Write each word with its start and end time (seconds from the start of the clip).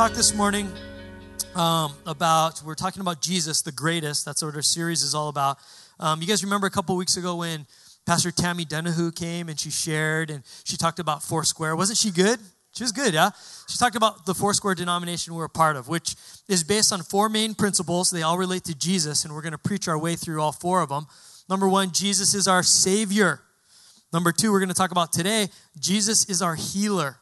talk 0.00 0.12
this 0.12 0.34
morning 0.34 0.66
um, 1.54 1.92
about, 2.06 2.62
we're 2.64 2.74
talking 2.74 3.02
about 3.02 3.20
Jesus, 3.20 3.60
the 3.60 3.70
greatest. 3.70 4.24
That's 4.24 4.42
what 4.42 4.54
our 4.54 4.62
series 4.62 5.02
is 5.02 5.14
all 5.14 5.28
about. 5.28 5.58
Um, 5.98 6.22
you 6.22 6.26
guys 6.26 6.42
remember 6.42 6.66
a 6.66 6.70
couple 6.70 6.96
weeks 6.96 7.18
ago 7.18 7.36
when 7.36 7.66
Pastor 8.06 8.30
Tammy 8.30 8.64
Dunahugh 8.64 9.14
came 9.14 9.50
and 9.50 9.60
she 9.60 9.68
shared 9.68 10.30
and 10.30 10.42
she 10.64 10.78
talked 10.78 11.00
about 11.00 11.22
Foursquare. 11.22 11.76
Wasn't 11.76 11.98
she 11.98 12.10
good? 12.10 12.38
She 12.72 12.82
was 12.82 12.92
good, 12.92 13.12
yeah? 13.12 13.28
She 13.68 13.76
talked 13.76 13.94
about 13.94 14.24
the 14.24 14.32
Foursquare 14.32 14.74
denomination 14.74 15.34
we're 15.34 15.44
a 15.44 15.50
part 15.50 15.76
of, 15.76 15.86
which 15.86 16.16
is 16.48 16.64
based 16.64 16.94
on 16.94 17.02
four 17.02 17.28
main 17.28 17.54
principles. 17.54 18.10
They 18.10 18.22
all 18.22 18.38
relate 18.38 18.64
to 18.64 18.74
Jesus, 18.74 19.26
and 19.26 19.34
we're 19.34 19.42
going 19.42 19.52
to 19.52 19.58
preach 19.58 19.86
our 19.86 19.98
way 19.98 20.16
through 20.16 20.40
all 20.40 20.52
four 20.52 20.80
of 20.80 20.88
them. 20.88 21.08
Number 21.46 21.68
one, 21.68 21.92
Jesus 21.92 22.32
is 22.32 22.48
our 22.48 22.62
Savior. 22.62 23.42
Number 24.14 24.32
two, 24.32 24.50
we're 24.50 24.60
going 24.60 24.70
to 24.70 24.74
talk 24.74 24.92
about 24.92 25.12
today, 25.12 25.48
Jesus 25.78 26.24
is 26.30 26.40
our 26.40 26.54
healer. 26.54 27.18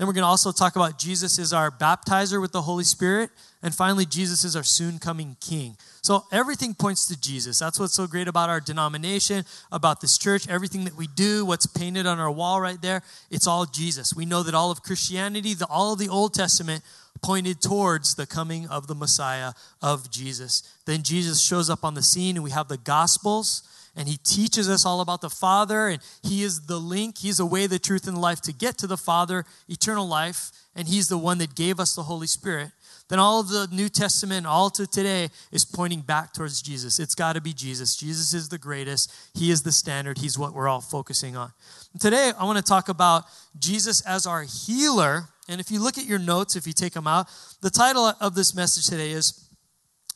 Then 0.00 0.06
we're 0.06 0.14
going 0.14 0.22
to 0.22 0.28
also 0.28 0.50
talk 0.50 0.76
about 0.76 0.98
Jesus 0.98 1.38
is 1.38 1.52
our 1.52 1.70
baptizer 1.70 2.40
with 2.40 2.52
the 2.52 2.62
Holy 2.62 2.84
Spirit. 2.84 3.28
And 3.62 3.74
finally, 3.74 4.06
Jesus 4.06 4.44
is 4.44 4.56
our 4.56 4.62
soon 4.62 4.98
coming 4.98 5.36
King. 5.42 5.76
So 6.00 6.24
everything 6.32 6.72
points 6.72 7.06
to 7.08 7.20
Jesus. 7.20 7.58
That's 7.58 7.78
what's 7.78 7.92
so 7.92 8.06
great 8.06 8.26
about 8.26 8.48
our 8.48 8.60
denomination, 8.60 9.44
about 9.70 10.00
this 10.00 10.16
church. 10.16 10.48
Everything 10.48 10.84
that 10.84 10.96
we 10.96 11.06
do, 11.06 11.44
what's 11.44 11.66
painted 11.66 12.06
on 12.06 12.18
our 12.18 12.30
wall 12.30 12.62
right 12.62 12.80
there, 12.80 13.02
it's 13.30 13.46
all 13.46 13.66
Jesus. 13.66 14.14
We 14.14 14.24
know 14.24 14.42
that 14.42 14.54
all 14.54 14.70
of 14.70 14.82
Christianity, 14.82 15.52
the, 15.52 15.66
all 15.66 15.92
of 15.92 15.98
the 15.98 16.08
Old 16.08 16.32
Testament, 16.32 16.82
pointed 17.20 17.60
towards 17.60 18.14
the 18.14 18.24
coming 18.24 18.66
of 18.68 18.86
the 18.86 18.94
Messiah 18.94 19.52
of 19.82 20.10
Jesus. 20.10 20.62
Then 20.86 21.02
Jesus 21.02 21.42
shows 21.42 21.68
up 21.68 21.84
on 21.84 21.92
the 21.92 22.02
scene, 22.02 22.36
and 22.36 22.42
we 22.42 22.52
have 22.52 22.68
the 22.68 22.78
Gospels 22.78 23.64
and 23.96 24.08
he 24.08 24.16
teaches 24.16 24.68
us 24.68 24.86
all 24.86 25.00
about 25.00 25.20
the 25.20 25.30
Father, 25.30 25.88
and 25.88 26.00
he 26.22 26.42
is 26.42 26.66
the 26.66 26.78
link. 26.78 27.18
He's 27.18 27.38
the 27.38 27.46
way, 27.46 27.66
the 27.66 27.78
truth, 27.78 28.06
and 28.06 28.16
the 28.16 28.20
life 28.20 28.40
to 28.42 28.52
get 28.52 28.78
to 28.78 28.86
the 28.86 28.96
Father, 28.96 29.44
eternal 29.68 30.06
life, 30.06 30.50
and 30.74 30.88
he's 30.88 31.08
the 31.08 31.18
one 31.18 31.38
that 31.38 31.54
gave 31.54 31.80
us 31.80 31.94
the 31.94 32.04
Holy 32.04 32.26
Spirit. 32.26 32.70
Then 33.08 33.18
all 33.18 33.40
of 33.40 33.48
the 33.48 33.68
New 33.72 33.88
Testament, 33.88 34.46
all 34.46 34.70
to 34.70 34.86
today, 34.86 35.30
is 35.50 35.64
pointing 35.64 36.00
back 36.00 36.32
towards 36.32 36.62
Jesus. 36.62 37.00
It's 37.00 37.16
got 37.16 37.32
to 37.32 37.40
be 37.40 37.52
Jesus. 37.52 37.96
Jesus 37.96 38.32
is 38.32 38.48
the 38.48 38.58
greatest. 38.58 39.12
He 39.34 39.50
is 39.50 39.64
the 39.64 39.72
standard. 39.72 40.18
He's 40.18 40.38
what 40.38 40.54
we're 40.54 40.68
all 40.68 40.80
focusing 40.80 41.36
on. 41.36 41.52
And 41.92 42.00
today, 42.00 42.30
I 42.38 42.44
want 42.44 42.58
to 42.58 42.62
talk 42.62 42.88
about 42.88 43.24
Jesus 43.58 44.00
as 44.02 44.26
our 44.26 44.44
healer. 44.44 45.24
And 45.48 45.60
if 45.60 45.72
you 45.72 45.82
look 45.82 45.98
at 45.98 46.04
your 46.04 46.20
notes, 46.20 46.54
if 46.54 46.68
you 46.68 46.72
take 46.72 46.92
them 46.92 47.08
out, 47.08 47.26
the 47.60 47.70
title 47.70 48.12
of 48.20 48.36
this 48.36 48.54
message 48.54 48.86
today 48.86 49.10
is 49.10 49.48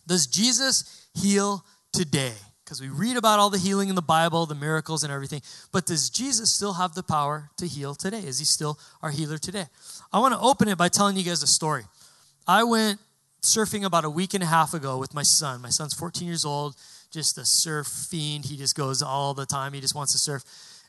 Does 0.07 0.29
Jesus 0.29 1.09
Heal 1.15 1.65
Today? 1.93 2.35
Because 2.65 2.81
we 2.81 2.89
read 2.89 3.17
about 3.17 3.39
all 3.39 3.51
the 3.51 3.59
healing 3.59 3.89
in 3.89 3.95
the 3.95 4.03
Bible, 4.03 4.47
the 4.47 4.55
miracles 4.55 5.05
and 5.05 5.12
everything. 5.12 5.43
But 5.70 5.87
does 5.87 6.09
Jesus 6.09 6.53
still 6.53 6.75
have 6.75 6.95
the 6.95 7.03
power 7.03 7.51
to 7.59 7.67
heal 7.67 7.95
today? 7.95 8.20
Is 8.20 8.39
he 8.39 8.45
still 8.45 8.79
our 9.03 9.11
healer 9.11 9.39
today? 9.39 9.67
I 10.12 10.19
want 10.19 10.33
to 10.34 10.41
open 10.41 10.69
it 10.69 10.79
by 10.79 10.89
telling 10.89 11.17
you 11.17 11.25
guys 11.25 11.42
a 11.42 11.47
story. 11.47 11.85
I 12.47 12.65
went 12.65 13.01
surfing 13.42 13.85
about 13.85 14.05
a 14.05 14.11
week 14.11 14.33
and 14.33 14.42
a 14.42 14.47
half 14.47 14.73
ago 14.73 14.98
with 14.98 15.15
my 15.15 15.23
son. 15.23 15.61
My 15.61 15.69
son's 15.69 15.92
14 15.95 16.27
years 16.27 16.45
old, 16.45 16.75
just 17.11 17.37
a 17.37 17.45
surf 17.45 17.87
fiend. 17.87 18.47
He 18.47 18.57
just 18.57 18.75
goes 18.75 19.03
all 19.03 19.35
the 19.35 19.47
time. 19.47 19.75
He 19.75 19.81
just 19.81 19.95
wants 19.95 20.12
to 20.12 20.19
surf. 20.19 20.42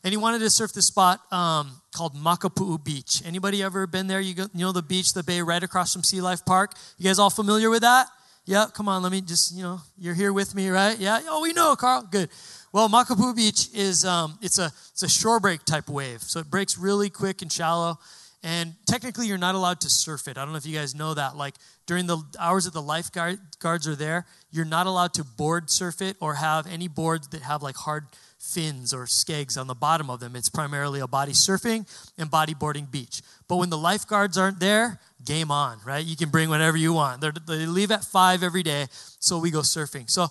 And 0.03 0.13
he 0.13 0.17
wanted 0.17 0.39
to 0.39 0.49
surf 0.49 0.71
this 0.71 0.87
spot 0.87 1.19
um, 1.33 1.81
called 1.93 2.15
Makapu'u 2.15 2.81
Beach. 2.83 3.23
Anybody 3.25 3.63
ever 3.63 3.87
been 3.87 4.07
there? 4.07 4.21
You, 4.21 4.33
go, 4.35 4.43
you 4.53 4.65
know 4.65 4.71
the 4.71 4.83
beach, 4.83 5.13
the 5.13 5.23
bay 5.23 5.41
right 5.41 5.63
across 5.63 5.91
from 5.91 6.03
Sea 6.03 6.21
Life 6.21 6.45
Park? 6.45 6.73
You 6.97 7.05
guys 7.05 7.19
all 7.19 7.29
familiar 7.31 7.69
with 7.69 7.81
that? 7.81 8.07
Yeah, 8.47 8.67
come 8.71 8.87
on, 8.87 9.01
let 9.01 9.11
me 9.11 9.21
just, 9.21 9.55
you 9.55 9.63
know, 9.63 9.81
you're 9.97 10.13
here 10.13 10.31
with 10.31 10.53
me, 10.53 10.69
right? 10.69 10.97
Yeah, 10.99 11.19
oh, 11.27 11.41
we 11.41 11.51
know, 11.51 11.75
Carl. 11.75 12.07
Good. 12.09 12.29
Well, 12.71 12.87
Makapu'u 12.89 13.35
Beach 13.35 13.69
is, 13.73 14.05
um, 14.05 14.37
it's, 14.39 14.59
a, 14.59 14.71
it's 14.91 15.01
a 15.01 15.09
shore 15.09 15.39
break 15.39 15.65
type 15.65 15.89
wave. 15.89 16.21
So 16.21 16.41
it 16.41 16.51
breaks 16.51 16.77
really 16.77 17.09
quick 17.09 17.41
and 17.41 17.51
shallow. 17.51 17.97
And 18.43 18.75
technically, 18.85 19.25
you're 19.25 19.39
not 19.39 19.55
allowed 19.55 19.81
to 19.81 19.89
surf 19.89 20.27
it. 20.27 20.37
I 20.37 20.43
don't 20.43 20.51
know 20.51 20.57
if 20.57 20.65
you 20.67 20.77
guys 20.77 20.93
know 20.93 21.15
that. 21.15 21.35
Like 21.35 21.55
during 21.87 22.05
the 22.05 22.21
hours 22.39 22.65
that 22.65 22.73
the 22.73 22.81
lifeguards 22.83 23.87
are 23.87 23.95
there, 23.95 24.27
you're 24.51 24.65
not 24.65 24.85
allowed 24.85 25.15
to 25.15 25.23
board 25.23 25.71
surf 25.71 25.99
it 25.99 26.15
or 26.19 26.35
have 26.35 26.67
any 26.67 26.87
boards 26.87 27.29
that 27.29 27.41
have 27.41 27.63
like 27.63 27.75
hard 27.75 28.05
fins 28.45 28.93
or 28.93 29.05
skegs 29.05 29.59
on 29.59 29.67
the 29.67 29.75
bottom 29.75 30.09
of 30.09 30.19
them. 30.19 30.35
It's 30.35 30.49
primarily 30.49 30.99
a 30.99 31.07
body 31.07 31.31
surfing 31.31 31.87
and 32.17 32.29
bodyboarding 32.29 32.91
beach. 32.91 33.21
But 33.47 33.57
when 33.57 33.69
the 33.69 33.77
lifeguards 33.77 34.37
aren't 34.37 34.59
there, 34.59 34.99
game 35.25 35.51
on, 35.51 35.79
right? 35.85 36.05
You 36.05 36.15
can 36.15 36.29
bring 36.29 36.49
whatever 36.49 36.77
you 36.77 36.93
want. 36.93 37.21
They're, 37.21 37.33
they 37.47 37.65
leave 37.65 37.91
at 37.91 38.03
five 38.03 38.43
every 38.43 38.63
day, 38.63 38.87
so 39.19 39.39
we 39.39 39.51
go 39.51 39.59
surfing. 39.59 40.09
So 40.09 40.27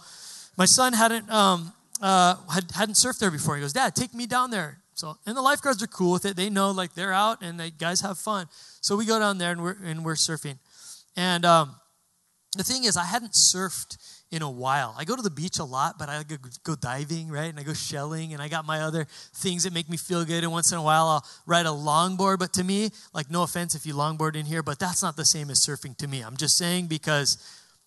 my 0.56 0.64
son 0.64 0.92
hadn't 0.92 1.30
um, 1.30 1.72
uh, 2.00 2.36
had, 2.52 2.70
hadn't 2.72 2.94
surfed 2.94 3.19
there 3.19 3.30
before. 3.30 3.56
He 3.56 3.60
goes, 3.60 3.72
Dad, 3.72 3.94
take 3.94 4.14
me 4.14 4.26
down 4.26 4.50
there. 4.50 4.78
So 4.94 5.16
and 5.26 5.36
the 5.36 5.42
lifeguards 5.42 5.82
are 5.82 5.88
cool 5.88 6.12
with 6.12 6.25
it. 6.25 6.36
They 6.36 6.50
know 6.50 6.70
like 6.70 6.94
they're 6.94 7.12
out 7.12 7.42
and 7.42 7.58
the 7.58 7.70
guys 7.70 8.00
have 8.02 8.19
fun. 8.19 8.46
So 8.81 8.96
we 8.96 9.04
go 9.04 9.19
down 9.19 9.38
there 9.38 9.50
and 9.50 9.62
we're 9.62 9.76
and 9.84 10.04
we're 10.04 10.14
surfing. 10.14 10.58
And 11.16 11.44
um, 11.44 11.75
the 12.56 12.62
thing 12.62 12.84
is, 12.84 12.96
I 12.96 13.04
hadn't 13.04 13.32
surfed 13.32 13.98
in 14.31 14.43
a 14.43 14.51
while. 14.51 14.95
I 14.99 15.05
go 15.05 15.15
to 15.15 15.23
the 15.23 15.31
beach 15.31 15.59
a 15.59 15.65
lot, 15.65 15.99
but 15.99 16.09
I 16.09 16.25
go, 16.65 16.75
diving, 16.75 17.29
right? 17.29 17.51
And 17.51 17.59
I 17.59 17.62
go 17.62 17.73
shelling, 17.73 18.33
and 18.33 18.43
I 18.43 18.49
got 18.49 18.67
my 18.67 18.81
other 18.81 19.07
things 19.35 19.65
that 19.65 19.73
make 19.73 19.89
me 19.89 19.97
feel 19.97 20.25
good. 20.25 20.43
And 20.43 20.53
once 20.53 20.73
in 20.73 20.79
a 20.79 20.83
while, 20.83 21.07
I'll 21.07 21.27
ride 21.47 21.67
a 21.67 21.71
longboard. 21.71 22.39
But 22.39 22.53
to 22.55 22.65
me, 22.65 22.91
like, 23.12 23.31
no 23.31 23.43
offense 23.43 23.75
if 23.75 23.87
you 23.87 23.95
longboard 23.95 24.35
in 24.35 24.47
here, 24.47 24.62
but 24.62 24.79
that's 24.79 25.03
not 25.03 25.17
the 25.17 25.25
same 25.25 25.51
as 25.51 25.61
surfing 25.61 25.97
to 25.99 26.09
me. 26.09 26.23
I'm 26.23 26.37
just 26.37 26.59
saying 26.59 26.87
because 26.87 27.39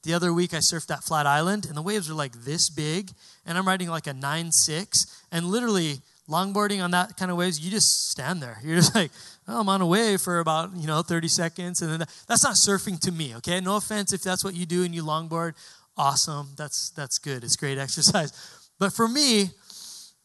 the 0.03 0.13
other 0.13 0.31
week 0.31 0.53
I 0.53 0.57
surfed 0.57 0.87
that 0.87 1.03
flat 1.03 1.25
island, 1.25 1.65
and 1.65 1.75
the 1.75 1.81
waves 1.81 2.09
are 2.09 2.13
like 2.13 2.33
this 2.33 2.69
big, 2.69 3.11
and 3.45 3.57
I'm 3.57 3.67
riding 3.67 3.89
like 3.89 4.07
a 4.07 4.13
9 4.13 4.51
6, 4.51 5.23
and 5.31 5.45
literally, 5.47 6.01
longboarding 6.29 6.83
on 6.83 6.91
that 6.91 7.15
kind 7.17 7.31
of 7.31 7.37
waves, 7.37 7.59
you 7.59 7.71
just 7.71 8.09
stand 8.09 8.41
there. 8.41 8.59
You're 8.63 8.75
just 8.75 8.93
like, 8.95 9.11
oh, 9.47 9.61
I'm 9.61 9.69
on 9.69 9.81
a 9.81 9.85
wave 9.85 10.21
for 10.21 10.39
about, 10.39 10.75
you 10.75 10.87
know, 10.87 11.01
30 11.01 11.27
seconds. 11.27 11.81
And 11.81 11.91
then 11.91 11.99
that, 11.99 12.09
that's 12.27 12.43
not 12.43 12.55
surfing 12.55 12.99
to 13.01 13.11
me, 13.11 13.35
okay? 13.37 13.59
No 13.61 13.77
offense 13.77 14.13
if 14.13 14.21
that's 14.21 14.43
what 14.43 14.53
you 14.53 14.65
do 14.65 14.83
and 14.83 14.93
you 14.93 15.03
longboard 15.03 15.53
awesome. 15.97 16.49
That's 16.57 16.89
that's 16.91 17.17
good. 17.17 17.43
It's 17.43 17.55
great 17.55 17.77
exercise. 17.87 18.31
But 18.79 18.93
for 18.93 19.07
me, 19.07 19.49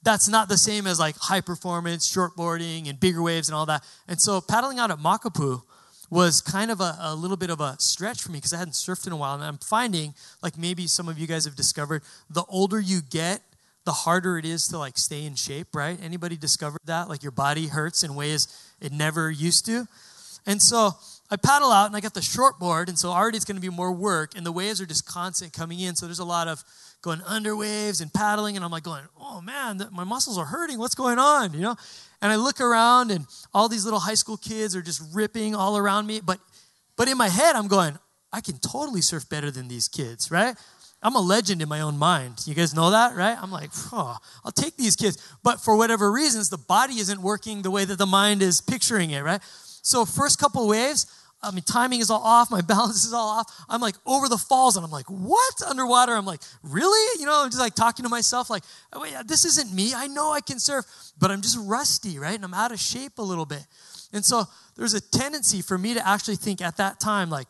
that's 0.03 0.29
not 0.29 0.49
the 0.49 0.59
same 0.59 0.87
as 0.87 0.99
like 0.99 1.17
high 1.17 1.41
performance, 1.41 2.13
shortboarding, 2.13 2.89
and 2.89 2.99
bigger 2.99 3.23
waves 3.23 3.49
and 3.49 3.57
all 3.57 3.67
that. 3.67 3.85
And 4.09 4.21
so 4.21 4.41
paddling 4.41 4.79
out 4.79 4.91
at 4.91 4.99
Makapu'u 4.99 5.63
was 6.11 6.43
kind 6.43 6.71
of 6.71 6.81
a, 6.81 6.97
a 7.01 7.15
little 7.15 7.39
bit 7.39 7.49
of 7.49 7.61
a 7.61 7.77
stretch 7.79 8.21
for 8.21 8.33
me 8.33 8.39
because 8.39 8.53
I 8.53 8.59
hadn't 8.59 8.75
surfed 8.75 9.07
in 9.07 9.13
a 9.15 9.17
while. 9.17 9.35
And 9.35 9.45
I'm 9.45 9.57
finding, 9.59 10.13
like 10.43 10.59
maybe 10.59 10.87
some 10.87 11.09
of 11.09 11.19
you 11.19 11.27
guys 11.27 11.47
have 11.47 11.57
discovered, 11.57 12.03
the 12.29 12.45
older 12.51 12.79
you 12.79 13.01
get, 13.01 13.41
the 13.85 13.93
harder 13.93 14.37
it 14.37 14.45
is 14.45 14.69
to 14.69 14.79
like 14.79 14.99
stay 14.99 15.25
in 15.25 15.37
shape, 15.37 15.69
right? 15.75 15.99
Anybody 16.03 16.37
discovered 16.37 16.83
that? 16.85 17.09
Like 17.09 17.23
your 17.23 17.33
body 17.33 17.69
hurts 17.69 18.03
in 18.03 18.15
ways 18.15 18.47
it 18.81 18.93
never 18.93 19.31
used 19.31 19.65
to. 19.67 19.87
And 20.45 20.61
so 20.61 20.93
I 21.33 21.37
paddle 21.37 21.73
out 21.73 21.87
and 21.87 21.97
I 21.97 22.01
got 22.01 22.13
the 22.13 22.21
short 22.21 22.59
board, 22.59 22.91
and 22.91 22.99
so 22.99 23.09
already 23.09 23.39
it's 23.39 23.47
going 23.47 23.57
to 23.57 23.61
be 23.63 23.71
more 23.71 23.91
work, 23.91 24.37
and 24.37 24.45
the 24.45 24.53
waves 24.53 24.83
are 24.83 24.87
just 24.87 25.07
constant 25.07 25.55
coming 25.55 25.81
in. 25.81 25.97
So 25.97 26.05
there's 26.05 26.19
a 26.19 26.27
lot 26.27 26.47
of 26.47 26.63
going 27.01 27.23
under 27.27 27.57
waves 27.57 28.03
and 28.03 28.13
paddling, 28.13 28.55
and 28.55 28.63
I'm 28.63 28.71
like 28.71 28.83
going, 28.83 29.05
oh 29.19 29.41
man, 29.41 29.81
my 29.93 30.05
muscles 30.05 30.37
are 30.37 30.45
hurting. 30.45 30.79
What's 30.79 30.95
going 30.95 31.19
on? 31.19 31.55
You 31.55 31.61
know? 31.61 31.77
And 32.21 32.31
I 32.31 32.37
look 32.37 32.61
around, 32.61 33.11
and 33.11 33.25
all 33.55 33.71
these 33.71 33.87
little 33.87 34.01
high 34.01 34.13
school 34.13 34.37
kids 34.37 34.77
are 34.77 34.83
just 34.83 35.03
ripping 35.15 35.55
all 35.55 35.79
around 35.79 36.07
me. 36.07 36.21
But, 36.21 36.39
but 36.99 37.09
in 37.09 37.17
my 37.17 37.31
head, 37.31 37.57
I'm 37.57 37.67
going, 37.67 37.99
I 38.31 38.43
can 38.43 38.59
totally 38.59 39.01
surf 39.01 39.27
better 39.31 39.51
than 39.51 39.69
these 39.69 39.89
kids, 39.89 40.31
right? 40.31 40.55
I'm 41.03 41.17
a 41.17 41.21
legend 41.21 41.63
in 41.63 41.69
my 41.69 41.81
own 41.81 41.97
mind. 41.97 42.43
You 42.45 42.55
guys 42.55 42.75
know 42.75 42.91
that, 42.91 43.17
right? 43.17 43.39
I'm 43.41 43.51
like, 43.51 43.71
oh, 43.91 44.19
I'll 44.45 44.53
take 44.53 44.77
these 44.77 44.97
kids. 44.97 45.17
But 45.43 45.63
for 45.63 45.79
whatever 45.79 46.13
reasons, 46.13 46.51
the 46.51 46.59
body 46.59 46.99
isn't 46.99 47.23
working 47.23 47.63
the 47.63 47.71
way 47.71 47.87
that 47.87 47.97
the 47.97 48.07
mind 48.07 48.43
is 48.43 48.61
picturing 48.61 49.13
it, 49.13 49.23
right? 49.23 49.41
So 49.83 50.05
first 50.05 50.39
couple 50.39 50.69
waves, 50.69 51.07
I 51.43 51.51
mean, 51.51 51.63
timing 51.63 52.01
is 52.01 52.11
all 52.11 52.23
off. 52.23 52.51
My 52.51 52.61
balance 52.75 53.05
is 53.05 53.13
all 53.13 53.39
off. 53.39 53.65
I'm 53.69 53.81
like 53.81 53.97
over 54.07 54.29
the 54.29 54.39
falls 54.39 54.77
and 54.77 54.85
I'm 54.85 54.91
like, 54.91 55.07
what? 55.07 55.63
Underwater. 55.67 56.15
I'm 56.15 56.27
like, 56.27 56.41
really? 56.63 57.21
You 57.21 57.27
know, 57.27 57.43
I'm 57.43 57.51
just 57.51 57.61
like 57.61 57.75
talking 57.75 58.05
to 58.05 58.09
myself, 58.09 58.51
like, 58.51 58.63
oh, 58.93 59.01
wait, 59.01 59.15
this 59.27 59.45
isn't 59.45 59.73
me. 59.73 59.93
I 59.95 60.07
know 60.07 60.33
I 60.33 60.41
can 60.41 60.59
surf, 60.59 60.85
but 61.19 61.31
I'm 61.31 61.43
just 61.43 61.59
rusty, 61.61 62.19
right? 62.19 62.35
And 62.35 62.45
I'm 62.45 62.55
out 62.55 62.73
of 62.73 62.81
shape 62.81 63.19
a 63.19 63.23
little 63.23 63.47
bit. 63.47 63.67
And 64.13 64.25
so 64.25 64.45
there's 64.77 64.95
a 64.95 65.01
tendency 65.01 65.63
for 65.63 65.79
me 65.79 65.95
to 65.95 66.07
actually 66.07 66.37
think 66.37 66.61
at 66.61 66.77
that 66.77 67.01
time, 67.01 67.31
like, 67.31 67.49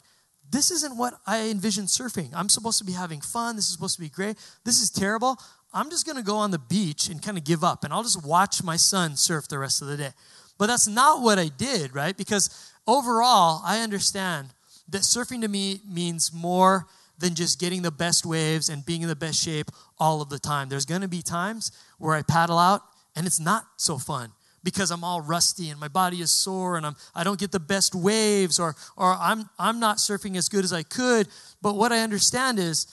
this 0.50 0.70
isn't 0.70 0.96
what 0.96 1.14
I 1.26 1.48
envisioned 1.48 1.88
surfing. 1.88 2.30
I'm 2.34 2.50
supposed 2.50 2.78
to 2.78 2.84
be 2.84 2.92
having 2.92 3.20
fun. 3.20 3.56
This 3.56 3.66
is 3.66 3.72
supposed 3.72 3.96
to 3.96 4.02
be 4.02 4.10
great. 4.10 4.36
This 4.64 4.80
is 4.80 4.90
terrible. 4.90 5.38
I'm 5.72 5.88
just 5.88 6.04
going 6.04 6.18
to 6.18 6.22
go 6.22 6.36
on 6.36 6.50
the 6.50 6.58
beach 6.58 7.08
and 7.08 7.22
kind 7.22 7.38
of 7.38 7.44
give 7.44 7.64
up 7.64 7.84
and 7.84 7.92
I'll 7.92 8.02
just 8.02 8.24
watch 8.24 8.62
my 8.62 8.76
son 8.76 9.16
surf 9.16 9.48
the 9.48 9.58
rest 9.58 9.80
of 9.80 9.88
the 9.88 9.96
day. 9.96 10.10
But 10.58 10.66
that's 10.66 10.86
not 10.86 11.22
what 11.22 11.38
I 11.38 11.48
did, 11.48 11.94
right? 11.94 12.16
Because 12.16 12.71
overall, 12.86 13.62
I 13.64 13.80
understand 13.80 14.48
that 14.88 15.02
surfing 15.02 15.40
to 15.42 15.48
me 15.48 15.80
means 15.88 16.32
more 16.32 16.86
than 17.18 17.34
just 17.34 17.60
getting 17.60 17.82
the 17.82 17.90
best 17.90 18.26
waves 18.26 18.68
and 18.68 18.84
being 18.84 19.02
in 19.02 19.08
the 19.08 19.16
best 19.16 19.42
shape 19.42 19.70
all 19.98 20.20
of 20.20 20.28
the 20.28 20.38
time. 20.38 20.68
There's 20.68 20.86
going 20.86 21.02
to 21.02 21.08
be 21.08 21.22
times 21.22 21.70
where 21.98 22.14
I 22.14 22.22
paddle 22.22 22.58
out 22.58 22.82
and 23.14 23.26
it's 23.26 23.40
not 23.40 23.64
so 23.76 23.98
fun 23.98 24.32
because 24.64 24.90
I'm 24.90 25.04
all 25.04 25.20
rusty 25.20 25.70
and 25.70 25.78
my 25.78 25.88
body 25.88 26.20
is 26.20 26.30
sore 26.30 26.76
and 26.76 26.86
I'm 26.86 26.96
I 27.14 27.24
don't 27.24 27.38
get 27.38 27.52
the 27.52 27.60
best 27.60 27.94
waves 27.94 28.58
or 28.58 28.74
or 28.96 29.12
I'm 29.12 29.48
I'm 29.58 29.80
not 29.80 29.98
surfing 29.98 30.36
as 30.36 30.48
good 30.48 30.64
as 30.64 30.72
I 30.72 30.82
could. 30.82 31.28
But 31.60 31.76
what 31.76 31.92
I 31.92 32.00
understand 32.00 32.58
is 32.58 32.86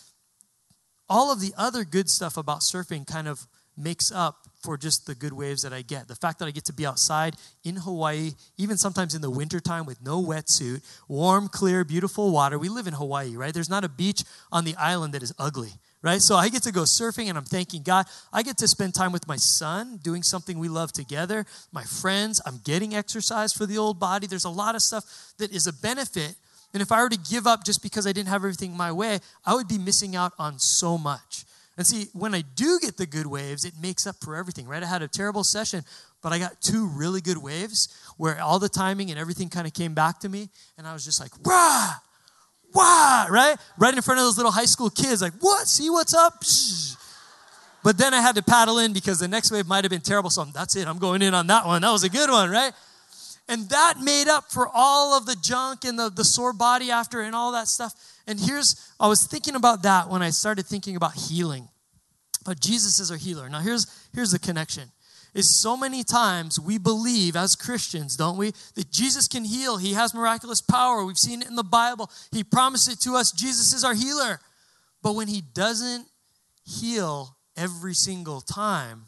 all 1.08 1.32
of 1.32 1.42
the 1.42 1.54
other 1.58 1.84
good 1.84 2.10
stuff 2.10 2.38
about 2.38 2.60
surfing 2.60 3.06
kind 3.08 3.28
of 3.28 3.48
makes 3.76 4.12
up 4.12 4.49
for 4.60 4.78
just 4.78 5.08
the 5.08 5.16
good 5.16 5.34
waves 5.34 5.62
that 5.62 5.74
I 5.74 5.82
get. 5.82 6.08
The 6.08 6.16
fact 6.16 6.40
that 6.40 6.48
I 6.48 6.52
get 6.52 6.66
to 6.66 6.74
be 6.74 6.86
outside 6.86 7.36
in 7.64 7.78
Hawaii, 7.78 8.32
even 8.58 8.78
sometimes 8.78 9.16
in 9.16 9.22
the 9.22 9.30
wintertime 9.30 9.86
with 9.86 10.02
no 10.02 10.22
wetsuit, 10.22 10.84
warm, 11.08 11.48
clear, 11.48 11.84
beautiful 11.84 12.32
water. 12.32 12.60
We 12.60 12.70
live 12.70 12.88
in 12.88 12.94
Hawaii, 12.94 13.36
right? 13.36 13.54
There's 13.54 13.70
not 13.70 13.84
a 13.84 13.90
beach 13.90 14.24
on 14.52 14.66
the 14.66 14.76
island 14.76 15.14
that 15.14 15.24
is 15.24 15.34
ugly, 15.40 15.72
right? 16.02 16.22
So 16.22 16.36
I 16.36 16.50
get 16.50 16.64
to 16.64 16.74
go 16.74 16.82
surfing 16.82 17.30
and 17.30 17.38
I'm 17.38 17.46
thanking 17.46 17.84
God. 17.84 18.06
I 18.34 18.44
get 18.44 18.58
to 18.58 18.68
spend 18.68 18.94
time 18.94 19.14
with 19.14 19.28
my 19.28 19.38
son 19.38 20.00
doing 20.04 20.24
something 20.24 20.60
we 20.60 20.68
love 20.68 20.92
together, 20.92 21.46
my 21.72 21.84
friends. 21.84 22.42
I'm 22.46 22.60
getting 22.64 22.96
exercise 22.96 23.54
for 23.54 23.66
the 23.66 23.78
old 23.78 24.00
body. 24.00 24.28
There's 24.28 24.46
a 24.46 24.50
lot 24.50 24.76
of 24.76 24.82
stuff 24.82 25.34
that 25.38 25.52
is 25.52 25.68
a 25.68 25.74
benefit. 25.74 26.36
And 26.74 26.82
if 26.82 26.92
I 26.92 27.02
were 27.02 27.10
to 27.10 27.18
give 27.18 27.48
up 27.48 27.64
just 27.64 27.82
because 27.82 28.06
I 28.06 28.12
didn't 28.12 28.28
have 28.28 28.42
everything 28.42 28.76
my 28.76 28.92
way, 28.92 29.20
I 29.46 29.56
would 29.56 29.68
be 29.68 29.78
missing 29.78 30.16
out 30.16 30.34
on 30.38 30.60
so 30.60 30.98
much. 30.98 31.46
And 31.80 31.88
see, 31.88 32.08
when 32.12 32.36
I 32.36 32.42
do 32.42 32.78
get 32.82 32.98
the 32.98 33.06
good 33.06 33.26
waves, 33.26 33.64
it 33.64 33.72
makes 33.82 34.06
up 34.06 34.18
for 34.22 34.36
everything, 34.36 34.68
right? 34.68 34.84
I 34.84 34.86
had 34.86 35.02
a 35.02 35.08
terrible 35.08 35.46
session, 35.46 35.86
but 36.22 36.34
I 36.34 36.38
got 36.38 36.60
two 36.60 36.86
really 36.88 37.22
good 37.22 37.38
waves 37.38 37.88
where 38.18 38.38
all 38.42 38.60
the 38.60 38.68
timing 38.68 39.12
and 39.12 39.18
everything 39.18 39.48
kind 39.48 39.66
of 39.66 39.74
came 39.74 39.94
back 39.94 40.20
to 40.20 40.28
me. 40.28 40.50
And 40.78 40.86
I 40.86 40.92
was 40.92 41.06
just 41.06 41.22
like, 41.22 41.32
rah, 41.46 41.94
wah, 42.74 43.28
right? 43.30 43.56
Right 43.78 43.94
in 43.96 44.02
front 44.02 44.20
of 44.20 44.26
those 44.26 44.36
little 44.36 44.52
high 44.52 44.66
school 44.66 44.90
kids, 44.90 45.22
like, 45.22 45.32
what? 45.40 45.68
See 45.68 45.90
what's 45.90 46.14
up? 46.14 46.44
But 47.82 47.98
then 47.98 48.14
I 48.14 48.20
had 48.20 48.36
to 48.36 48.44
paddle 48.44 48.80
in 48.80 48.92
because 48.92 49.20
the 49.20 49.30
next 49.30 49.50
wave 49.50 49.66
might 49.66 49.86
have 49.86 49.90
been 49.90 50.02
terrible. 50.02 50.32
So 50.32 50.44
that's 50.44 50.76
it. 50.76 50.86
I'm 50.86 51.00
going 51.00 51.22
in 51.22 51.34
on 51.34 51.48
that 51.48 51.66
one. 51.66 51.82
That 51.82 51.92
was 51.92 52.04
a 52.04 52.10
good 52.10 52.30
one, 52.30 52.50
right? 52.50 52.74
And 53.48 53.70
that 53.70 53.96
made 54.04 54.28
up 54.28 54.52
for 54.52 54.70
all 54.74 55.18
of 55.18 55.26
the 55.26 55.38
junk 55.42 55.86
and 55.86 55.98
the, 55.98 56.10
the 56.10 56.26
sore 56.26 56.52
body 56.52 56.92
after 56.92 57.22
and 57.22 57.34
all 57.34 57.54
that 57.54 57.70
stuff. 57.70 57.94
And 58.30 58.40
here's, 58.40 58.94
I 59.00 59.08
was 59.08 59.26
thinking 59.26 59.56
about 59.56 59.82
that 59.82 60.08
when 60.08 60.22
I 60.22 60.30
started 60.30 60.68
thinking 60.68 60.96
about 60.96 61.16
healing. 61.16 61.68
But 62.46 62.60
Jesus 62.60 63.00
is 63.00 63.10
our 63.10 63.18
healer. 63.18 63.50
Now, 63.50 63.60
here's, 63.60 63.88
here's 64.14 64.30
the 64.30 64.38
connection. 64.38 64.92
Is 65.34 65.60
so 65.60 65.76
many 65.76 66.04
times 66.04 66.60
we 66.60 66.78
believe 66.78 67.36
as 67.36 67.56
Christians, 67.56 68.16
don't 68.16 68.38
we, 68.38 68.52
that 68.76 68.92
Jesus 68.92 69.28
can 69.28 69.44
heal. 69.44 69.78
He 69.78 69.94
has 69.94 70.14
miraculous 70.14 70.62
power. 70.62 71.04
We've 71.04 71.18
seen 71.18 71.42
it 71.42 71.48
in 71.48 71.56
the 71.56 71.64
Bible. 71.64 72.12
He 72.32 72.44
promised 72.44 72.92
it 72.92 73.00
to 73.02 73.16
us. 73.16 73.32
Jesus 73.32 73.74
is 73.74 73.84
our 73.84 73.96
healer. 73.96 74.40
But 75.02 75.16
when 75.16 75.28
He 75.28 75.42
doesn't 75.42 76.06
heal 76.64 77.36
every 77.58 77.96
single 77.96 78.42
time, 78.42 79.08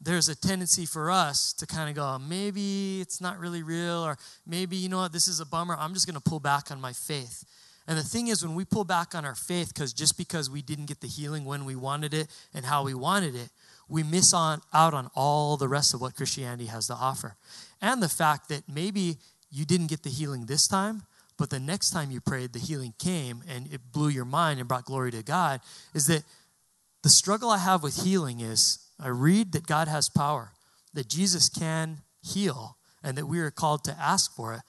there's 0.00 0.28
a 0.28 0.36
tendency 0.36 0.86
for 0.86 1.10
us 1.10 1.52
to 1.54 1.66
kind 1.66 1.90
of 1.90 1.96
go, 1.96 2.18
maybe 2.20 3.00
it's 3.00 3.20
not 3.20 3.40
really 3.40 3.64
real, 3.64 4.04
or 4.04 4.16
maybe, 4.46 4.76
you 4.76 4.88
know 4.88 4.98
what, 4.98 5.12
this 5.12 5.26
is 5.26 5.40
a 5.40 5.46
bummer. 5.46 5.76
I'm 5.76 5.92
just 5.92 6.06
going 6.06 6.14
to 6.14 6.20
pull 6.20 6.40
back 6.40 6.70
on 6.70 6.80
my 6.80 6.92
faith. 6.92 7.44
And 7.86 7.98
the 7.98 8.02
thing 8.02 8.28
is, 8.28 8.44
when 8.44 8.54
we 8.54 8.64
pull 8.64 8.84
back 8.84 9.14
on 9.14 9.24
our 9.24 9.34
faith, 9.34 9.74
because 9.74 9.92
just 9.92 10.16
because 10.16 10.48
we 10.48 10.62
didn't 10.62 10.86
get 10.86 11.00
the 11.00 11.08
healing 11.08 11.44
when 11.44 11.64
we 11.64 11.74
wanted 11.74 12.14
it 12.14 12.28
and 12.54 12.64
how 12.64 12.84
we 12.84 12.94
wanted 12.94 13.34
it, 13.34 13.48
we 13.88 14.02
miss 14.02 14.32
on, 14.32 14.60
out 14.72 14.94
on 14.94 15.10
all 15.14 15.56
the 15.56 15.68
rest 15.68 15.94
of 15.94 16.00
what 16.00 16.14
Christianity 16.14 16.66
has 16.66 16.86
to 16.86 16.94
offer. 16.94 17.36
And 17.82 18.02
the 18.02 18.08
fact 18.08 18.48
that 18.48 18.68
maybe 18.72 19.18
you 19.50 19.64
didn't 19.64 19.88
get 19.88 20.04
the 20.04 20.10
healing 20.10 20.46
this 20.46 20.68
time, 20.68 21.02
but 21.36 21.50
the 21.50 21.58
next 21.58 21.90
time 21.90 22.10
you 22.10 22.20
prayed, 22.20 22.52
the 22.52 22.58
healing 22.58 22.94
came 22.98 23.42
and 23.48 23.66
it 23.72 23.80
blew 23.92 24.08
your 24.08 24.24
mind 24.24 24.60
and 24.60 24.68
brought 24.68 24.84
glory 24.84 25.10
to 25.10 25.22
God. 25.22 25.60
Is 25.94 26.06
that 26.06 26.22
the 27.02 27.08
struggle 27.08 27.50
I 27.50 27.58
have 27.58 27.82
with 27.82 28.04
healing 28.04 28.40
is 28.40 28.78
I 29.00 29.08
read 29.08 29.52
that 29.52 29.66
God 29.66 29.88
has 29.88 30.08
power, 30.08 30.52
that 30.92 31.08
Jesus 31.08 31.48
can 31.48 32.02
heal, 32.22 32.76
and 33.02 33.16
that 33.16 33.26
we 33.26 33.40
are 33.40 33.50
called 33.50 33.84
to 33.84 33.96
ask 33.98 34.34
for 34.34 34.52
it, 34.52 34.60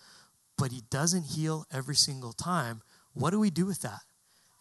but 0.57 0.71
He 0.71 0.81
doesn't 0.89 1.23
heal 1.23 1.65
every 1.71 1.95
single 1.95 2.31
time. 2.31 2.81
What 3.13 3.31
do 3.31 3.39
we 3.39 3.49
do 3.49 3.65
with 3.65 3.81
that? 3.81 4.01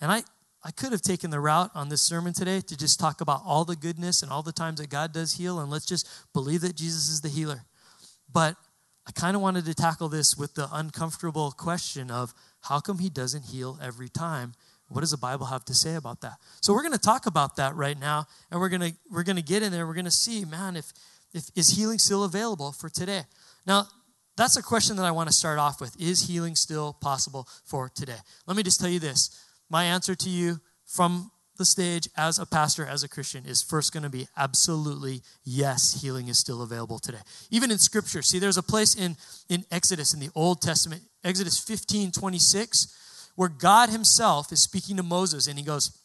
And 0.01 0.11
I, 0.11 0.23
I 0.63 0.71
could 0.71 0.93
have 0.93 1.03
taken 1.03 1.31
the 1.31 1.41
route 1.41 1.71
on 1.75 1.89
this 1.89 2.03
sermon 2.03 2.33
today 2.33 2.61
to 2.61 2.77
just 2.77 2.99
talk 2.99 3.21
about 3.21 3.43
all 3.45 3.65
the 3.65 3.77
goodness 3.77 4.23
and 4.23 4.31
all 4.31 4.43
the 4.43 4.53
times 4.53 4.81
that 4.81 4.91
God 4.91 5.13
does 5.13 5.35
heal, 5.35 5.61
and 5.61 5.71
let's 5.71 5.87
just 5.87 6.09
believe 6.33 6.61
that 6.63 6.77
Jesus 6.77 7.09
is 7.09 7.21
the 7.21 7.29
healer. 7.29 7.65
But 8.33 8.57
I 9.07 9.13
kind 9.13 9.35
of 9.35 9.43
wanted 9.43 9.65
to 9.65 9.75
tackle 9.75 10.09
this 10.09 10.37
with 10.37 10.55
the 10.55 10.69
uncomfortable 10.73 11.53
question 11.53 12.11
of 12.11 12.35
how 12.63 12.81
come 12.81 12.99
he 12.99 13.09
doesn't 13.09 13.47
heal 13.47 13.79
every 13.83 14.09
time? 14.09 14.55
What 14.89 15.03
does 15.03 15.13
the 15.13 15.17
Bible 15.17 15.47
have 15.47 15.65
to 15.67 15.75
say 15.75 15.95
about 15.95 16.21
that? 16.21 16.39
So 16.61 16.73
we're 16.73 16.83
going 16.83 16.93
to 16.93 16.99
talk 16.99 17.27
about 17.27 17.57
that 17.57 17.77
right 17.77 17.99
now, 17.99 18.27
and 18.51 18.61
we're 18.61 18.69
going 18.69 18.93
to 18.93 18.93
we're 19.11 19.23
going 19.23 19.37
to 19.37 19.43
get 19.43 19.63
in 19.63 19.71
there. 19.71 19.87
We're 19.87 19.95
going 19.95 20.05
to 20.05 20.11
see, 20.11 20.45
man, 20.45 20.77
if 20.77 20.93
if 21.33 21.45
is 21.55 21.71
healing 21.71 21.99
still 21.99 22.25
available 22.25 22.73
for 22.73 22.89
today? 22.89 23.23
Now, 23.67 23.87
that's 24.41 24.57
a 24.57 24.63
question 24.63 24.97
that 24.97 25.05
I 25.05 25.11
want 25.11 25.29
to 25.29 25.35
start 25.35 25.59
off 25.59 25.83
with. 25.83 26.01
Is 26.01 26.27
healing 26.27 26.57
still 26.57 26.95
possible 26.95 27.47
for 27.63 27.91
today? 27.91 28.17
Let 28.47 28.57
me 28.57 28.63
just 28.63 28.81
tell 28.81 28.89
you 28.89 28.99
this. 28.99 29.39
My 29.69 29.85
answer 29.85 30.15
to 30.15 30.31
you 30.31 30.61
from 30.87 31.31
the 31.59 31.67
stage 31.67 32.09
as 32.17 32.39
a 32.39 32.47
pastor, 32.47 32.87
as 32.87 33.05
a 33.05 33.09
Christian, 33.09 33.45
is 33.45 33.63
first 33.63 33.93
going 33.93 34.03
to 34.03 34.09
be 34.09 34.29
absolutely 34.39 35.21
yes, 35.45 36.01
healing 36.01 36.29
is 36.29 36.39
still 36.39 36.63
available 36.63 36.99
today. 36.99 37.19
Even 37.51 37.71
in 37.71 37.77
Scripture. 37.77 38.23
See, 38.23 38.39
there's 38.39 38.57
a 38.57 38.63
place 38.63 38.95
in, 38.95 39.19
in 39.51 39.67
Exodus, 39.71 40.15
in 40.15 40.21
the 40.21 40.31
Old 40.35 40.63
Testament, 40.63 41.03
Exodus 41.23 41.59
15 41.59 42.11
26, 42.11 43.33
where 43.37 43.51
God 43.51 43.91
Himself 43.91 44.53
is 44.53 44.63
speaking 44.63 44.97
to 44.97 45.03
Moses, 45.03 45.49
and 45.49 45.59
He 45.59 45.65
goes, 45.67 46.00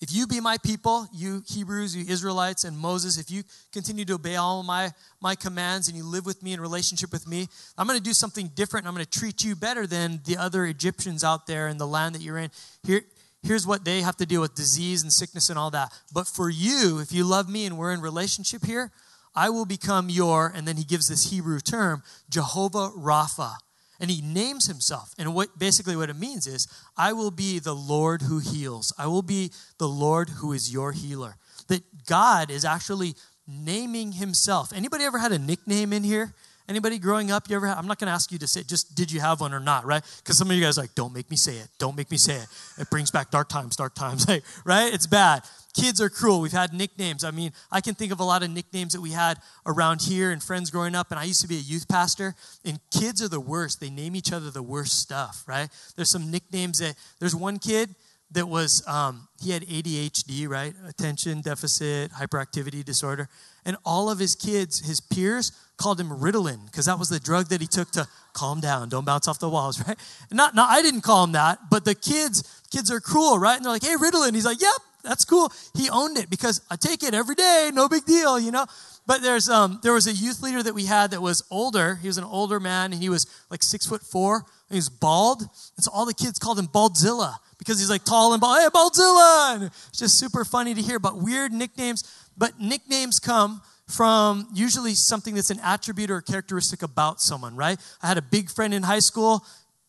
if 0.00 0.12
you 0.12 0.26
be 0.26 0.40
my 0.40 0.58
people, 0.58 1.08
you 1.12 1.42
Hebrews, 1.46 1.96
you 1.96 2.04
Israelites, 2.08 2.64
and 2.64 2.76
Moses, 2.76 3.18
if 3.18 3.30
you 3.30 3.42
continue 3.72 4.04
to 4.04 4.14
obey 4.14 4.36
all 4.36 4.62
my, 4.62 4.92
my 5.20 5.34
commands 5.34 5.88
and 5.88 5.96
you 5.96 6.04
live 6.04 6.26
with 6.26 6.42
me 6.42 6.52
in 6.52 6.60
relationship 6.60 7.12
with 7.12 7.26
me, 7.26 7.48
I'm 7.78 7.86
going 7.86 7.98
to 7.98 8.04
do 8.04 8.12
something 8.12 8.50
different. 8.54 8.86
I'm 8.86 8.94
going 8.94 9.06
to 9.06 9.18
treat 9.18 9.42
you 9.42 9.56
better 9.56 9.86
than 9.86 10.20
the 10.24 10.36
other 10.36 10.66
Egyptians 10.66 11.24
out 11.24 11.46
there 11.46 11.68
in 11.68 11.78
the 11.78 11.86
land 11.86 12.14
that 12.14 12.22
you're 12.22 12.38
in. 12.38 12.50
Here, 12.82 13.02
here's 13.42 13.66
what 13.66 13.84
they 13.84 14.02
have 14.02 14.16
to 14.16 14.26
deal 14.26 14.40
with 14.40 14.54
disease 14.54 15.02
and 15.02 15.12
sickness 15.12 15.48
and 15.48 15.58
all 15.58 15.70
that. 15.70 15.92
But 16.12 16.26
for 16.26 16.50
you, 16.50 16.98
if 16.98 17.12
you 17.12 17.24
love 17.24 17.48
me 17.48 17.64
and 17.64 17.78
we're 17.78 17.92
in 17.92 18.00
relationship 18.00 18.64
here, 18.64 18.92
I 19.34 19.50
will 19.50 19.66
become 19.66 20.08
your, 20.08 20.50
and 20.54 20.66
then 20.66 20.76
he 20.76 20.84
gives 20.84 21.08
this 21.08 21.30
Hebrew 21.30 21.60
term, 21.60 22.02
Jehovah 22.30 22.90
Rapha 22.96 23.56
and 24.00 24.10
he 24.10 24.20
names 24.20 24.66
himself. 24.66 25.14
And 25.18 25.34
what 25.34 25.58
basically 25.58 25.96
what 25.96 26.10
it 26.10 26.16
means 26.16 26.46
is, 26.46 26.68
I 26.96 27.12
will 27.12 27.30
be 27.30 27.58
the 27.58 27.74
Lord 27.74 28.22
who 28.22 28.38
heals. 28.38 28.92
I 28.98 29.06
will 29.06 29.22
be 29.22 29.52
the 29.78 29.88
Lord 29.88 30.28
who 30.28 30.52
is 30.52 30.72
your 30.72 30.92
healer. 30.92 31.36
That 31.68 32.06
God 32.06 32.50
is 32.50 32.64
actually 32.64 33.14
naming 33.46 34.12
himself. 34.12 34.72
Anybody 34.74 35.04
ever 35.04 35.18
had 35.18 35.32
a 35.32 35.38
nickname 35.38 35.92
in 35.92 36.04
here? 36.04 36.34
Anybody 36.68 36.98
growing 36.98 37.30
up, 37.30 37.48
you 37.48 37.56
ever 37.56 37.68
I'm 37.68 37.86
not 37.86 37.98
going 37.98 38.08
to 38.08 38.12
ask 38.12 38.32
you 38.32 38.38
to 38.38 38.46
say 38.46 38.62
just 38.62 38.94
did 38.94 39.12
you 39.12 39.20
have 39.20 39.40
one 39.40 39.54
or 39.54 39.60
not, 39.60 39.84
right? 39.84 40.02
Because 40.18 40.36
some 40.36 40.50
of 40.50 40.56
you 40.56 40.62
guys 40.62 40.76
like, 40.76 40.94
don't 40.94 41.14
make 41.14 41.30
me 41.30 41.36
say 41.36 41.56
it. 41.56 41.68
Don't 41.78 41.96
make 41.96 42.10
me 42.10 42.16
say 42.16 42.36
it. 42.36 42.46
It 42.78 42.90
brings 42.90 43.10
back 43.10 43.30
dark 43.30 43.48
times, 43.48 43.76
dark 43.76 43.94
times, 43.94 44.26
right? 44.64 44.92
It's 44.92 45.06
bad. 45.06 45.42
Kids 45.74 46.00
are 46.00 46.08
cruel. 46.08 46.40
We've 46.40 46.52
had 46.52 46.72
nicknames. 46.72 47.22
I 47.22 47.30
mean, 47.30 47.52
I 47.70 47.80
can 47.80 47.94
think 47.94 48.10
of 48.10 48.18
a 48.18 48.24
lot 48.24 48.42
of 48.42 48.50
nicknames 48.50 48.94
that 48.94 49.00
we 49.00 49.10
had 49.10 49.38
around 49.66 50.00
here 50.02 50.30
and 50.30 50.42
friends 50.42 50.70
growing 50.70 50.94
up. 50.94 51.10
And 51.10 51.20
I 51.20 51.24
used 51.24 51.42
to 51.42 51.48
be 51.48 51.56
a 51.56 51.60
youth 51.60 51.86
pastor, 51.86 52.34
and 52.64 52.80
kids 52.90 53.22
are 53.22 53.28
the 53.28 53.40
worst. 53.40 53.80
They 53.80 53.90
name 53.90 54.16
each 54.16 54.32
other 54.32 54.50
the 54.50 54.62
worst 54.62 54.98
stuff, 55.00 55.44
right? 55.46 55.68
There's 55.94 56.10
some 56.10 56.30
nicknames 56.30 56.78
that, 56.78 56.94
there's 57.20 57.36
one 57.36 57.58
kid 57.58 57.94
that 58.32 58.48
was, 58.48 58.86
um, 58.88 59.28
he 59.40 59.50
had 59.50 59.62
ADHD, 59.62 60.48
right? 60.48 60.74
Attention 60.88 61.42
deficit, 61.42 62.10
hyperactivity 62.10 62.84
disorder. 62.84 63.28
And 63.66 63.76
all 63.84 64.08
of 64.08 64.18
his 64.18 64.34
kids, 64.34 64.86
his 64.86 65.00
peers, 65.00 65.52
called 65.76 66.00
him 66.00 66.08
Ritalin 66.08 66.64
because 66.66 66.86
that 66.86 66.98
was 66.98 67.10
the 67.10 67.20
drug 67.20 67.48
that 67.48 67.60
he 67.60 67.66
took 67.66 67.90
to 67.90 68.08
calm 68.32 68.60
down, 68.60 68.88
don't 68.88 69.04
bounce 69.04 69.28
off 69.28 69.38
the 69.38 69.48
walls, 69.48 69.82
right? 69.88 69.98
Not, 70.30 70.54
not, 70.54 70.70
I 70.70 70.80
didn't 70.82 71.02
call 71.02 71.24
him 71.24 71.32
that, 71.32 71.58
but 71.70 71.84
the 71.84 71.94
kids, 71.94 72.62
kids 72.70 72.90
are 72.90 73.00
cruel, 73.00 73.38
right? 73.38 73.56
And 73.56 73.64
they're 73.64 73.72
like, 73.72 73.84
hey, 73.84 73.96
Ritalin. 73.96 74.34
He's 74.34 74.46
like, 74.46 74.60
yep, 74.60 74.80
that's 75.02 75.24
cool. 75.24 75.52
He 75.74 75.90
owned 75.90 76.16
it 76.16 76.30
because 76.30 76.60
I 76.70 76.76
take 76.76 77.02
it 77.02 77.14
every 77.14 77.34
day, 77.34 77.70
no 77.72 77.88
big 77.88 78.04
deal, 78.04 78.38
you 78.38 78.50
know. 78.50 78.66
But 79.06 79.22
there's 79.22 79.48
um, 79.48 79.78
there 79.82 79.92
was 79.92 80.06
a 80.06 80.12
youth 80.12 80.42
leader 80.42 80.62
that 80.62 80.74
we 80.74 80.86
had 80.86 81.12
that 81.12 81.22
was 81.22 81.44
older. 81.50 81.96
He 81.96 82.08
was 82.08 82.18
an 82.18 82.24
older 82.24 82.58
man, 82.58 82.92
and 82.92 83.00
he 83.00 83.08
was 83.08 83.26
like 83.50 83.62
six 83.62 83.86
foot 83.86 84.02
four. 84.02 84.44
he 84.68 84.76
was 84.76 84.88
bald, 84.88 85.42
and 85.42 85.84
so 85.84 85.90
all 85.92 86.06
the 86.06 86.14
kids 86.14 86.38
called 86.38 86.58
him 86.58 86.66
Baldzilla 86.66 87.36
because 87.58 87.78
he's 87.78 87.90
like 87.90 88.04
tall 88.04 88.32
and 88.32 88.40
bald. 88.40 88.58
Hey, 88.60 88.68
Baldzilla! 88.68 89.54
And 89.54 89.64
it's 89.64 89.98
just 89.98 90.18
super 90.18 90.44
funny 90.44 90.74
to 90.74 90.82
hear. 90.82 90.98
But 90.98 91.22
weird 91.22 91.52
nicknames. 91.52 92.04
But 92.36 92.60
nicknames 92.60 93.18
come 93.20 93.62
from 93.88 94.48
usually 94.52 94.94
something 94.94 95.34
that's 95.34 95.50
an 95.50 95.60
attribute 95.62 96.10
or 96.10 96.20
characteristic 96.20 96.82
about 96.82 97.20
someone, 97.20 97.54
right? 97.54 97.78
I 98.02 98.08
had 98.08 98.18
a 98.18 98.22
big 98.22 98.50
friend 98.50 98.74
in 98.74 98.82
high 98.82 98.98
school. 98.98 99.44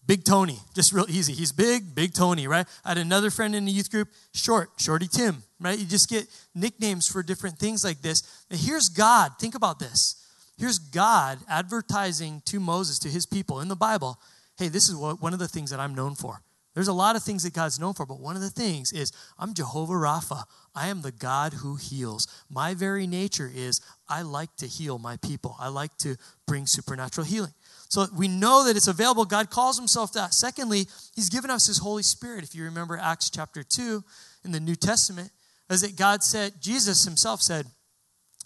Big 0.08 0.24
Tony, 0.24 0.58
just 0.74 0.94
real 0.94 1.06
easy. 1.10 1.34
He's 1.34 1.52
big, 1.52 1.94
Big 1.94 2.14
Tony, 2.14 2.48
right? 2.48 2.66
I 2.86 2.90
had 2.90 2.98
another 2.98 3.30
friend 3.30 3.54
in 3.54 3.66
the 3.66 3.72
youth 3.72 3.92
group, 3.92 4.08
Short, 4.34 4.70
Shorty 4.78 5.08
Tim, 5.08 5.44
right? 5.60 5.78
You 5.78 5.86
just 5.86 6.10
get 6.10 6.28
nicknames 6.56 7.10
for 7.10 7.22
different 7.22 7.60
things 7.60 7.84
like 7.84 8.02
this. 8.02 8.46
And 8.50 8.58
here's 8.58 8.88
God. 8.88 9.34
Think 9.38 9.54
about 9.54 9.80
this. 9.80 10.16
Here's 10.58 10.80
God 10.80 11.40
advertising 11.50 12.42
to 12.46 12.60
Moses, 12.62 13.00
to 13.00 13.10
his 13.10 13.26
people 13.26 13.60
in 13.60 13.68
the 13.68 13.76
Bible, 13.76 14.18
hey, 14.58 14.70
this 14.70 14.88
is 14.88 14.96
what, 14.96 15.22
one 15.22 15.34
of 15.34 15.40
the 15.40 15.48
things 15.48 15.70
that 15.72 15.80
I'm 15.80 15.94
known 15.94 16.16
for. 16.16 16.42
There's 16.74 16.88
a 16.88 16.94
lot 16.94 17.16
of 17.16 17.24
things 17.24 17.44
that 17.44 17.54
God's 17.54 17.80
known 17.80 17.94
for, 17.94 18.06
but 18.06 18.20
one 18.20 18.36
of 18.36 18.42
the 18.42 18.50
things 18.52 18.94
is 18.94 19.12
I'm 19.38 19.56
Jehovah 19.56 19.94
Rapha. 19.94 20.44
I 20.76 20.90
am 20.90 21.02
the 21.02 21.12
God 21.12 21.54
who 21.54 21.76
heals. 21.76 22.28
My 22.50 22.76
very 22.76 23.08
nature 23.08 23.52
is 23.54 23.82
I 24.08 24.22
like 24.22 24.56
to 24.58 24.68
heal 24.68 25.00
my 25.00 25.18
people. 25.18 25.56
I 25.60 25.70
like 25.70 25.98
to 25.98 26.18
bring 26.46 26.68
supernatural 26.68 27.26
healing. 27.26 27.54
So 27.90 28.06
we 28.16 28.28
know 28.28 28.66
that 28.66 28.76
it's 28.76 28.88
available. 28.88 29.26
God 29.26 29.50
calls 29.50 29.78
himself 29.78 30.14
that. 30.14 30.34
Secondly, 30.34 30.88
he's 31.16 31.30
given 31.30 31.50
us 31.50 31.68
his 31.68 31.78
Holy 31.78 32.04
Spirit. 32.04 32.44
If 32.44 32.54
you 32.54 32.64
remember 32.66 32.98
Acts 32.98 33.30
chapter 33.30 33.64
2 33.64 34.04
in 34.44 34.52
the 34.52 34.60
New 34.60 34.76
Testament, 34.76 35.32
as 35.70 35.82
that 35.82 35.96
God 35.96 36.24
said, 36.24 36.54
Jesus 36.62 37.06
himself 37.06 37.42
said, 37.42 37.66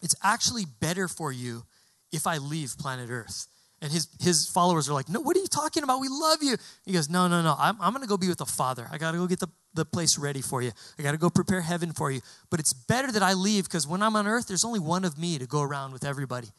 it's 0.01 0.15
actually 0.23 0.65
better 0.79 1.07
for 1.07 1.31
you 1.31 1.63
if 2.11 2.27
I 2.27 2.37
leave 2.37 2.75
planet 2.77 3.09
Earth. 3.09 3.47
And 3.83 3.91
his, 3.91 4.07
his 4.19 4.47
followers 4.47 4.87
are 4.89 4.93
like, 4.93 5.09
No, 5.09 5.21
what 5.21 5.35
are 5.35 5.39
you 5.39 5.47
talking 5.47 5.81
about? 5.81 6.01
We 6.01 6.07
love 6.07 6.43
you. 6.43 6.55
He 6.85 6.93
goes, 6.93 7.09
No, 7.09 7.27
no, 7.27 7.41
no. 7.41 7.55
I'm, 7.57 7.77
I'm 7.81 7.93
going 7.93 8.03
to 8.03 8.07
go 8.07 8.17
be 8.17 8.27
with 8.27 8.37
the 8.37 8.45
Father. 8.45 8.87
I 8.91 8.99
got 8.99 9.13
to 9.13 9.17
go 9.17 9.25
get 9.25 9.39
the, 9.39 9.47
the 9.73 9.85
place 9.85 10.19
ready 10.19 10.41
for 10.41 10.61
you. 10.61 10.71
I 10.99 11.03
got 11.03 11.13
to 11.13 11.17
go 11.17 11.31
prepare 11.31 11.61
heaven 11.61 11.91
for 11.91 12.11
you. 12.11 12.21
But 12.51 12.59
it's 12.59 12.73
better 12.73 13.11
that 13.11 13.23
I 13.23 13.33
leave 13.33 13.63
because 13.63 13.87
when 13.87 14.03
I'm 14.03 14.15
on 14.15 14.27
earth, 14.27 14.47
there's 14.47 14.65
only 14.65 14.79
one 14.79 15.03
of 15.03 15.17
me 15.17 15.39
to 15.39 15.47
go 15.47 15.61
around 15.61 15.93
with 15.93 16.05
everybody. 16.05 16.49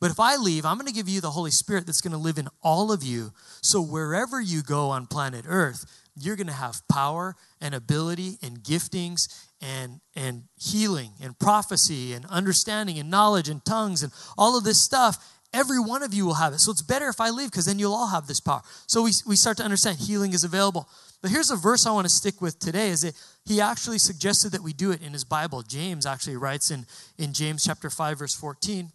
But 0.00 0.10
if 0.10 0.20
I 0.20 0.36
leave, 0.36 0.64
I'm 0.64 0.76
going 0.76 0.86
to 0.86 0.92
give 0.92 1.08
you 1.08 1.20
the 1.20 1.30
Holy 1.30 1.50
Spirit 1.50 1.86
that's 1.86 2.00
going 2.00 2.12
to 2.12 2.18
live 2.18 2.38
in 2.38 2.48
all 2.62 2.92
of 2.92 3.02
you. 3.02 3.32
So 3.62 3.80
wherever 3.80 4.40
you 4.40 4.62
go 4.62 4.90
on 4.90 5.06
planet 5.06 5.44
earth, 5.48 5.84
you're 6.20 6.36
going 6.36 6.48
to 6.48 6.52
have 6.52 6.86
power 6.88 7.36
and 7.60 7.74
ability 7.74 8.38
and 8.42 8.58
giftings 8.62 9.46
and, 9.60 10.00
and 10.14 10.44
healing 10.56 11.10
and 11.22 11.38
prophecy 11.38 12.12
and 12.12 12.26
understanding 12.26 12.98
and 12.98 13.10
knowledge 13.10 13.48
and 13.48 13.64
tongues 13.64 14.02
and 14.02 14.12
all 14.36 14.56
of 14.56 14.64
this 14.64 14.80
stuff 14.80 15.34
every 15.52 15.80
one 15.80 16.02
of 16.02 16.12
you 16.12 16.26
will 16.26 16.34
have 16.34 16.52
it. 16.52 16.58
So 16.58 16.70
it's 16.70 16.82
better 16.82 17.08
if 17.08 17.20
I 17.20 17.30
leave 17.30 17.50
because 17.50 17.66
then 17.66 17.78
you'll 17.78 17.94
all 17.94 18.08
have 18.08 18.26
this 18.26 18.40
power. 18.40 18.62
So 18.86 19.02
we, 19.02 19.12
we 19.26 19.36
start 19.36 19.56
to 19.58 19.62
understand 19.62 19.98
healing 19.98 20.32
is 20.32 20.44
available. 20.44 20.88
But 21.22 21.30
here's 21.30 21.50
a 21.50 21.56
verse 21.56 21.86
I 21.86 21.90
want 21.90 22.06
to 22.06 22.12
stick 22.12 22.40
with 22.40 22.58
today 22.58 22.88
is 22.88 23.02
that 23.02 23.14
he 23.44 23.60
actually 23.60 23.98
suggested 23.98 24.52
that 24.52 24.62
we 24.62 24.72
do 24.72 24.90
it 24.90 25.02
in 25.02 25.12
his 25.12 25.24
Bible. 25.24 25.62
James 25.62 26.06
actually 26.06 26.36
writes 26.36 26.70
in, 26.70 26.86
in 27.16 27.32
James 27.32 27.64
chapter 27.64 27.90
5, 27.90 28.18
verse 28.18 28.34
14, 28.34 28.92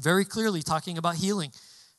very 0.00 0.24
clearly 0.24 0.62
talking 0.62 0.98
about 0.98 1.16
healing. 1.16 1.52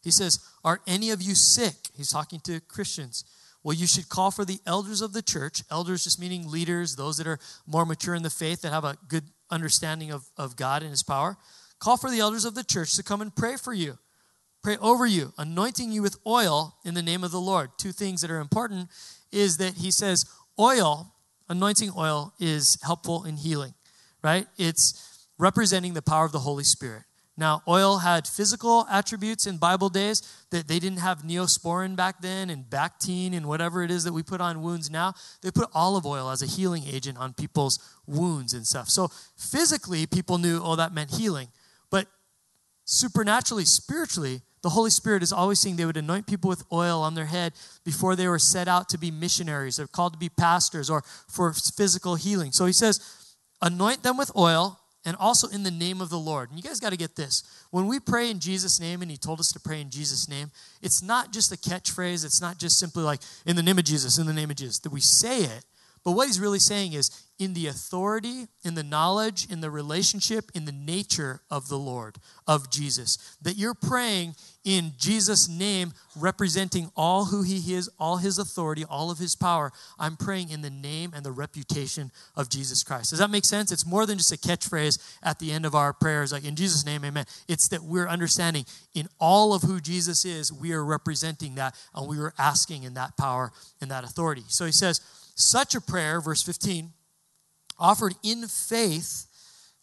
He 0.04 0.12
says, 0.12 0.40
Are 0.64 0.82
any 0.88 1.12
of 1.12 1.22
you 1.22 1.36
sick? 1.36 1.76
He's 1.96 2.12
talking 2.12 2.40
to 2.42 2.60
Christians. 2.62 3.24
Well, 3.64 3.76
you 3.76 3.86
should 3.86 4.10
call 4.10 4.32
for 4.32 4.44
the 4.44 4.60
elders 4.66 5.02
of 5.02 5.14
the 5.14 5.22
church. 5.22 5.64
Elders 5.70 6.04
just 6.04 6.20
meaning 6.20 6.50
leaders, 6.50 6.96
those 6.96 7.18
that 7.18 7.28
are 7.28 7.40
more 7.68 7.86
mature 7.86 8.16
in 8.16 8.24
the 8.24 8.30
faith, 8.32 8.62
that 8.62 8.72
have 8.72 8.84
a 8.84 8.98
good 9.08 9.26
understanding 9.52 10.12
of, 10.12 10.26
of 10.36 10.56
God 10.56 10.82
and 10.82 10.90
his 10.90 11.04
power 11.04 11.38
Call 11.82 11.98
for 11.98 12.12
the 12.12 12.20
elders 12.20 12.46
of 12.46 12.54
the 12.54 12.64
church 12.64 12.96
to 12.96 13.04
come 13.04 13.22
and 13.22 13.36
pray 13.36 13.58
for 13.58 13.74
you, 13.74 13.98
pray 14.62 14.78
over 14.78 15.08
you, 15.08 15.34
anointing 15.40 15.92
you 15.92 16.04
with 16.04 16.16
oil 16.28 16.76
in 16.86 16.94
the 16.94 17.02
name 17.02 17.24
of 17.24 17.32
the 17.32 17.42
Lord. 17.42 17.72
Two 17.80 17.92
things 17.92 18.22
that 18.22 18.30
are 18.30 18.40
important 18.40 18.88
is 19.32 19.58
that 19.58 19.74
he 19.74 19.90
says 19.90 20.26
oil, 20.60 21.12
anointing 21.50 21.92
oil, 21.98 22.34
is 22.40 22.78
helpful 22.84 23.24
in 23.24 23.36
healing, 23.36 23.74
right? 24.24 24.46
It's 24.60 25.28
representing 25.40 25.96
the 25.96 26.04
power 26.04 26.24
of 26.24 26.32
the 26.32 26.40
Holy 26.40 26.64
Spirit. 26.64 27.02
Now, 27.42 27.64
oil 27.68 27.98
had 27.98 28.28
physical 28.28 28.86
attributes 28.88 29.48
in 29.48 29.58
Bible 29.58 29.90
days 29.90 30.22
that 30.52 30.68
they 30.68 30.78
didn't 30.78 31.00
have 31.00 31.24
neosporin 31.24 31.96
back 31.96 32.22
then 32.22 32.52
and 32.52 32.70
Bactine 32.70 33.36
and 33.36 33.48
whatever 33.48 33.82
it 33.82 33.90
is 33.90 34.04
that 34.04 34.14
we 34.14 34.22
put 34.22 34.42
on 34.42 34.62
wounds 34.62 34.92
now. 34.92 35.16
They 35.42 35.50
put 35.50 35.68
olive 35.74 36.06
oil 36.06 36.30
as 36.30 36.44
a 36.44 36.46
healing 36.46 36.84
agent 36.86 37.18
on 37.18 37.34
people's 37.34 37.80
wounds 38.06 38.54
and 38.54 38.68
stuff. 38.68 38.90
So 38.90 39.10
physically, 39.36 40.06
people 40.06 40.38
knew, 40.38 40.62
oh, 40.64 40.76
that 40.76 40.94
meant 40.94 41.10
healing 41.10 41.48
But 41.90 42.06
supernaturally, 42.86 43.66
spiritually, 43.66 44.42
the 44.62 44.70
Holy 44.70 44.92
Spirit 44.92 45.24
is 45.24 45.34
always 45.34 45.60
saying 45.60 45.78
they 45.78 45.86
would 45.86 45.98
anoint 45.98 46.28
people 46.28 46.48
with 46.48 46.64
oil 46.72 47.02
on 47.02 47.16
their 47.16 47.26
head 47.26 47.54
before 47.84 48.16
they 48.16 48.28
were 48.28 48.38
set 48.38 48.68
out 48.68 48.88
to 48.90 49.00
be 49.00 49.10
missionaries 49.10 49.80
or 49.80 49.88
called 49.88 50.14
to 50.14 50.20
be 50.20 50.30
pastors 50.30 50.92
or 50.92 51.04
for 51.28 51.54
physical 51.54 52.14
healing. 52.14 52.52
So 52.52 52.68
he 52.68 52.74
says, 52.74 53.00
anoint 53.64 54.04
them 54.04 54.16
with 54.16 54.30
oil 54.38 54.78
and 55.06 55.16
also 55.18 55.48
in 55.48 55.64
the 55.64 55.72
name 55.72 56.02
of 56.02 56.10
the 56.10 56.20
Lord. 56.20 56.50
And 56.50 56.58
you 56.58 56.64
guys 56.64 56.80
got 56.80 56.92
to 56.92 56.98
get 56.98 57.16
this. 57.16 57.44
When 57.72 57.88
we 57.88 58.00
pray 58.00 58.30
in 58.30 58.40
Jesus' 58.40 58.80
name, 58.80 59.02
and 59.02 59.10
he 59.10 59.18
told 59.18 59.40
us 59.40 59.52
to 59.54 59.60
pray 59.60 59.82
in 59.82 59.90
Jesus' 59.90 60.30
name, 60.30 60.52
it's 60.82 61.02
not 61.02 61.34
just 61.34 61.52
a 61.52 61.58
catchphrase. 61.58 62.24
It's 62.24 62.42
not 62.42 62.58
just 62.58 62.80
simply 62.80 63.04
like, 63.04 63.22
in 63.46 63.56
the 63.56 63.64
name 63.64 63.80
of 63.80 63.86
Jesus, 63.86 64.18
in 64.18 64.28
the 64.28 64.34
name 64.34 64.50
of 64.50 64.58
Jesus, 64.58 64.80
that 64.80 64.92
we 64.92 65.02
say 65.02 65.40
it. 65.40 65.66
But 66.04 66.14
what 66.14 66.28
he's 66.28 66.40
really 66.40 66.60
saying 66.60 66.94
is, 66.94 67.12
in 67.38 67.54
the 67.54 67.68
authority, 67.68 68.48
in 68.64 68.74
the 68.74 68.84
knowledge, 68.84 69.48
in 69.52 69.62
the 69.62 69.70
relationship, 69.70 70.52
in 70.56 70.66
the 70.66 70.72
nature 70.72 71.42
of 71.50 71.68
the 71.70 71.78
Lord, 71.78 72.18
of 72.48 72.72
Jesus. 72.72 73.18
That 73.42 73.58
you're 73.58 73.76
praying 73.76 74.36
in 74.64 74.92
Jesus' 74.98 75.50
name, 75.50 75.94
representing 76.16 76.92
all 76.96 77.26
who 77.26 77.42
He 77.42 77.74
is, 77.74 77.90
all 78.00 78.18
His 78.18 78.38
authority, 78.38 78.86
all 78.86 79.10
of 79.10 79.18
His 79.18 79.36
power. 79.36 79.72
I'm 79.98 80.16
praying 80.16 80.50
in 80.50 80.62
the 80.62 80.70
name 80.70 81.14
and 81.16 81.26
the 81.26 81.32
reputation 81.32 82.12
of 82.36 82.50
Jesus 82.50 82.84
Christ. 82.84 83.10
Does 83.10 83.20
that 83.20 83.32
make 83.32 83.46
sense? 83.46 83.72
It's 83.72 83.86
more 83.86 84.06
than 84.06 84.18
just 84.18 84.32
a 84.32 84.38
catchphrase 84.38 85.00
at 85.24 85.40
the 85.40 85.52
end 85.52 85.66
of 85.66 85.74
our 85.74 85.94
prayers, 85.94 86.32
like 86.32 86.46
in 86.46 86.56
Jesus' 86.56 86.86
name, 86.86 87.04
amen. 87.04 87.26
It's 87.48 87.68
that 87.70 87.84
we're 87.84 88.08
understanding 88.08 88.66
in 88.94 89.08
all 89.20 89.54
of 89.54 89.64
who 89.64 89.80
Jesus 89.80 90.26
is, 90.26 90.54
we 90.54 90.74
are 90.74 90.86
representing 90.86 91.56
that, 91.56 91.76
and 91.96 92.08
we 92.08 92.20
are 92.20 92.34
asking 92.38 92.84
in 92.84 92.94
that 92.94 93.18
power 93.18 93.52
and 93.82 93.90
that 93.90 94.04
authority. 94.04 94.44
So 94.48 94.66
He 94.66 94.72
says, 94.72 95.02
such 95.36 95.74
a 95.74 95.82
prayer, 95.82 96.22
verse 96.22 96.44
15, 96.44 96.92
offered 97.80 98.14
in 98.22 98.48
faith, 98.48 99.26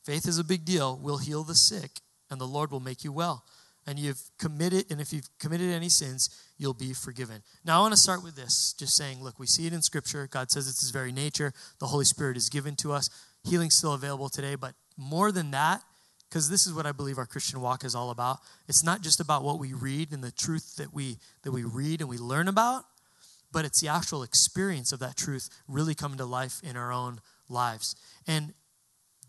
faith 0.05 0.29
is 0.29 0.39
a 0.39 0.45
big 0.45 0.65
deal, 0.65 0.97
will 0.97 1.19
heal 1.19 1.43
the 1.43 1.57
sick, 1.57 1.99
and 2.31 2.41
the 2.41 2.47
Lord 2.47 2.71
will 2.71 2.81
make 2.81 3.03
you 3.03 3.11
well. 3.11 3.45
And 3.89 3.99
you've 3.99 4.21
committed, 4.39 4.85
and 4.91 5.01
if 5.01 5.15
you've 5.15 5.31
committed 5.39 5.71
any 5.71 5.89
sins, 5.89 6.29
you'll 6.59 6.75
be 6.75 6.93
forgiven. 6.93 7.43
Now, 7.65 7.79
I 7.79 7.81
want 7.81 7.95
to 7.95 7.99
start 7.99 8.23
with 8.23 8.37
this, 8.37 8.75
just 8.79 8.95
saying, 8.95 9.25
look, 9.25 9.39
we 9.39 9.47
see 9.47 9.67
it 9.67 9.73
in 9.73 9.81
Scripture. 9.81 10.29
God 10.31 10.51
says 10.51 10.69
it's 10.69 10.83
His 10.83 10.91
very 10.91 11.11
nature. 11.11 11.55
The 11.81 11.87
Holy 11.87 12.05
Spirit 12.05 12.37
is 12.37 12.51
given 12.51 12.77
to 12.77 12.93
us. 12.93 13.09
Healing's 13.45 13.77
still 13.77 13.95
available 13.95 14.29
today, 14.29 14.57
but 14.57 14.75
more 14.99 15.33
than 15.33 15.53
that, 15.53 15.81
because 16.29 16.51
this 16.51 16.67
is 16.67 16.75
what 16.75 16.85
I 16.85 16.93
believe 16.93 17.17
our 17.17 17.25
Christian 17.25 17.63
walk 17.63 17.83
is 17.83 17.95
all 17.95 18.11
about. 18.11 18.41
It's 18.69 18.85
not 18.85 19.01
just 19.01 19.21
about 19.21 19.43
what 19.43 19.59
we 19.59 19.73
read 19.73 20.13
and 20.13 20.23
the 20.23 20.33
truth 20.33 20.77
that 20.77 20.93
we 20.93 21.17
that 21.43 21.53
we 21.53 21.65
read 21.65 22.03
and 22.03 22.11
we 22.11 22.19
learn 22.19 22.47
about, 22.47 22.85
but 23.51 23.65
it's 23.65 23.81
the 23.81 23.89
actual 23.89 24.23
experience 24.23 24.93
of 24.93 24.99
that 24.99 25.17
truth 25.17 25.49
really 25.67 25.95
coming 25.95 26.19
to 26.19 26.27
life 26.27 26.61
in 26.63 26.77
our 26.77 26.93
own 26.93 27.23
lives. 27.49 27.97
And 28.27 28.53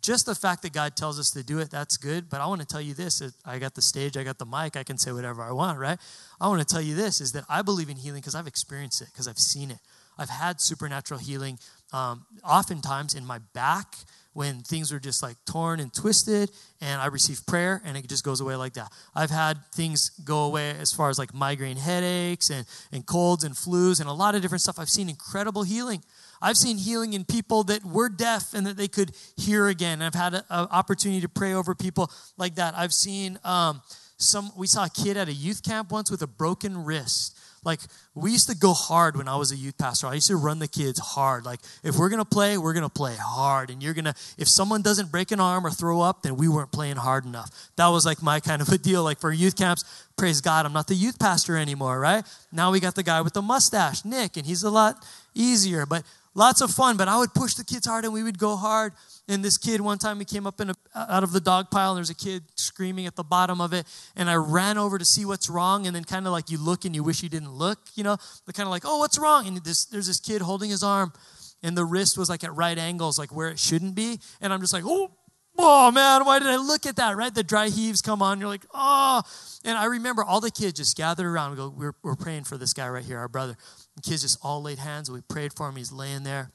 just 0.10 0.26
the 0.26 0.34
fact 0.34 0.64
that 0.64 0.74
God 0.74 0.96
tells 0.96 1.20
us 1.20 1.30
to 1.30 1.44
do 1.44 1.60
it, 1.60 1.70
that's 1.70 1.96
good. 1.96 2.32
But 2.32 2.42
I 2.42 2.48
want 2.48 2.62
to 2.62 2.66
tell 2.66 2.82
you 2.82 2.96
this 2.96 3.22
I 3.46 3.60
got 3.60 3.76
the 3.76 3.82
stage, 3.84 4.18
I 4.18 4.24
got 4.24 4.40
the 4.40 4.46
mic, 4.46 4.76
I 4.76 4.82
can 4.82 4.98
say 4.98 5.12
whatever 5.12 5.44
I 5.44 5.52
want, 5.52 5.78
right? 5.78 6.00
I 6.42 6.48
want 6.48 6.68
to 6.68 6.74
tell 6.74 6.82
you 6.82 6.96
this 6.96 7.22
is 7.22 7.34
that 7.34 7.44
I 7.48 7.62
believe 7.62 7.90
in 7.90 7.96
healing 7.96 8.20
because 8.20 8.34
I've 8.34 8.48
experienced 8.48 9.04
it, 9.04 9.10
because 9.14 9.28
I've 9.28 9.38
seen 9.38 9.70
it. 9.70 9.78
I've 10.18 10.32
had 10.32 10.62
supernatural 10.62 11.20
healing 11.20 11.60
um, 11.94 12.26
oftentimes 12.44 13.14
in 13.14 13.24
my 13.24 13.38
back 13.54 13.98
when 14.34 14.62
things 14.62 14.92
are 14.92 15.00
just 15.00 15.22
like 15.22 15.38
torn 15.46 15.80
and 15.80 15.94
twisted 15.94 16.50
and 16.82 17.00
I 17.00 17.06
receive 17.06 17.46
prayer 17.46 17.80
and 17.86 17.96
it 17.96 18.08
just 18.08 18.24
goes 18.24 18.42
away 18.42 18.56
like 18.56 18.74
that. 18.74 18.92
I've 19.14 19.30
had 19.30 19.60
things 19.76 20.10
go 20.26 20.46
away 20.46 20.72
as 20.72 20.92
far 20.92 21.12
as 21.12 21.20
like 21.20 21.36
migraine 21.36 21.78
headaches 21.78 22.50
and, 22.50 22.66
and 22.92 23.06
colds 23.06 23.44
and 23.44 23.54
flus 23.54 24.00
and 24.00 24.10
a 24.10 24.14
lot 24.14 24.34
of 24.34 24.42
different 24.42 24.62
stuff. 24.62 24.80
I've 24.80 24.90
seen 24.90 25.08
incredible 25.08 25.62
healing. 25.62 26.04
I've 26.42 26.58
seen 26.58 26.78
healing 26.78 27.14
in 27.14 27.26
people 27.26 27.64
that 27.66 27.84
were 27.86 28.10
deaf 28.10 28.54
and 28.54 28.66
that 28.68 28.78
they 28.78 28.88
could 28.88 29.12
hear 29.38 29.68
again. 29.68 30.02
I've 30.02 30.16
had 30.16 30.34
an 30.34 30.44
opportunity 30.50 31.22
to 31.22 31.30
pray 31.30 31.54
over 31.54 31.76
people 31.76 32.12
like 32.38 32.56
that. 32.56 32.76
I've 32.78 32.94
seen 32.94 33.40
um, 33.44 33.82
some, 34.18 34.52
we 34.58 34.68
saw 34.68 34.86
a 34.86 34.90
kid 34.90 35.18
at 35.18 35.28
a 35.28 35.34
youth 35.34 35.64
camp 35.64 35.92
once 35.92 36.10
with 36.12 36.22
a 36.22 36.28
broken 36.28 36.86
wrist 36.86 37.38
like 37.64 37.80
we 38.16 38.32
used 38.32 38.50
to 38.50 38.56
go 38.56 38.74
hard 38.74 39.18
when 39.18 39.28
I 39.28 39.36
was 39.36 39.52
a 39.52 39.56
youth 39.56 39.78
pastor. 39.78 40.08
I 40.08 40.16
used 40.16 40.28
to 40.28 40.36
run 40.36 40.60
the 40.60 40.68
kids 40.68 41.00
hard. 41.00 41.46
Like 41.46 41.60
if 41.84 41.98
we're 41.98 42.10
gonna 42.10 42.26
play, 42.26 42.58
we're 42.58 42.74
gonna 42.74 42.90
play 42.90 43.16
hard. 43.20 43.70
And 43.70 43.84
you're 43.84 43.94
gonna 43.94 44.16
if 44.38 44.48
someone 44.48 44.82
doesn't 44.82 45.12
break 45.12 45.32
an 45.32 45.40
arm 45.40 45.66
or 45.66 45.72
throw 45.72 46.02
up, 46.02 46.24
then 46.24 46.38
we 46.38 46.48
weren't 46.48 46.72
playing 46.72 46.98
hard 46.98 47.26
enough. 47.26 47.50
That 47.76 47.88
was 47.88 48.06
like 48.06 48.22
my 48.22 48.40
kind 48.40 48.62
of 48.62 48.70
a 48.70 48.78
deal. 48.78 49.04
Like 49.04 49.20
for 49.20 49.32
youth 49.32 49.56
camps, 49.56 49.84
praise 50.18 50.42
God, 50.42 50.66
I'm 50.66 50.74
not 50.74 50.88
the 50.88 50.96
youth 50.96 51.20
pastor 51.20 51.58
anymore, 51.58 52.00
right? 52.00 52.26
Now 52.52 52.72
we 52.72 52.80
got 52.80 52.96
the 52.96 53.04
guy 53.04 53.22
with 53.22 53.34
the 53.34 53.42
mustache, 53.42 54.06
Nick, 54.06 54.38
and 54.38 54.46
he's 54.46 54.64
a 54.64 54.72
lot 54.72 55.06
easier. 55.34 55.86
But 55.86 56.04
lots 56.34 56.62
of 56.62 56.72
fun. 56.72 56.98
But 56.98 57.08
I 57.08 57.18
would 57.18 57.34
push 57.34 57.54
the 57.54 57.64
kids 57.64 57.86
hard 57.86 58.06
and 58.06 58.14
we 58.14 58.24
would 58.24 58.38
go 58.38 58.56
hard. 58.56 58.94
And 59.28 59.44
this 59.44 59.58
kid, 59.58 59.80
one 59.80 60.00
time, 60.00 60.18
he 60.18 60.26
came 60.26 60.48
up 60.48 60.60
in 60.60 60.72
a, 60.72 60.74
out 60.96 61.24
of 61.24 61.32
the 61.32 61.40
dog 61.40 61.70
pile, 61.70 61.92
and 61.92 61.98
there's 61.98 62.10
a 62.10 62.16
kid 62.16 62.44
screaming 62.56 63.06
at 63.06 63.16
the 63.16 63.24
bottom 63.24 63.62
of 63.62 63.74
it. 63.74 63.86
And 64.16 64.28
I 64.30 64.36
ran 64.36 64.78
over 64.78 64.98
to 64.98 65.06
see 65.06 65.24
what's 65.24 65.50
wrong. 65.50 65.86
And 65.86 65.96
then, 65.96 66.04
kind 66.04 66.26
of 66.26 66.32
like 66.32 66.50
you 66.50 66.58
look 66.58 66.84
and 66.84 66.96
you 66.96 67.04
wish 67.04 67.22
you 67.22 67.30
didn't 67.30 67.52
look, 67.52 67.78
you 67.94 68.04
know, 68.04 68.18
they're 68.46 68.54
kind 68.54 68.66
of 68.66 68.72
like, 68.72 68.84
oh, 68.86 68.98
what's 68.98 69.20
wrong? 69.20 69.48
And 69.48 69.58
this, 69.64 69.86
there's 69.86 70.08
this 70.08 70.20
kid 70.20 70.42
holding 70.42 70.72
his 70.72 70.84
arm, 70.84 71.14
and 71.62 71.78
the 71.78 71.86
wrist 71.86 72.18
was 72.18 72.30
like 72.30 72.44
at 72.44 72.56
right 72.56 72.78
angles, 72.78 73.20
like 73.20 73.36
where 73.36 73.50
it 73.50 73.60
shouldn't 73.60 73.94
be. 73.94 74.20
And 74.42 74.52
I'm 74.52 74.62
just 74.62 74.74
like, 74.74 74.84
oh, 74.86 75.12
oh 75.60 75.92
man, 75.92 76.26
why 76.26 76.40
did 76.40 76.48
I 76.48 76.56
look 76.56 76.86
at 76.86 76.96
that? 76.96 77.16
Right? 77.18 77.34
The 77.34 77.44
dry 77.44 77.70
heaves 77.70 78.02
come 78.02 78.22
on. 78.22 78.40
You're 78.40 78.50
like, 78.50 78.66
oh. 78.74 79.22
And 79.66 79.78
I 79.78 79.86
remember 79.86 80.24
all 80.24 80.40
the 80.40 80.52
kids 80.52 80.74
just 80.74 80.96
gathered 80.96 81.26
around. 81.26 81.52
We 81.52 81.58
go, 81.58 81.70
we're, 81.70 81.94
we're 82.02 82.16
praying 82.16 82.46
for 82.46 82.58
this 82.58 82.74
guy 82.74 82.88
right 82.88 83.04
here, 83.04 83.20
our 83.20 83.28
brother. 83.28 83.58
Kids 84.02 84.22
just 84.22 84.40
all 84.42 84.62
laid 84.62 84.80
hands. 84.80 85.10
We 85.10 85.22
prayed 85.22 85.54
for 85.54 85.70
him. 85.70 85.76
He's 85.76 85.92
laying 85.92 86.24
there. 86.24 86.52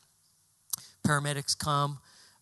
Paramedics 1.07 1.57
come. 1.59 1.99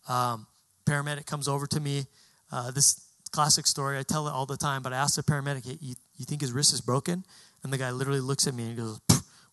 Um, 0.07 0.47
paramedic 0.85 1.25
comes 1.25 1.47
over 1.47 1.67
to 1.67 1.79
me. 1.79 2.05
Uh, 2.51 2.71
this 2.71 3.01
classic 3.31 3.65
story, 3.67 3.97
I 3.97 4.03
tell 4.03 4.27
it 4.27 4.31
all 4.31 4.45
the 4.45 4.57
time, 4.57 4.83
but 4.83 4.93
I 4.93 4.97
asked 4.97 5.15
the 5.15 5.23
paramedic, 5.23 5.65
hey, 5.65 5.77
you, 5.81 5.95
you 6.17 6.25
think 6.25 6.41
his 6.41 6.51
wrist 6.51 6.73
is 6.73 6.81
broken? 6.81 7.25
And 7.63 7.73
the 7.73 7.77
guy 7.77 7.91
literally 7.91 8.19
looks 8.19 8.45
at 8.47 8.53
me 8.53 8.67
and 8.67 8.77
goes, 8.77 8.99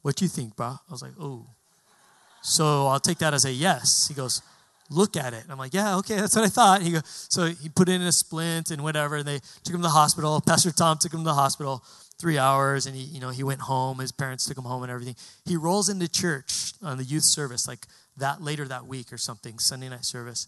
What 0.02 0.16
do 0.16 0.25
you 0.25 0.28
think, 0.28 0.57
bro? 0.57 0.66
I 0.66 0.90
was 0.90 1.02
like, 1.02 1.12
Oh. 1.19 1.47
So 2.42 2.87
I'll 2.87 3.00
take 3.00 3.19
that 3.19 3.35
as 3.35 3.45
a 3.45 3.52
yes. 3.52 4.09
He 4.09 4.14
goes, 4.14 4.42
Look 4.90 5.16
at 5.16 5.33
it. 5.33 5.45
I'm 5.49 5.59
like, 5.59 5.73
Yeah, 5.73 5.97
okay, 5.99 6.16
that's 6.16 6.35
what 6.35 6.45
I 6.45 6.49
thought. 6.49 6.83
He 6.83 6.92
goes, 6.92 7.26
So 7.30 7.47
he 7.47 7.69
put 7.69 7.88
in 7.88 8.02
a 8.02 8.12
splint 8.12 8.71
and 8.71 8.83
whatever, 8.83 9.16
and 9.16 9.26
they 9.26 9.38
took 9.62 9.75
him 9.75 9.80
to 9.80 9.85
the 9.85 9.90
hospital. 9.90 10.40
Pastor 10.40 10.73
Tom 10.73 10.99
took 10.99 11.14
him 11.14 11.21
to 11.21 11.25
the 11.25 11.35
hospital 11.35 11.85
three 12.21 12.39
hours 12.39 12.87
and 12.87 12.95
he 12.95 13.03
you 13.03 13.21
know 13.21 13.31
he 13.31 13.43
went 13.43 13.61
home 13.61 13.99
his 13.99 14.12
parents 14.12 14.45
took 14.45 14.59
him 14.59 14.65
home 14.65 14.83
and 14.83 14.93
everything 14.93 15.17
he 15.45 15.57
rolls 15.57 15.89
into 15.89 16.09
church 16.09 16.73
on 16.83 16.99
the 16.99 17.05
youth 17.05 17.25
service 17.25 17.67
like 17.67 17.87
that 18.17 18.43
later 18.43 18.67
that 18.69 18.87
week 18.87 19.12
or 19.12 19.19
something 19.19 19.59
sunday 19.59 19.89
night 19.89 20.05
service 20.05 20.47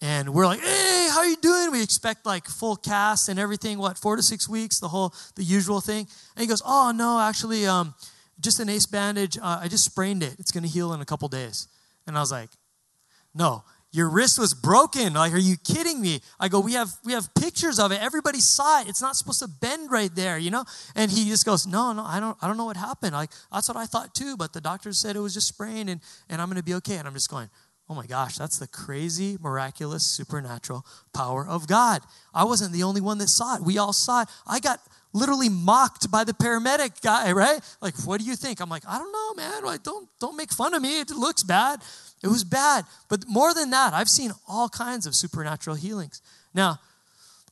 and 0.00 0.32
we're 0.32 0.46
like, 0.46 0.60
hey, 0.60 1.08
how 1.10 1.24
you 1.24 1.36
doing? 1.36 1.72
We 1.72 1.82
expect 1.82 2.24
like 2.24 2.46
full 2.46 2.76
cast 2.76 3.28
and 3.28 3.38
everything. 3.38 3.78
What 3.78 3.98
four 3.98 4.14
to 4.14 4.22
six 4.22 4.48
weeks, 4.48 4.78
the 4.78 4.88
whole 4.88 5.12
the 5.34 5.42
usual 5.42 5.80
thing. 5.80 6.06
And 6.36 6.40
he 6.40 6.46
goes, 6.46 6.62
oh 6.64 6.92
no, 6.94 7.18
actually, 7.18 7.66
um, 7.66 7.94
just 8.40 8.60
an 8.60 8.68
ace 8.68 8.86
bandage. 8.86 9.36
Uh, 9.38 9.58
I 9.62 9.68
just 9.68 9.84
sprained 9.84 10.22
it. 10.22 10.36
It's 10.38 10.52
gonna 10.52 10.68
heal 10.68 10.92
in 10.92 11.00
a 11.00 11.04
couple 11.04 11.26
days. 11.28 11.66
And 12.06 12.16
I 12.16 12.20
was 12.20 12.30
like, 12.30 12.50
no, 13.34 13.64
your 13.90 14.10
wrist 14.10 14.38
was 14.38 14.52
broken. 14.52 15.14
Like, 15.14 15.32
are 15.32 15.38
you 15.38 15.56
kidding 15.56 16.00
me? 16.00 16.20
I 16.38 16.48
go, 16.48 16.60
we 16.60 16.74
have 16.74 16.90
we 17.04 17.12
have 17.12 17.32
pictures 17.34 17.78
of 17.78 17.90
it. 17.90 18.02
Everybody 18.02 18.40
saw 18.40 18.82
it. 18.82 18.88
It's 18.88 19.00
not 19.00 19.16
supposed 19.16 19.40
to 19.40 19.48
bend 19.48 19.90
right 19.90 20.14
there, 20.14 20.36
you 20.36 20.50
know. 20.50 20.64
And 20.94 21.10
he 21.10 21.24
just 21.28 21.46
goes, 21.46 21.66
no, 21.66 21.92
no, 21.92 22.04
I 22.04 22.20
don't, 22.20 22.36
I 22.42 22.48
don't 22.48 22.58
know 22.58 22.66
what 22.66 22.76
happened. 22.76 23.12
Like 23.12 23.30
that's 23.50 23.68
what 23.68 23.76
I 23.76 23.86
thought 23.86 24.14
too. 24.14 24.36
But 24.36 24.52
the 24.52 24.60
doctor 24.60 24.92
said 24.92 25.16
it 25.16 25.20
was 25.20 25.34
just 25.34 25.48
sprained, 25.48 25.88
and 25.88 26.00
and 26.28 26.42
I'm 26.42 26.48
gonna 26.48 26.62
be 26.62 26.74
okay. 26.74 26.96
And 26.96 27.08
I'm 27.08 27.14
just 27.14 27.30
going, 27.30 27.48
oh 27.88 27.94
my 27.94 28.06
gosh, 28.06 28.36
that's 28.36 28.58
the 28.58 28.66
crazy, 28.66 29.38
miraculous, 29.40 30.04
supernatural 30.04 30.84
power 31.14 31.46
of 31.46 31.66
God. 31.66 32.02
I 32.34 32.44
wasn't 32.44 32.72
the 32.72 32.82
only 32.82 33.00
one 33.00 33.18
that 33.18 33.28
saw 33.28 33.56
it. 33.56 33.62
We 33.62 33.78
all 33.78 33.94
saw 33.94 34.22
it. 34.22 34.28
I 34.46 34.60
got 34.60 34.80
literally 35.14 35.48
mocked 35.48 36.10
by 36.10 36.24
the 36.24 36.32
paramedic 36.32 37.00
guy, 37.00 37.32
right? 37.32 37.60
Like, 37.80 37.94
what 38.04 38.20
do 38.20 38.26
you 38.26 38.36
think? 38.36 38.60
I'm 38.60 38.68
like, 38.68 38.86
I 38.86 38.98
don't 38.98 39.12
know, 39.12 39.42
man. 39.42 39.64
Like, 39.64 39.82
don't 39.82 40.08
don't 40.20 40.36
make 40.36 40.52
fun 40.52 40.74
of 40.74 40.82
me. 40.82 41.00
It 41.00 41.10
looks 41.10 41.42
bad. 41.42 41.80
It 42.22 42.28
was 42.28 42.44
bad. 42.44 42.84
But 43.08 43.24
more 43.28 43.54
than 43.54 43.70
that, 43.70 43.94
I've 43.94 44.08
seen 44.08 44.32
all 44.48 44.68
kinds 44.68 45.06
of 45.06 45.14
supernatural 45.14 45.76
healings. 45.76 46.20
Now, 46.54 46.80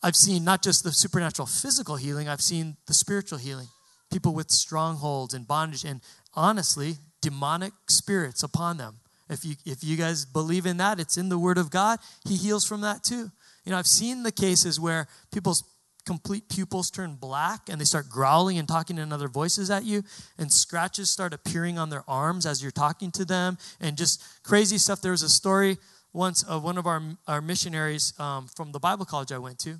I've 0.02 0.16
seen 0.16 0.44
not 0.44 0.62
just 0.62 0.84
the 0.84 0.92
supernatural 0.92 1.46
physical 1.46 1.96
healing, 1.96 2.28
I've 2.28 2.40
seen 2.40 2.76
the 2.86 2.94
spiritual 2.94 3.38
healing. 3.38 3.68
People 4.10 4.34
with 4.34 4.50
strongholds 4.50 5.34
and 5.34 5.46
bondage 5.46 5.84
and 5.84 6.00
honestly, 6.34 6.96
demonic 7.20 7.72
spirits 7.88 8.42
upon 8.42 8.76
them. 8.76 8.96
If 9.28 9.44
you 9.44 9.56
if 9.64 9.82
you 9.82 9.96
guys 9.96 10.24
believe 10.24 10.66
in 10.66 10.76
that, 10.76 11.00
it's 11.00 11.16
in 11.16 11.28
the 11.28 11.38
word 11.38 11.58
of 11.58 11.70
God. 11.70 11.98
He 12.28 12.36
heals 12.36 12.64
from 12.64 12.82
that 12.82 13.02
too. 13.02 13.30
You 13.64 13.72
know, 13.72 13.78
I've 13.78 13.86
seen 13.86 14.22
the 14.22 14.30
cases 14.30 14.78
where 14.78 15.08
people's 15.32 15.64
complete 16.06 16.48
pupils 16.48 16.90
turn 16.90 17.16
black 17.16 17.68
and 17.68 17.80
they 17.80 17.84
start 17.84 18.08
growling 18.08 18.58
and 18.58 18.68
talking 18.68 18.96
in 18.96 19.12
other 19.12 19.28
voices 19.28 19.70
at 19.70 19.84
you 19.84 20.02
and 20.38 20.52
scratches 20.52 21.10
start 21.10 21.34
appearing 21.34 21.78
on 21.78 21.90
their 21.90 22.04
arms 22.08 22.46
as 22.46 22.62
you're 22.62 22.70
talking 22.70 23.10
to 23.10 23.24
them 23.24 23.58
and 23.80 23.98
just 23.98 24.22
crazy 24.42 24.78
stuff. 24.78 25.02
There 25.02 25.12
was 25.12 25.22
a 25.22 25.28
story 25.28 25.78
once 26.16 26.42
of 26.44 26.64
one 26.64 26.78
of 26.78 26.86
our, 26.86 27.02
our 27.28 27.42
missionaries 27.42 28.18
um, 28.18 28.48
from 28.56 28.72
the 28.72 28.80
bible 28.80 29.04
college 29.04 29.30
i 29.30 29.38
went 29.38 29.58
to 29.58 29.78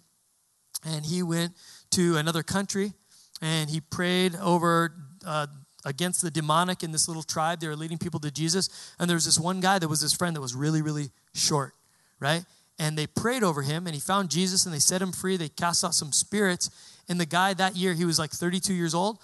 and 0.85 1.06
he 1.06 1.23
went 1.23 1.52
to 1.90 2.16
another 2.18 2.42
country 2.42 2.92
and 3.40 3.71
he 3.71 3.80
prayed 3.80 4.37
over 4.37 4.92
uh, 5.26 5.47
against 5.85 6.21
the 6.21 6.30
demonic 6.30 6.83
in 6.83 6.92
this 6.92 7.09
little 7.09 7.23
tribe. 7.23 7.61
They 7.61 7.68
were 7.68 7.76
leading 7.76 7.97
people 7.97 8.21
to 8.21 8.30
jesus 8.30 8.95
and 8.99 9.09
there 9.09 9.16
was 9.16 9.25
this 9.25 9.40
one 9.40 9.61
guy 9.61 9.78
that 9.78 9.88
was 9.88 10.00
his 10.00 10.12
friend 10.12 10.37
that 10.37 10.42
was 10.42 10.54
really 10.54 10.83
really 10.83 11.11
short 11.35 11.73
right 12.21 12.45
and 12.78 12.97
they 12.97 13.06
prayed 13.06 13.42
over 13.42 13.62
him 13.62 13.87
and 13.87 13.95
he 13.95 14.00
found 14.00 14.30
Jesus 14.30 14.66
and 14.66 14.75
they 14.75 14.78
set 14.78 15.00
him 15.00 15.12
free. 15.12 15.37
They 15.37 15.49
cast 15.49 15.85
out 15.85 15.95
some 15.95 16.12
spirits. 16.12 16.71
And 17.09 17.18
the 17.18 17.26
guy 17.26 17.54
that 17.54 17.76
year, 17.76 17.95
he 17.95 18.04
was 18.04 18.18
like 18.18 18.30
32 18.30 18.75
years 18.75 18.95
old. 18.95 19.18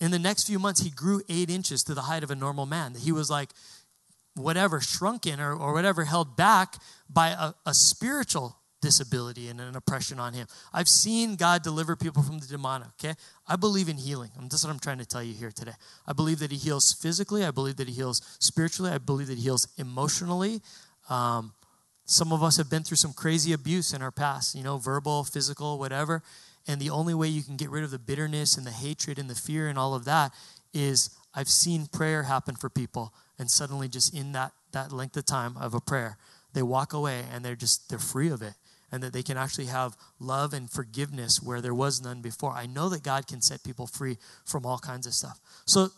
In 0.00 0.10
the 0.10 0.18
next 0.18 0.46
few 0.46 0.58
months, 0.58 0.80
he 0.80 0.90
grew 0.90 1.22
eight 1.28 1.50
inches 1.50 1.82
to 1.84 1.94
the 1.94 2.02
height 2.02 2.22
of 2.22 2.30
a 2.30 2.34
normal 2.34 2.66
man. 2.66 2.94
He 2.94 3.12
was 3.12 3.28
like, 3.28 3.50
whatever, 4.34 4.80
shrunken 4.80 5.40
or, 5.40 5.54
or 5.54 5.72
whatever, 5.72 6.04
held 6.04 6.36
back 6.36 6.76
by 7.08 7.28
a, 7.28 7.52
a 7.66 7.74
spiritual 7.74 8.56
disability 8.80 9.48
and 9.48 9.60
an 9.60 9.76
oppression 9.76 10.18
on 10.18 10.32
him. 10.32 10.46
I've 10.72 10.88
seen 10.88 11.36
God 11.36 11.62
deliver 11.62 11.96
people 11.96 12.22
from 12.22 12.38
the 12.38 12.46
demonic, 12.46 12.88
okay? 13.02 13.14
I 13.46 13.56
believe 13.56 13.88
in 13.88 13.98
healing. 13.98 14.30
That's 14.40 14.64
what 14.64 14.70
I'm 14.70 14.78
trying 14.78 14.98
to 14.98 15.06
tell 15.06 15.22
you 15.22 15.34
here 15.34 15.50
today. 15.50 15.74
I 16.06 16.14
believe 16.14 16.38
that 16.38 16.50
he 16.50 16.56
heals 16.56 16.94
physically. 16.94 17.44
I 17.44 17.50
believe 17.50 17.76
that 17.76 17.88
he 17.88 17.94
heals 17.94 18.22
spiritually. 18.38 18.90
I 18.90 18.98
believe 18.98 19.26
that 19.26 19.36
he 19.36 19.44
heals 19.44 19.68
emotionally. 19.76 20.62
Um, 21.10 21.52
some 22.10 22.32
of 22.32 22.42
us 22.42 22.56
have 22.56 22.68
been 22.68 22.82
through 22.82 22.96
some 22.96 23.12
crazy 23.12 23.52
abuse 23.52 23.92
in 23.92 24.02
our 24.02 24.10
past, 24.10 24.56
you 24.56 24.64
know, 24.64 24.78
verbal, 24.78 25.22
physical, 25.22 25.78
whatever. 25.78 26.24
And 26.66 26.80
the 26.80 26.90
only 26.90 27.14
way 27.14 27.28
you 27.28 27.44
can 27.44 27.56
get 27.56 27.70
rid 27.70 27.84
of 27.84 27.92
the 27.92 28.00
bitterness 28.00 28.56
and 28.56 28.66
the 28.66 28.72
hatred 28.72 29.16
and 29.16 29.30
the 29.30 29.36
fear 29.36 29.68
and 29.68 29.78
all 29.78 29.94
of 29.94 30.04
that 30.06 30.32
is 30.74 31.10
I've 31.32 31.48
seen 31.48 31.86
prayer 31.86 32.24
happen 32.24 32.56
for 32.56 32.68
people. 32.68 33.14
And 33.38 33.48
suddenly, 33.48 33.88
just 33.88 34.12
in 34.12 34.32
that, 34.32 34.50
that 34.72 34.90
length 34.90 35.16
of 35.18 35.24
time 35.24 35.56
of 35.56 35.72
a 35.72 35.80
prayer, 35.80 36.18
they 36.52 36.64
walk 36.64 36.92
away 36.92 37.22
and 37.32 37.44
they're 37.44 37.54
just, 37.54 37.88
they're 37.88 38.00
free 38.00 38.28
of 38.28 38.42
it. 38.42 38.54
And 38.90 39.04
that 39.04 39.12
they 39.12 39.22
can 39.22 39.36
actually 39.36 39.66
have 39.66 39.96
love 40.18 40.52
and 40.52 40.68
forgiveness 40.68 41.40
where 41.40 41.60
there 41.60 41.74
was 41.74 42.02
none 42.02 42.22
before. 42.22 42.50
I 42.50 42.66
know 42.66 42.88
that 42.88 43.04
God 43.04 43.28
can 43.28 43.40
set 43.40 43.62
people 43.62 43.86
free 43.86 44.18
from 44.44 44.66
all 44.66 44.80
kinds 44.80 45.06
of 45.06 45.14
stuff. 45.14 45.38
So 45.64 45.90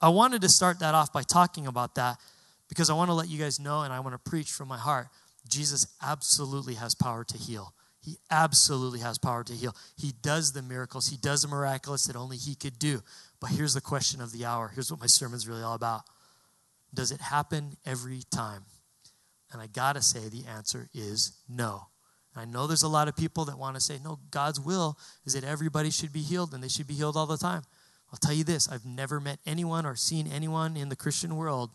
I 0.00 0.10
wanted 0.10 0.40
to 0.42 0.48
start 0.48 0.78
that 0.78 0.94
off 0.94 1.12
by 1.12 1.24
talking 1.24 1.66
about 1.66 1.96
that 1.96 2.16
because 2.68 2.90
I 2.90 2.94
want 2.94 3.08
to 3.08 3.14
let 3.14 3.28
you 3.28 3.40
guys 3.40 3.58
know 3.58 3.82
and 3.82 3.92
I 3.92 3.98
want 3.98 4.14
to 4.14 4.30
preach 4.30 4.52
from 4.52 4.68
my 4.68 4.78
heart 4.78 5.08
Jesus 5.48 5.86
absolutely 6.02 6.74
has 6.74 6.94
power 6.94 7.24
to 7.24 7.38
heal. 7.38 7.74
He 8.00 8.16
absolutely 8.30 9.00
has 9.00 9.18
power 9.18 9.44
to 9.44 9.52
heal. 9.52 9.74
He 9.96 10.12
does 10.22 10.52
the 10.52 10.62
miracles, 10.62 11.08
He 11.08 11.16
does 11.16 11.42
the 11.42 11.48
miraculous 11.48 12.06
that 12.06 12.16
only 12.16 12.36
He 12.36 12.54
could 12.54 12.78
do. 12.78 13.02
But 13.40 13.50
here's 13.50 13.74
the 13.74 13.80
question 13.80 14.20
of 14.20 14.32
the 14.32 14.44
hour. 14.44 14.70
Here's 14.74 14.90
what 14.90 15.00
my 15.00 15.06
sermon's 15.06 15.48
really 15.48 15.62
all 15.62 15.74
about 15.74 16.02
Does 16.94 17.10
it 17.12 17.20
happen 17.20 17.76
every 17.84 18.22
time? 18.30 18.64
And 19.52 19.62
I 19.62 19.66
gotta 19.66 20.02
say, 20.02 20.28
the 20.28 20.46
answer 20.46 20.88
is 20.94 21.32
no. 21.48 21.88
I 22.36 22.44
know 22.44 22.66
there's 22.66 22.82
a 22.84 22.88
lot 22.88 23.08
of 23.08 23.16
people 23.16 23.46
that 23.46 23.58
want 23.58 23.74
to 23.74 23.80
say, 23.80 23.98
no, 24.02 24.20
God's 24.30 24.60
will 24.60 24.96
is 25.24 25.32
that 25.32 25.42
everybody 25.42 25.90
should 25.90 26.12
be 26.12 26.22
healed 26.22 26.54
and 26.54 26.62
they 26.62 26.68
should 26.68 26.86
be 26.86 26.94
healed 26.94 27.16
all 27.16 27.26
the 27.26 27.36
time. 27.36 27.62
I'll 28.12 28.18
tell 28.18 28.32
you 28.32 28.44
this 28.44 28.68
I've 28.68 28.86
never 28.86 29.20
met 29.20 29.38
anyone 29.44 29.84
or 29.84 29.96
seen 29.96 30.26
anyone 30.26 30.76
in 30.76 30.88
the 30.88 30.96
Christian 30.96 31.36
world 31.36 31.70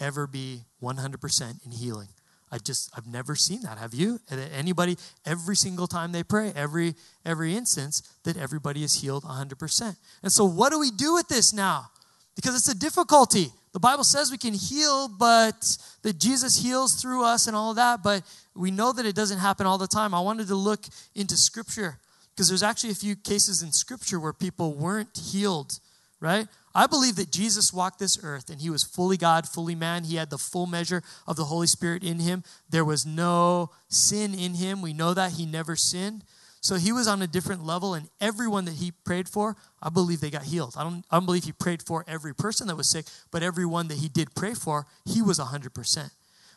ever 0.00 0.26
be 0.26 0.62
100% 0.82 1.64
in 1.64 1.70
healing. 1.70 2.08
I 2.54 2.58
just 2.58 2.88
I've 2.96 3.08
never 3.08 3.34
seen 3.34 3.62
that. 3.62 3.78
Have 3.78 3.94
you? 3.94 4.20
Anybody 4.56 4.96
every 5.26 5.56
single 5.56 5.88
time 5.88 6.12
they 6.12 6.22
pray, 6.22 6.52
every 6.54 6.94
every 7.26 7.56
instance 7.56 8.02
that 8.22 8.36
everybody 8.36 8.84
is 8.84 8.94
healed 9.02 9.24
100%. 9.24 9.96
And 10.22 10.30
so 10.30 10.44
what 10.44 10.70
do 10.70 10.78
we 10.78 10.92
do 10.92 11.14
with 11.14 11.26
this 11.26 11.52
now? 11.52 11.90
Because 12.36 12.54
it's 12.54 12.68
a 12.68 12.78
difficulty. 12.78 13.48
The 13.72 13.80
Bible 13.80 14.04
says 14.04 14.30
we 14.30 14.38
can 14.38 14.54
heal, 14.54 15.08
but 15.08 15.76
that 16.02 16.20
Jesus 16.20 16.62
heals 16.62 16.94
through 16.94 17.24
us 17.24 17.48
and 17.48 17.56
all 17.56 17.70
of 17.70 17.76
that, 17.76 18.04
but 18.04 18.22
we 18.54 18.70
know 18.70 18.92
that 18.92 19.04
it 19.04 19.16
doesn't 19.16 19.38
happen 19.38 19.66
all 19.66 19.78
the 19.78 19.88
time. 19.88 20.14
I 20.14 20.20
wanted 20.20 20.46
to 20.46 20.54
look 20.54 20.84
into 21.16 21.36
scripture 21.36 21.98
because 22.30 22.46
there's 22.46 22.62
actually 22.62 22.90
a 22.90 22.94
few 22.94 23.16
cases 23.16 23.62
in 23.62 23.72
scripture 23.72 24.20
where 24.20 24.32
people 24.32 24.74
weren't 24.74 25.16
healed, 25.16 25.80
right? 26.20 26.46
I 26.74 26.86
believe 26.86 27.16
that 27.16 27.30
Jesus 27.30 27.72
walked 27.72 28.00
this 28.00 28.18
earth 28.22 28.50
and 28.50 28.60
he 28.60 28.68
was 28.68 28.82
fully 28.82 29.16
God, 29.16 29.48
fully 29.48 29.74
man. 29.74 30.04
He 30.04 30.16
had 30.16 30.30
the 30.30 30.38
full 30.38 30.66
measure 30.66 31.02
of 31.26 31.36
the 31.36 31.44
Holy 31.44 31.68
Spirit 31.68 32.02
in 32.02 32.18
him. 32.18 32.42
There 32.68 32.84
was 32.84 33.06
no 33.06 33.70
sin 33.88 34.34
in 34.34 34.54
him. 34.54 34.82
We 34.82 34.92
know 34.92 35.14
that 35.14 35.32
he 35.32 35.46
never 35.46 35.76
sinned. 35.76 36.24
So 36.60 36.76
he 36.76 36.92
was 36.92 37.06
on 37.06 37.20
a 37.20 37.26
different 37.26 37.62
level, 37.66 37.92
and 37.92 38.08
everyone 38.22 38.64
that 38.64 38.76
he 38.76 38.90
prayed 38.90 39.28
for, 39.28 39.54
I 39.82 39.90
believe 39.90 40.22
they 40.22 40.30
got 40.30 40.44
healed. 40.44 40.72
I 40.78 40.82
don't, 40.82 41.04
I 41.10 41.16
don't 41.16 41.26
believe 41.26 41.44
he 41.44 41.52
prayed 41.52 41.82
for 41.82 42.06
every 42.08 42.34
person 42.34 42.68
that 42.68 42.76
was 42.76 42.88
sick, 42.88 43.04
but 43.30 43.42
everyone 43.42 43.88
that 43.88 43.98
he 43.98 44.08
did 44.08 44.34
pray 44.34 44.54
for, 44.54 44.86
he 45.04 45.20
was 45.20 45.38
100%. 45.38 46.10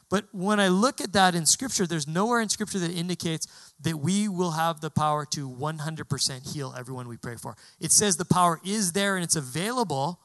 But 0.10 0.26
when 0.32 0.60
I 0.60 0.70
look 0.70 1.02
at 1.02 1.14
that 1.14 1.36
in 1.36 1.46
Scripture, 1.46 1.86
there's 1.86 2.08
nowhere 2.08 2.40
in 2.40 2.48
Scripture 2.48 2.80
that 2.80 2.92
indicates 2.92 3.48
that 3.82 3.98
we 3.98 4.30
will 4.30 4.52
have 4.52 4.80
the 4.80 4.90
power 4.90 5.26
to 5.32 5.50
100% 5.50 6.54
heal 6.54 6.74
everyone 6.78 7.08
we 7.08 7.18
pray 7.18 7.36
for. 7.36 7.58
It 7.80 7.92
says 7.92 8.16
the 8.16 8.26
power 8.26 8.62
is 8.66 8.94
there 8.94 9.16
and 9.16 9.24
it's 9.24 9.36
available, 9.36 10.20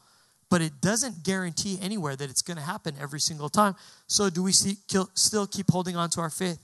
but 0.51 0.63
it 0.63 0.81
doesn't 0.81 1.25
guarantee 1.25 1.79
anywhere 1.83 2.15
that 2.15 2.31
it's 2.31 2.43
going 2.43 2.59
to 2.59 2.63
happen 2.63 2.95
every 3.01 3.21
single 3.21 3.49
time. 3.49 3.75
So, 4.07 4.31
do 4.31 4.43
we 4.43 4.53
see, 4.53 4.77
still 5.15 5.47
keep 5.47 5.71
holding 5.71 5.97
on 5.97 6.11
to 6.11 6.21
our 6.21 6.31
faith? 6.31 6.61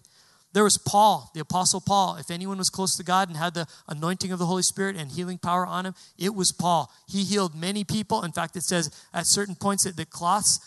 There 0.52 0.64
was 0.64 0.78
Paul, 0.78 1.30
the 1.34 1.40
Apostle 1.40 1.80
Paul. 1.80 2.16
If 2.16 2.30
anyone 2.30 2.58
was 2.58 2.70
close 2.70 2.96
to 2.96 3.04
God 3.04 3.28
and 3.28 3.36
had 3.36 3.54
the 3.54 3.66
anointing 3.88 4.32
of 4.32 4.38
the 4.38 4.46
Holy 4.46 4.62
Spirit 4.62 4.96
and 4.96 5.10
healing 5.10 5.38
power 5.38 5.66
on 5.66 5.86
him, 5.86 5.94
it 6.18 6.34
was 6.34 6.52
Paul. 6.52 6.90
He 7.06 7.24
healed 7.24 7.54
many 7.54 7.84
people. 7.84 8.22
In 8.22 8.32
fact, 8.32 8.56
it 8.56 8.62
says 8.62 8.90
at 9.12 9.26
certain 9.26 9.54
points 9.54 9.84
that 9.84 9.96
the 9.96 10.06
cloths 10.06 10.60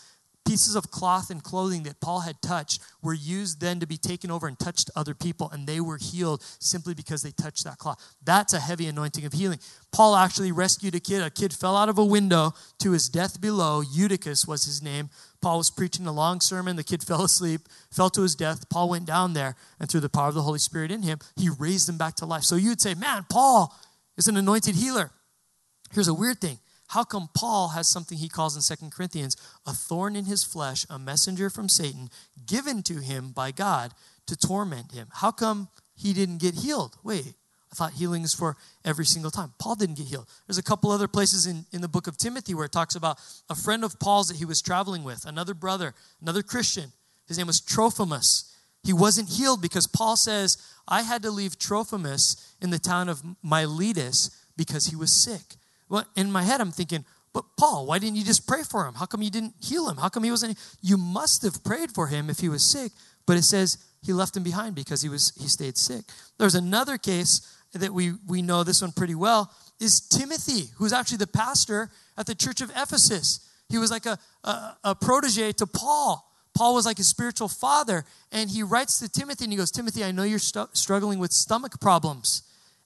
pieces 0.44 0.74
of 0.74 0.90
cloth 0.90 1.30
and 1.30 1.42
clothing 1.42 1.82
that 1.84 2.00
Paul 2.00 2.20
had 2.20 2.40
touched 2.42 2.80
were 3.02 3.14
used 3.14 3.60
then 3.60 3.80
to 3.80 3.86
be 3.86 3.96
taken 3.96 4.30
over 4.30 4.46
and 4.46 4.58
touched 4.58 4.90
other 4.96 5.14
people, 5.14 5.50
and 5.50 5.66
they 5.66 5.80
were 5.80 5.98
healed 5.98 6.42
simply 6.58 6.94
because 6.94 7.22
they 7.22 7.30
touched 7.30 7.64
that 7.64 7.78
cloth. 7.78 8.02
That's 8.24 8.52
a 8.52 8.60
heavy 8.60 8.86
anointing 8.86 9.24
of 9.24 9.32
healing. 9.32 9.60
Paul 9.92 10.16
actually 10.16 10.52
rescued 10.52 10.94
a 10.94 11.00
kid. 11.00 11.22
A 11.22 11.30
kid 11.30 11.52
fell 11.52 11.76
out 11.76 11.88
of 11.88 11.98
a 11.98 12.04
window 12.04 12.54
to 12.78 12.92
his 12.92 13.08
death 13.08 13.40
below. 13.40 13.82
Eutychus 13.82 14.46
was 14.46 14.64
his 14.64 14.82
name. 14.82 15.10
Paul 15.40 15.58
was 15.58 15.70
preaching 15.70 16.06
a 16.06 16.12
long 16.12 16.40
sermon. 16.40 16.76
The 16.76 16.84
kid 16.84 17.02
fell 17.06 17.24
asleep, 17.24 17.62
fell 17.90 18.10
to 18.10 18.22
his 18.22 18.34
death. 18.34 18.68
Paul 18.68 18.88
went 18.88 19.06
down 19.06 19.34
there, 19.34 19.56
and 19.78 19.88
through 19.90 20.00
the 20.00 20.08
power 20.08 20.28
of 20.28 20.34
the 20.34 20.42
Holy 20.42 20.58
Spirit 20.58 20.90
in 20.90 21.02
him, 21.02 21.18
he 21.36 21.48
raised 21.48 21.88
him 21.88 21.98
back 21.98 22.14
to 22.16 22.26
life. 22.26 22.44
So 22.44 22.56
you'd 22.56 22.80
say, 22.80 22.94
man, 22.94 23.26
Paul 23.30 23.74
is 24.16 24.28
an 24.28 24.36
anointed 24.36 24.74
healer. 24.74 25.10
Here's 25.92 26.08
a 26.08 26.14
weird 26.14 26.40
thing 26.40 26.58
how 26.92 27.04
come 27.04 27.30
Paul 27.34 27.68
has 27.68 27.88
something 27.88 28.18
he 28.18 28.28
calls 28.28 28.54
in 28.54 28.60
Second 28.60 28.92
Corinthians 28.92 29.34
a 29.66 29.72
thorn 29.72 30.14
in 30.14 30.26
his 30.26 30.44
flesh, 30.44 30.84
a 30.90 30.98
messenger 30.98 31.48
from 31.48 31.70
Satan, 31.70 32.10
given 32.44 32.82
to 32.82 32.96
him 33.00 33.32
by 33.32 33.50
God 33.50 33.94
to 34.26 34.36
torment 34.36 34.92
him? 34.92 35.08
How 35.10 35.30
come 35.30 35.68
he 35.94 36.12
didn't 36.12 36.36
get 36.36 36.54
healed? 36.54 36.98
Wait, 37.02 37.32
I 37.72 37.74
thought 37.74 37.92
healing 37.92 38.24
is 38.24 38.34
for 38.34 38.58
every 38.84 39.06
single 39.06 39.30
time. 39.30 39.54
Paul 39.58 39.76
didn't 39.76 39.96
get 39.96 40.08
healed. 40.08 40.28
There's 40.46 40.58
a 40.58 40.62
couple 40.62 40.90
other 40.90 41.08
places 41.08 41.46
in, 41.46 41.64
in 41.72 41.80
the 41.80 41.88
book 41.88 42.06
of 42.06 42.18
Timothy 42.18 42.54
where 42.54 42.66
it 42.66 42.72
talks 42.72 42.94
about 42.94 43.18
a 43.48 43.54
friend 43.54 43.84
of 43.84 43.98
Paul's 43.98 44.28
that 44.28 44.36
he 44.36 44.44
was 44.44 44.60
traveling 44.60 45.02
with, 45.02 45.24
another 45.24 45.54
brother, 45.54 45.94
another 46.20 46.42
Christian. 46.42 46.92
His 47.26 47.38
name 47.38 47.46
was 47.46 47.62
Trophimus. 47.62 48.54
He 48.84 48.92
wasn't 48.92 49.30
healed 49.30 49.62
because 49.62 49.86
Paul 49.86 50.16
says, 50.16 50.58
I 50.86 51.02
had 51.02 51.22
to 51.22 51.30
leave 51.30 51.58
Trophimus 51.58 52.54
in 52.60 52.68
the 52.68 52.78
town 52.78 53.08
of 53.08 53.22
Miletus 53.42 54.30
because 54.58 54.88
he 54.88 54.96
was 54.96 55.10
sick. 55.10 55.56
Well, 55.92 56.06
in 56.16 56.32
my 56.32 56.42
head, 56.42 56.62
I'm 56.62 56.72
thinking, 56.72 57.04
but 57.34 57.44
Paul, 57.58 57.84
why 57.84 57.98
didn't 57.98 58.16
you 58.16 58.24
just 58.24 58.46
pray 58.46 58.62
for 58.62 58.86
him? 58.86 58.94
How 58.94 59.04
come 59.04 59.20
you 59.20 59.30
didn't 59.30 59.52
heal 59.60 59.90
him? 59.90 59.98
How 59.98 60.08
come 60.08 60.24
he 60.24 60.30
wasn't? 60.30 60.58
You 60.80 60.96
must 60.96 61.42
have 61.42 61.62
prayed 61.62 61.92
for 61.92 62.06
him 62.06 62.30
if 62.30 62.38
he 62.38 62.48
was 62.48 62.64
sick. 62.64 62.92
But 63.26 63.36
it 63.36 63.42
says 63.42 63.76
he 64.02 64.14
left 64.14 64.34
him 64.34 64.42
behind 64.42 64.74
because 64.74 65.02
he 65.02 65.10
was 65.10 65.34
he 65.38 65.48
stayed 65.48 65.76
sick. 65.76 66.04
There's 66.38 66.54
another 66.54 66.96
case 66.96 67.42
that 67.74 67.92
we 67.92 68.14
we 68.26 68.40
know 68.40 68.64
this 68.64 68.80
one 68.80 68.92
pretty 68.92 69.14
well 69.14 69.52
is 69.80 70.00
Timothy, 70.00 70.70
who's 70.76 70.94
actually 70.94 71.18
the 71.18 71.26
pastor 71.26 71.90
at 72.16 72.24
the 72.24 72.34
church 72.34 72.62
of 72.62 72.70
Ephesus. 72.70 73.46
He 73.68 73.76
was 73.76 73.90
like 73.90 74.06
a, 74.06 74.18
a, 74.44 74.76
a 74.84 74.94
protege 74.94 75.52
to 75.52 75.66
Paul. 75.66 76.26
Paul 76.54 76.74
was 76.74 76.86
like 76.86 76.96
his 76.96 77.08
spiritual 77.08 77.48
father, 77.48 78.06
and 78.30 78.48
he 78.48 78.62
writes 78.62 78.98
to 79.00 79.10
Timothy 79.10 79.44
and 79.44 79.52
he 79.52 79.58
goes, 79.58 79.70
Timothy, 79.70 80.04
I 80.04 80.10
know 80.10 80.22
you're 80.22 80.38
st- 80.38 80.74
struggling 80.74 81.18
with 81.18 81.32
stomach 81.32 81.80
problems. 81.80 82.42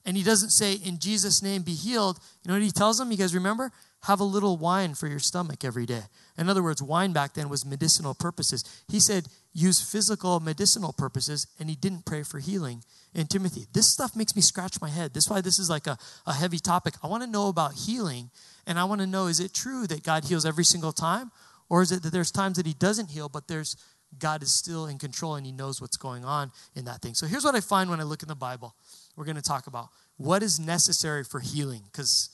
And 0.07 0.15
he 0.15 0.23
doesn't 0.23 0.51
say, 0.51 0.79
In 0.83 0.99
Jesus' 0.99 1.43
name, 1.43 1.61
be 1.63 1.73
healed. 1.73 2.17
You 2.41 2.49
know 2.49 2.55
what 2.55 2.63
he 2.63 2.71
tells 2.71 2.97
them? 2.97 3.11
You 3.11 3.17
guys 3.17 3.35
remember? 3.35 3.71
Have 4.03 4.21
a 4.21 4.23
little 4.23 4.57
wine 4.57 4.93
for 4.93 5.07
your 5.07 5.19
stomach 5.19 5.65
every 5.65 5.85
day. 5.85 6.03
In 6.37 6.47
other 6.47 6.63
words, 6.63 6.81
wine 6.81 7.11
back 7.11 7.33
then 7.33 7.49
was 7.49 7.65
medicinal 7.65 8.13
purposes. 8.13 8.63
He 8.87 9.01
said, 9.01 9.27
use 9.53 9.81
physical 9.81 10.39
medicinal 10.39 10.93
purposes, 10.93 11.47
and 11.59 11.67
he 11.67 11.75
didn't 11.75 12.05
pray 12.05 12.23
for 12.23 12.39
healing 12.39 12.83
in 13.13 13.27
Timothy. 13.27 13.65
This 13.73 13.87
stuff 13.91 14.15
makes 14.15 14.35
me 14.35 14.41
scratch 14.41 14.79
my 14.79 14.89
head. 14.89 15.13
That's 15.13 15.29
why 15.29 15.41
this 15.41 15.59
is 15.59 15.69
like 15.69 15.87
a, 15.87 15.97
a 16.25 16.33
heavy 16.33 16.59
topic. 16.59 16.93
I 17.03 17.07
want 17.07 17.23
to 17.23 17.29
know 17.29 17.49
about 17.49 17.73
healing, 17.73 18.29
and 18.65 18.79
I 18.79 18.85
want 18.85 19.01
to 19.01 19.07
know 19.07 19.27
is 19.27 19.39
it 19.39 19.53
true 19.53 19.87
that 19.87 20.03
God 20.03 20.25
heals 20.25 20.45
every 20.45 20.63
single 20.63 20.93
time? 20.93 21.31
Or 21.69 21.81
is 21.81 21.91
it 21.91 22.03
that 22.03 22.13
there's 22.13 22.31
times 22.31 22.57
that 22.57 22.67
he 22.67 22.73
doesn't 22.73 23.09
heal, 23.09 23.27
but 23.27 23.47
there's 23.49 23.75
God 24.19 24.41
is 24.41 24.51
still 24.51 24.87
in 24.87 24.97
control 24.97 25.35
and 25.35 25.45
he 25.45 25.51
knows 25.51 25.81
what's 25.81 25.97
going 25.97 26.23
on 26.23 26.51
in 26.75 26.85
that 26.85 27.01
thing. 27.01 27.13
So 27.13 27.27
here's 27.27 27.43
what 27.43 27.55
I 27.55 27.61
find 27.61 27.89
when 27.89 27.99
I 27.99 28.03
look 28.03 28.23
in 28.23 28.29
the 28.29 28.35
Bible. 28.35 28.75
We're 29.17 29.25
going 29.25 29.35
to 29.35 29.41
talk 29.41 29.67
about 29.67 29.89
what 30.15 30.43
is 30.43 30.59
necessary 30.59 31.23
for 31.23 31.39
healing 31.39 31.81
because 31.91 32.29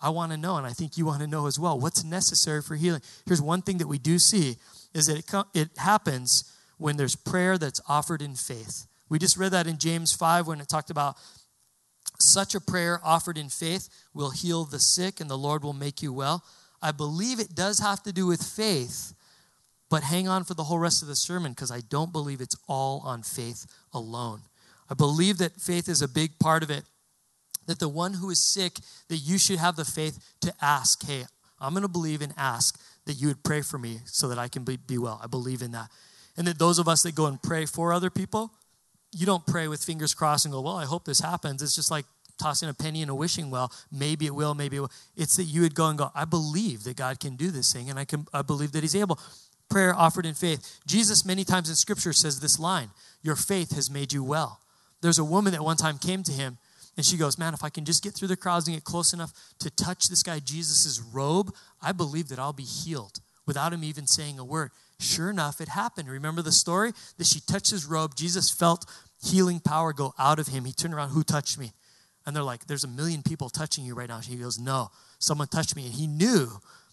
I 0.00 0.10
want 0.10 0.32
to 0.32 0.36
know 0.36 0.56
and 0.56 0.66
I 0.66 0.72
think 0.72 0.98
you 0.98 1.06
want 1.06 1.22
to 1.22 1.26
know 1.26 1.46
as 1.46 1.58
well 1.58 1.78
what's 1.78 2.04
necessary 2.04 2.60
for 2.60 2.74
healing. 2.74 3.00
Here's 3.24 3.40
one 3.40 3.62
thing 3.62 3.78
that 3.78 3.86
we 3.86 3.98
do 3.98 4.18
see 4.18 4.56
is 4.92 5.06
that 5.06 5.18
it, 5.18 5.46
it 5.54 5.78
happens 5.78 6.52
when 6.76 6.96
there's 6.96 7.16
prayer 7.16 7.56
that's 7.56 7.80
offered 7.88 8.20
in 8.20 8.34
faith. 8.34 8.86
We 9.08 9.18
just 9.18 9.36
read 9.36 9.52
that 9.52 9.66
in 9.66 9.78
James 9.78 10.12
5 10.12 10.48
when 10.48 10.60
it 10.60 10.68
talked 10.68 10.90
about 10.90 11.16
such 12.18 12.54
a 12.54 12.60
prayer 12.60 13.00
offered 13.04 13.38
in 13.38 13.48
faith 13.48 13.88
will 14.12 14.30
heal 14.30 14.64
the 14.64 14.78
sick 14.80 15.20
and 15.20 15.30
the 15.30 15.38
Lord 15.38 15.62
will 15.62 15.72
make 15.72 16.02
you 16.02 16.12
well. 16.12 16.44
I 16.82 16.90
believe 16.90 17.38
it 17.38 17.54
does 17.54 17.78
have 17.78 18.02
to 18.02 18.12
do 18.12 18.26
with 18.26 18.42
faith, 18.42 19.14
but 19.88 20.02
hang 20.02 20.28
on 20.28 20.44
for 20.44 20.54
the 20.54 20.64
whole 20.64 20.78
rest 20.78 21.00
of 21.00 21.08
the 21.08 21.16
sermon 21.16 21.52
because 21.52 21.70
I 21.70 21.80
don't 21.80 22.12
believe 22.12 22.40
it's 22.40 22.56
all 22.68 23.00
on 23.04 23.22
faith 23.22 23.66
alone. 23.92 24.42
I 24.90 24.94
believe 24.94 25.38
that 25.38 25.60
faith 25.60 25.88
is 25.88 26.02
a 26.02 26.08
big 26.08 26.38
part 26.38 26.62
of 26.62 26.70
it. 26.70 26.84
That 27.66 27.78
the 27.78 27.88
one 27.88 28.14
who 28.14 28.30
is 28.30 28.38
sick, 28.38 28.78
that 29.08 29.16
you 29.16 29.38
should 29.38 29.58
have 29.58 29.76
the 29.76 29.84
faith 29.84 30.18
to 30.42 30.52
ask, 30.60 31.06
hey, 31.06 31.24
I'm 31.60 31.72
going 31.72 31.82
to 31.82 31.88
believe 31.88 32.20
and 32.20 32.34
ask 32.36 32.80
that 33.06 33.14
you 33.14 33.28
would 33.28 33.42
pray 33.42 33.62
for 33.62 33.78
me 33.78 34.00
so 34.04 34.28
that 34.28 34.38
I 34.38 34.48
can 34.48 34.64
be, 34.64 34.76
be 34.76 34.98
well. 34.98 35.20
I 35.22 35.26
believe 35.26 35.62
in 35.62 35.72
that. 35.72 35.88
And 36.36 36.46
that 36.46 36.58
those 36.58 36.78
of 36.78 36.88
us 36.88 37.02
that 37.04 37.14
go 37.14 37.26
and 37.26 37.42
pray 37.42 37.64
for 37.64 37.92
other 37.92 38.10
people, 38.10 38.52
you 39.12 39.24
don't 39.24 39.46
pray 39.46 39.68
with 39.68 39.82
fingers 39.82 40.14
crossed 40.14 40.44
and 40.44 40.52
go, 40.52 40.60
well, 40.60 40.76
I 40.76 40.84
hope 40.84 41.04
this 41.04 41.20
happens. 41.20 41.62
It's 41.62 41.76
just 41.76 41.90
like 41.90 42.04
tossing 42.38 42.68
a 42.68 42.74
penny 42.74 43.02
in 43.02 43.08
a 43.08 43.14
wishing 43.14 43.50
well. 43.50 43.72
Maybe 43.90 44.26
it 44.26 44.34
will, 44.34 44.54
maybe 44.54 44.76
it 44.76 44.80
will. 44.80 44.90
It's 45.16 45.36
that 45.36 45.44
you 45.44 45.62
would 45.62 45.74
go 45.74 45.86
and 45.86 45.98
go, 45.98 46.10
I 46.14 46.24
believe 46.24 46.84
that 46.84 46.96
God 46.96 47.20
can 47.20 47.36
do 47.36 47.50
this 47.50 47.72
thing, 47.72 47.90
and 47.90 47.98
I 47.98 48.04
can 48.04 48.26
I 48.32 48.42
believe 48.42 48.72
that 48.72 48.82
He's 48.82 48.96
able. 48.96 49.18
Prayer 49.70 49.94
offered 49.94 50.26
in 50.26 50.34
faith. 50.34 50.80
Jesus 50.86 51.24
many 51.24 51.44
times 51.44 51.68
in 51.68 51.74
Scripture 51.74 52.12
says 52.12 52.40
this 52.40 52.58
line: 52.58 52.90
"Your 53.22 53.36
faith 53.36 53.74
has 53.74 53.90
made 53.90 54.12
you 54.12 54.22
well." 54.22 54.60
There's 55.04 55.18
a 55.18 55.24
woman 55.24 55.52
that 55.52 55.62
one 55.62 55.76
time 55.76 55.98
came 55.98 56.22
to 56.22 56.32
him, 56.32 56.56
and 56.96 57.04
she 57.04 57.18
goes, 57.18 57.36
"Man, 57.36 57.52
if 57.52 57.62
I 57.62 57.68
can 57.68 57.84
just 57.84 58.02
get 58.02 58.14
through 58.14 58.28
the 58.28 58.36
crowds 58.36 58.66
and 58.66 58.74
get 58.74 58.84
close 58.84 59.12
enough 59.12 59.34
to 59.58 59.68
touch 59.68 60.08
this 60.08 60.22
guy 60.22 60.38
Jesus's 60.38 61.00
robe, 61.00 61.54
I 61.82 61.92
believe 61.92 62.28
that 62.28 62.38
I'll 62.38 62.54
be 62.54 62.64
healed 62.64 63.20
without 63.44 63.74
him 63.74 63.84
even 63.84 64.06
saying 64.06 64.38
a 64.38 64.44
word." 64.44 64.70
Sure 64.98 65.28
enough, 65.28 65.60
it 65.60 65.68
happened. 65.68 66.08
Remember 66.08 66.40
the 66.40 66.52
story 66.52 66.92
that 67.18 67.26
she 67.26 67.40
touched 67.40 67.70
his 67.70 67.84
robe. 67.84 68.14
Jesus 68.14 68.48
felt 68.48 68.88
healing 69.22 69.60
power 69.60 69.92
go 69.92 70.14
out 70.18 70.38
of 70.38 70.46
him. 70.46 70.64
He 70.64 70.72
turned 70.72 70.94
around, 70.94 71.10
"Who 71.10 71.22
touched 71.22 71.58
me?" 71.58 71.74
And 72.26 72.34
they're 72.34 72.42
like, 72.42 72.66
There's 72.66 72.84
a 72.84 72.88
million 72.88 73.22
people 73.22 73.50
touching 73.50 73.84
you 73.84 73.94
right 73.94 74.08
now. 74.08 74.20
He 74.20 74.36
goes, 74.36 74.58
No, 74.58 74.90
someone 75.18 75.48
touched 75.48 75.76
me. 75.76 75.86
And 75.86 75.94
he 75.94 76.06
knew 76.06 76.48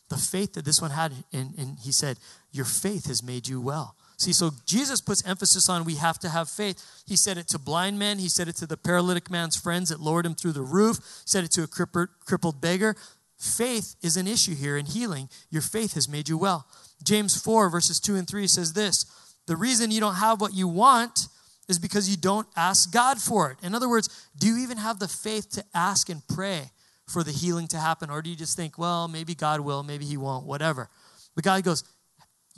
the 0.10 0.17
faith 0.17 0.54
that 0.54 0.65
this 0.65 0.82
one 0.82 0.91
had. 0.91 1.13
And, 1.32 1.54
and 1.58 1.80
he 1.80 1.91
said, 1.91 2.19
Your 2.52 2.65
faith 2.65 3.08
has 3.08 3.24
made 3.24 3.47
you 3.47 3.62
well. 3.62 3.95
See, 4.21 4.34
so 4.34 4.51
Jesus 4.67 5.01
puts 5.01 5.27
emphasis 5.27 5.67
on 5.67 5.84
we 5.84 5.95
have 5.95 6.19
to 6.19 6.29
have 6.29 6.47
faith. 6.47 7.03
He 7.07 7.15
said 7.15 7.39
it 7.39 7.47
to 7.47 7.57
blind 7.57 7.97
men, 7.97 8.19
he 8.19 8.29
said 8.29 8.47
it 8.47 8.55
to 8.57 8.67
the 8.67 8.77
paralytic 8.77 9.31
man's 9.31 9.55
friends 9.55 9.89
that 9.89 9.99
lowered 9.99 10.27
him 10.27 10.36
through 10.36 10.51
the 10.51 10.62
roof, 10.62 10.99
said 11.25 11.43
it 11.43 11.49
to 11.53 11.63
a 11.63 11.67
crippled 11.67 12.62
beggar. 12.62 12.95
Faith 13.39 13.95
is 14.03 14.17
an 14.17 14.27
issue 14.27 14.53
here 14.53 14.77
in 14.77 14.86
healing. 14.86 15.27
Your 15.49 15.63
faith 15.63 15.95
has 15.95 16.07
made 16.07 16.29
you 16.29 16.38
well. 16.38 16.67
James 17.03 17.36
4, 17.41 17.71
verses 17.71 17.99
2 17.99 18.15
and 18.15 18.27
3 18.27 18.45
says 18.45 18.73
this 18.73 19.07
The 19.47 19.55
reason 19.55 19.89
you 19.89 19.99
don't 19.99 20.13
have 20.13 20.39
what 20.39 20.53
you 20.53 20.67
want 20.67 21.27
is 21.67 21.79
because 21.79 22.07
you 22.07 22.15
don't 22.15 22.47
ask 22.55 22.93
God 22.93 23.19
for 23.19 23.49
it. 23.49 23.57
In 23.63 23.73
other 23.73 23.89
words, 23.89 24.27
do 24.38 24.45
you 24.45 24.60
even 24.60 24.77
have 24.77 24.99
the 24.99 25.07
faith 25.07 25.49
to 25.53 25.65
ask 25.73 26.10
and 26.10 26.21
pray 26.27 26.69
for 27.07 27.23
the 27.23 27.31
healing 27.31 27.67
to 27.69 27.77
happen? 27.77 28.12
Or 28.12 28.21
do 28.21 28.29
you 28.29 28.36
just 28.36 28.55
think, 28.55 28.77
well, 28.77 29.07
maybe 29.07 29.34
God 29.34 29.62
will, 29.62 29.81
maybe 29.81 30.05
He 30.05 30.17
won't, 30.17 30.45
whatever? 30.45 30.89
But 31.34 31.43
God 31.43 31.63
goes, 31.63 31.84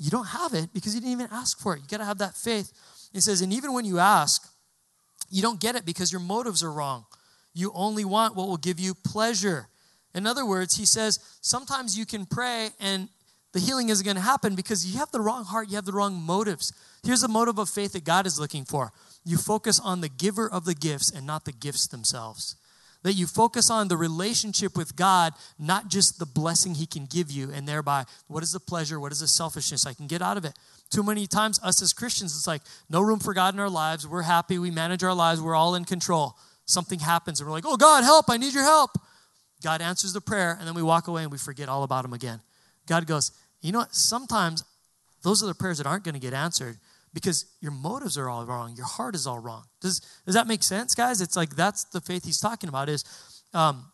you 0.03 0.09
don't 0.09 0.27
have 0.27 0.53
it 0.53 0.73
because 0.73 0.93
you 0.93 0.99
didn't 0.99 1.13
even 1.13 1.29
ask 1.31 1.61
for 1.61 1.75
it. 1.75 1.81
You 1.81 1.87
got 1.87 1.99
to 1.99 2.05
have 2.05 2.17
that 2.17 2.35
faith. 2.35 2.73
He 3.13 3.21
says, 3.21 3.39
and 3.39 3.53
even 3.53 3.71
when 3.71 3.85
you 3.85 3.99
ask, 3.99 4.45
you 5.29 5.41
don't 5.41 5.61
get 5.61 5.77
it 5.77 5.85
because 5.85 6.11
your 6.11 6.19
motives 6.19 6.61
are 6.61 6.71
wrong. 6.73 7.05
You 7.53 7.71
only 7.73 8.03
want 8.03 8.35
what 8.35 8.49
will 8.49 8.57
give 8.57 8.81
you 8.81 8.95
pleasure. 8.95 9.69
In 10.13 10.27
other 10.27 10.45
words, 10.45 10.75
he 10.75 10.85
says, 10.85 11.19
sometimes 11.39 11.97
you 11.97 12.05
can 12.05 12.25
pray 12.25 12.71
and 12.81 13.07
the 13.53 13.61
healing 13.61 13.87
isn't 13.87 14.03
going 14.03 14.17
to 14.17 14.21
happen 14.21 14.55
because 14.55 14.85
you 14.85 14.99
have 14.99 15.09
the 15.11 15.21
wrong 15.21 15.45
heart, 15.45 15.69
you 15.69 15.75
have 15.75 15.85
the 15.85 15.93
wrong 15.93 16.15
motives. 16.15 16.73
Here's 17.05 17.21
the 17.21 17.29
motive 17.29 17.57
of 17.57 17.69
faith 17.69 17.93
that 17.93 18.03
God 18.03 18.27
is 18.27 18.37
looking 18.37 18.65
for 18.65 18.91
you 19.23 19.37
focus 19.37 19.79
on 19.79 20.01
the 20.01 20.09
giver 20.09 20.49
of 20.51 20.65
the 20.65 20.73
gifts 20.73 21.09
and 21.09 21.25
not 21.25 21.45
the 21.45 21.53
gifts 21.53 21.87
themselves. 21.87 22.57
That 23.03 23.13
you 23.13 23.27
focus 23.27 23.69
on 23.69 23.89
the 23.89 23.97
relationship 23.97 24.77
with 24.77 24.95
God, 24.95 25.33
not 25.59 25.89
just 25.89 26.19
the 26.19 26.25
blessing 26.25 26.75
He 26.75 26.85
can 26.85 27.05
give 27.05 27.29
you, 27.29 27.51
and 27.51 27.67
thereby, 27.67 28.05
what 28.27 28.43
is 28.43 28.53
the 28.53 28.59
pleasure, 28.59 28.99
what 28.99 29.11
is 29.11 29.19
the 29.19 29.27
selfishness 29.27 29.85
I 29.85 29.93
can 29.93 30.07
get 30.07 30.21
out 30.21 30.37
of 30.37 30.45
it. 30.45 30.57
Too 30.89 31.03
many 31.03 31.27
times, 31.27 31.59
us 31.61 31.81
as 31.81 31.91
Christians, 31.91 32.35
it's 32.35 32.47
like 32.47 32.61
no 32.89 33.01
room 33.01 33.19
for 33.19 33.33
God 33.33 33.53
in 33.53 33.59
our 33.59 33.69
lives. 33.69 34.07
We're 34.07 34.21
happy, 34.21 34.57
we 34.57 34.71
manage 34.71 35.03
our 35.03 35.13
lives, 35.13 35.41
we're 35.41 35.55
all 35.55 35.75
in 35.75 35.85
control. 35.85 36.37
Something 36.65 36.99
happens, 36.99 37.39
and 37.39 37.47
we're 37.47 37.53
like, 37.53 37.65
oh, 37.67 37.77
God, 37.77 38.03
help, 38.03 38.29
I 38.29 38.37
need 38.37 38.53
your 38.53 38.63
help. 38.63 38.91
God 39.61 39.81
answers 39.81 40.13
the 40.13 40.21
prayer, 40.21 40.55
and 40.57 40.67
then 40.67 40.75
we 40.75 40.83
walk 40.83 41.07
away 41.07 41.23
and 41.23 41.31
we 41.31 41.37
forget 41.37 41.69
all 41.69 41.83
about 41.83 42.05
Him 42.05 42.13
again. 42.13 42.41
God 42.87 43.05
goes, 43.05 43.31
you 43.61 43.71
know 43.71 43.79
what? 43.79 43.95
Sometimes 43.95 44.63
those 45.23 45.41
are 45.41 45.47
the 45.47 45.53
prayers 45.53 45.77
that 45.77 45.87
aren't 45.87 46.03
going 46.03 46.15
to 46.15 46.19
get 46.19 46.33
answered 46.33 46.77
because 47.13 47.45
your 47.61 47.71
motives 47.71 48.17
are 48.17 48.29
all 48.29 48.45
wrong. 48.45 48.75
Your 48.75 48.85
heart 48.85 49.15
is 49.15 49.27
all 49.27 49.39
wrong. 49.39 49.63
Does, 49.81 49.99
does 50.25 50.35
that 50.35 50.47
make 50.47 50.63
sense, 50.63 50.95
guys? 50.95 51.21
It's 51.21 51.35
like 51.35 51.55
that's 51.55 51.83
the 51.85 52.01
faith 52.01 52.25
he's 52.25 52.39
talking 52.39 52.69
about 52.69 52.89
is 52.89 53.03
um, 53.53 53.85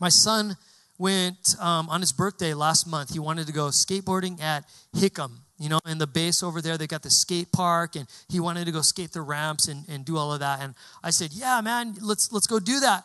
my 0.00 0.08
son 0.08 0.56
went 0.98 1.54
um, 1.60 1.88
on 1.88 2.00
his 2.00 2.12
birthday 2.12 2.54
last 2.54 2.86
month. 2.86 3.12
He 3.12 3.18
wanted 3.18 3.46
to 3.46 3.52
go 3.52 3.66
skateboarding 3.66 4.40
at 4.42 4.64
Hickam. 4.96 5.30
You 5.58 5.68
know, 5.68 5.80
in 5.86 5.98
the 5.98 6.06
base 6.06 6.42
over 6.42 6.60
there, 6.60 6.78
they 6.78 6.86
got 6.86 7.02
the 7.02 7.10
skate 7.10 7.50
park, 7.50 7.96
and 7.96 8.06
he 8.28 8.38
wanted 8.38 8.64
to 8.66 8.72
go 8.72 8.80
skate 8.80 9.12
the 9.12 9.22
ramps 9.22 9.66
and, 9.66 9.84
and 9.88 10.04
do 10.04 10.16
all 10.16 10.32
of 10.32 10.40
that. 10.40 10.60
And 10.62 10.74
I 11.02 11.10
said, 11.10 11.30
"Yeah, 11.32 11.60
man, 11.60 11.96
let's 12.00 12.32
let's 12.32 12.46
go 12.46 12.60
do 12.60 12.78
that." 12.80 13.04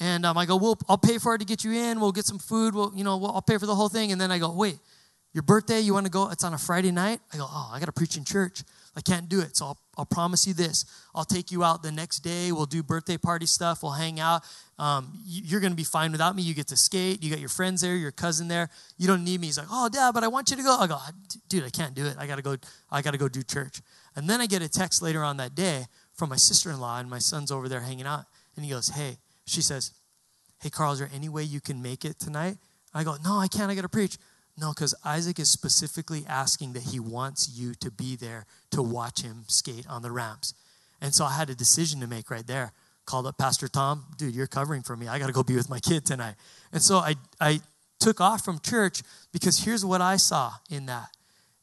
And 0.00 0.24
um, 0.24 0.38
I 0.38 0.46
go, 0.46 0.56
"Well, 0.56 0.78
I'll 0.88 0.98
pay 0.98 1.18
for 1.18 1.34
it 1.34 1.38
to 1.38 1.44
get 1.44 1.62
you 1.62 1.72
in. 1.72 2.00
We'll 2.00 2.12
get 2.12 2.24
some 2.24 2.38
food. 2.38 2.74
We'll, 2.74 2.92
you 2.94 3.04
know, 3.04 3.18
we'll, 3.18 3.32
I'll 3.32 3.42
pay 3.42 3.58
for 3.58 3.66
the 3.66 3.74
whole 3.74 3.90
thing." 3.90 4.12
And 4.12 4.20
then 4.20 4.30
I 4.30 4.38
go, 4.38 4.50
"Wait, 4.50 4.78
your 5.34 5.42
birthday, 5.42 5.80
you 5.80 5.92
want 5.92 6.06
to 6.06 6.10
go? 6.10 6.30
It's 6.30 6.44
on 6.44 6.54
a 6.54 6.58
Friday 6.58 6.92
night. 6.92 7.20
I 7.32 7.36
go, 7.36 7.46
oh, 7.46 7.70
I 7.72 7.80
got 7.80 7.86
to 7.86 7.92
preach 7.92 8.16
in 8.16 8.24
church. 8.24 8.62
I 8.96 9.00
can't 9.00 9.28
do 9.28 9.40
it. 9.40 9.56
So 9.56 9.66
I'll, 9.66 9.78
I'll 9.98 10.06
promise 10.06 10.46
you 10.46 10.54
this. 10.54 10.84
I'll 11.12 11.24
take 11.24 11.50
you 11.50 11.64
out 11.64 11.82
the 11.82 11.90
next 11.90 12.20
day. 12.20 12.52
We'll 12.52 12.66
do 12.66 12.84
birthday 12.84 13.16
party 13.16 13.46
stuff. 13.46 13.82
We'll 13.82 13.92
hang 13.92 14.20
out. 14.20 14.42
Um, 14.78 15.12
you're 15.26 15.60
going 15.60 15.72
to 15.72 15.76
be 15.76 15.82
fine 15.82 16.12
without 16.12 16.36
me. 16.36 16.42
You 16.42 16.54
get 16.54 16.68
to 16.68 16.76
skate. 16.76 17.20
You 17.20 17.30
got 17.30 17.40
your 17.40 17.48
friends 17.48 17.80
there, 17.80 17.96
your 17.96 18.12
cousin 18.12 18.46
there. 18.46 18.70
You 18.96 19.08
don't 19.08 19.24
need 19.24 19.40
me. 19.40 19.48
He's 19.48 19.58
like, 19.58 19.66
oh, 19.68 19.88
dad, 19.88 20.12
but 20.12 20.22
I 20.22 20.28
want 20.28 20.50
you 20.50 20.56
to 20.56 20.62
go. 20.62 20.78
I 20.78 20.86
go, 20.86 20.98
dude, 21.48 21.64
I 21.64 21.70
can't 21.70 21.94
do 21.94 22.06
it. 22.06 22.16
I 22.16 22.28
got 22.28 22.36
to 22.36 22.42
go. 22.42 22.56
I 22.92 23.02
got 23.02 23.10
to 23.10 23.18
go 23.18 23.28
do 23.28 23.42
church. 23.42 23.82
And 24.14 24.30
then 24.30 24.40
I 24.40 24.46
get 24.46 24.62
a 24.62 24.68
text 24.68 25.02
later 25.02 25.24
on 25.24 25.36
that 25.38 25.56
day 25.56 25.86
from 26.12 26.30
my 26.30 26.36
sister-in-law 26.36 27.00
and 27.00 27.10
my 27.10 27.18
son's 27.18 27.50
over 27.50 27.68
there 27.68 27.80
hanging 27.80 28.06
out. 28.06 28.26
And 28.54 28.64
he 28.64 28.70
goes, 28.70 28.90
hey, 28.90 29.18
she 29.46 29.60
says, 29.60 29.90
hey, 30.62 30.70
Carl, 30.70 30.92
is 30.92 31.00
there 31.00 31.10
any 31.12 31.28
way 31.28 31.42
you 31.42 31.60
can 31.60 31.82
make 31.82 32.04
it 32.04 32.20
tonight? 32.20 32.58
I 32.94 33.02
go, 33.02 33.16
no, 33.24 33.40
I 33.40 33.48
can't. 33.48 33.68
I 33.72 33.74
got 33.74 33.82
to 33.82 33.88
preach. 33.88 34.16
No, 34.56 34.72
because 34.72 34.94
Isaac 35.04 35.38
is 35.38 35.50
specifically 35.50 36.24
asking 36.28 36.74
that 36.74 36.84
he 36.84 37.00
wants 37.00 37.50
you 37.52 37.74
to 37.76 37.90
be 37.90 38.14
there 38.14 38.46
to 38.70 38.82
watch 38.82 39.22
him 39.22 39.44
skate 39.48 39.86
on 39.88 40.02
the 40.02 40.12
ramps. 40.12 40.54
And 41.00 41.12
so 41.12 41.24
I 41.24 41.32
had 41.32 41.50
a 41.50 41.54
decision 41.54 42.00
to 42.00 42.06
make 42.06 42.30
right 42.30 42.46
there. 42.46 42.72
Called 43.04 43.26
up 43.26 43.36
Pastor 43.36 43.68
Tom, 43.68 44.04
dude, 44.16 44.34
you're 44.34 44.46
covering 44.46 44.82
for 44.82 44.96
me. 44.96 45.08
I 45.08 45.18
got 45.18 45.26
to 45.26 45.32
go 45.32 45.42
be 45.42 45.56
with 45.56 45.68
my 45.68 45.78
kid 45.78 46.06
tonight. 46.06 46.36
And 46.72 46.80
so 46.80 46.98
I, 46.98 47.16
I 47.38 47.60
took 48.00 48.20
off 48.20 48.44
from 48.44 48.60
church 48.60 49.02
because 49.32 49.64
here's 49.64 49.84
what 49.84 50.00
I 50.00 50.16
saw 50.16 50.52
in 50.70 50.86
that 50.86 51.08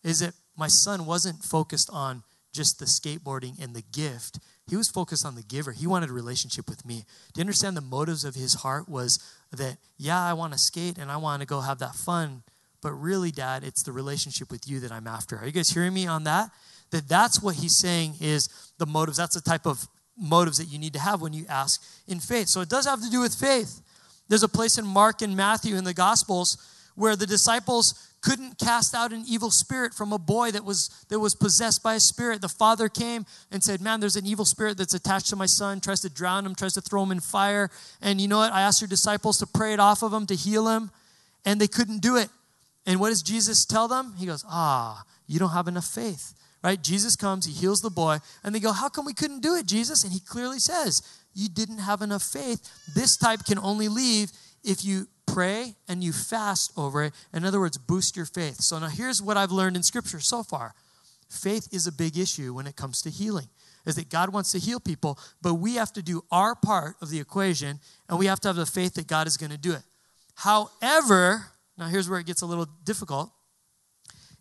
is 0.03 0.19
that 0.19 0.33
my 0.55 0.67
son 0.67 1.05
wasn't 1.05 1.43
focused 1.43 1.89
on 1.91 2.23
just 2.53 2.77
the 2.77 2.85
skateboarding 2.85 3.61
and 3.63 3.75
the 3.75 3.83
gift. 3.91 4.39
He 4.69 4.75
was 4.75 4.89
focused 4.89 5.25
on 5.25 5.35
the 5.35 5.41
giver. 5.43 5.71
He 5.71 5.87
wanted 5.87 6.09
a 6.09 6.13
relationship 6.13 6.69
with 6.69 6.85
me. 6.85 7.05
Do 7.33 7.39
you 7.39 7.41
understand 7.41 7.75
the 7.75 7.81
motives 7.81 8.23
of 8.23 8.35
his 8.35 8.55
heart 8.55 8.87
was 8.87 9.19
that, 9.51 9.77
yeah, 9.97 10.21
I 10.21 10.33
want 10.33 10.53
to 10.53 10.59
skate 10.59 10.97
and 10.97 11.11
I 11.11 11.17
want 11.17 11.41
to 11.41 11.47
go 11.47 11.61
have 11.61 11.79
that 11.79 11.95
fun, 11.95 12.43
but 12.81 12.93
really, 12.93 13.31
Dad, 13.31 13.63
it's 13.63 13.83
the 13.83 13.91
relationship 13.91 14.51
with 14.51 14.67
you 14.67 14.79
that 14.81 14.91
I'm 14.91 15.07
after. 15.07 15.37
Are 15.37 15.45
you 15.45 15.51
guys 15.51 15.69
hearing 15.69 15.93
me 15.93 16.07
on 16.07 16.23
that? 16.25 16.49
That 16.91 17.07
that's 17.07 17.41
what 17.41 17.55
he's 17.55 17.75
saying 17.75 18.15
is 18.19 18.49
the 18.77 18.85
motives. 18.85 19.17
That's 19.17 19.35
the 19.35 19.41
type 19.41 19.65
of 19.65 19.87
motives 20.17 20.57
that 20.57 20.65
you 20.65 20.77
need 20.77 20.93
to 20.93 20.99
have 20.99 21.21
when 21.21 21.33
you 21.33 21.45
ask 21.47 21.81
in 22.07 22.19
faith. 22.19 22.47
So 22.47 22.61
it 22.61 22.69
does 22.69 22.85
have 22.85 23.01
to 23.01 23.09
do 23.09 23.21
with 23.21 23.33
faith. 23.33 23.81
There's 24.27 24.43
a 24.43 24.49
place 24.49 24.77
in 24.77 24.85
Mark 24.85 25.21
and 25.21 25.35
Matthew 25.35 25.75
in 25.75 25.83
the 25.83 25.93
Gospels 25.93 26.57
where 26.95 27.15
the 27.15 27.25
disciples 27.25 28.09
couldn't 28.21 28.59
cast 28.59 28.93
out 28.93 29.11
an 29.11 29.23
evil 29.27 29.49
spirit 29.49 29.93
from 29.93 30.13
a 30.13 30.19
boy 30.19 30.51
that 30.51 30.63
was 30.63 31.05
that 31.09 31.19
was 31.19 31.33
possessed 31.33 31.81
by 31.81 31.95
a 31.95 31.99
spirit 31.99 32.41
the 32.41 32.49
father 32.49 32.87
came 32.87 33.25
and 33.51 33.63
said 33.63 33.81
man 33.81 33.99
there's 33.99 34.15
an 34.15 34.27
evil 34.27 34.45
spirit 34.45 34.77
that's 34.77 34.93
attached 34.93 35.27
to 35.27 35.35
my 35.35 35.47
son 35.47 35.79
tries 35.79 36.01
to 36.01 36.09
drown 36.09 36.45
him 36.45 36.53
tries 36.53 36.73
to 36.73 36.81
throw 36.81 37.01
him 37.01 37.11
in 37.11 37.19
fire 37.19 37.71
and 38.01 38.21
you 38.21 38.27
know 38.27 38.37
what 38.37 38.51
i 38.53 38.61
asked 38.61 38.79
your 38.79 38.87
disciples 38.87 39.39
to 39.39 39.47
pray 39.47 39.73
it 39.73 39.79
off 39.79 40.03
of 40.03 40.13
him 40.13 40.27
to 40.27 40.35
heal 40.35 40.67
him 40.67 40.91
and 41.45 41.59
they 41.59 41.67
couldn't 41.67 41.99
do 41.99 42.15
it 42.15 42.29
and 42.85 42.99
what 42.99 43.09
does 43.09 43.23
jesus 43.23 43.65
tell 43.65 43.87
them 43.87 44.13
he 44.17 44.25
goes 44.25 44.45
ah 44.47 45.03
you 45.27 45.39
don't 45.39 45.51
have 45.51 45.67
enough 45.67 45.85
faith 45.85 46.33
right 46.63 46.83
jesus 46.83 47.15
comes 47.15 47.45
he 47.45 47.53
heals 47.53 47.81
the 47.81 47.89
boy 47.89 48.17
and 48.43 48.53
they 48.53 48.59
go 48.59 48.71
how 48.71 48.89
come 48.89 49.05
we 49.05 49.13
couldn't 49.13 49.41
do 49.41 49.55
it 49.55 49.65
jesus 49.65 50.03
and 50.03 50.13
he 50.13 50.19
clearly 50.19 50.59
says 50.59 51.01
you 51.33 51.47
didn't 51.47 51.79
have 51.79 52.01
enough 52.01 52.23
faith 52.23 52.69
this 52.93 53.17
type 53.17 53.45
can 53.45 53.57
only 53.59 53.87
leave 53.87 54.31
if 54.63 54.85
you 54.85 55.07
pray 55.33 55.75
and 55.87 56.03
you 56.03 56.11
fast 56.11 56.71
over 56.77 57.03
it. 57.05 57.13
In 57.33 57.45
other 57.45 57.59
words, 57.59 57.77
boost 57.77 58.15
your 58.15 58.25
faith. 58.25 58.61
So 58.61 58.79
now 58.79 58.87
here's 58.87 59.21
what 59.21 59.37
I've 59.37 59.51
learned 59.51 59.75
in 59.75 59.83
Scripture 59.83 60.19
so 60.19 60.43
far 60.43 60.73
faith 61.29 61.69
is 61.71 61.87
a 61.87 61.91
big 61.93 62.17
issue 62.17 62.53
when 62.53 62.67
it 62.67 62.75
comes 62.75 63.01
to 63.03 63.09
healing. 63.09 63.47
Is 63.85 63.95
that 63.95 64.09
God 64.09 64.31
wants 64.31 64.51
to 64.51 64.59
heal 64.59 64.79
people, 64.79 65.17
but 65.41 65.55
we 65.55 65.75
have 65.75 65.91
to 65.93 66.03
do 66.03 66.23
our 66.31 66.53
part 66.53 66.97
of 67.01 67.09
the 67.09 67.19
equation 67.19 67.79
and 68.09 68.19
we 68.19 68.27
have 68.27 68.39
to 68.41 68.49
have 68.49 68.57
the 68.57 68.65
faith 68.65 68.93
that 68.95 69.07
God 69.07 69.25
is 69.25 69.37
going 69.37 69.51
to 69.51 69.57
do 69.57 69.71
it. 69.71 69.81
However, 70.35 71.47
now 71.81 71.87
here's 71.87 72.07
where 72.07 72.19
it 72.19 72.27
gets 72.27 72.43
a 72.43 72.45
little 72.45 72.67
difficult. 72.85 73.31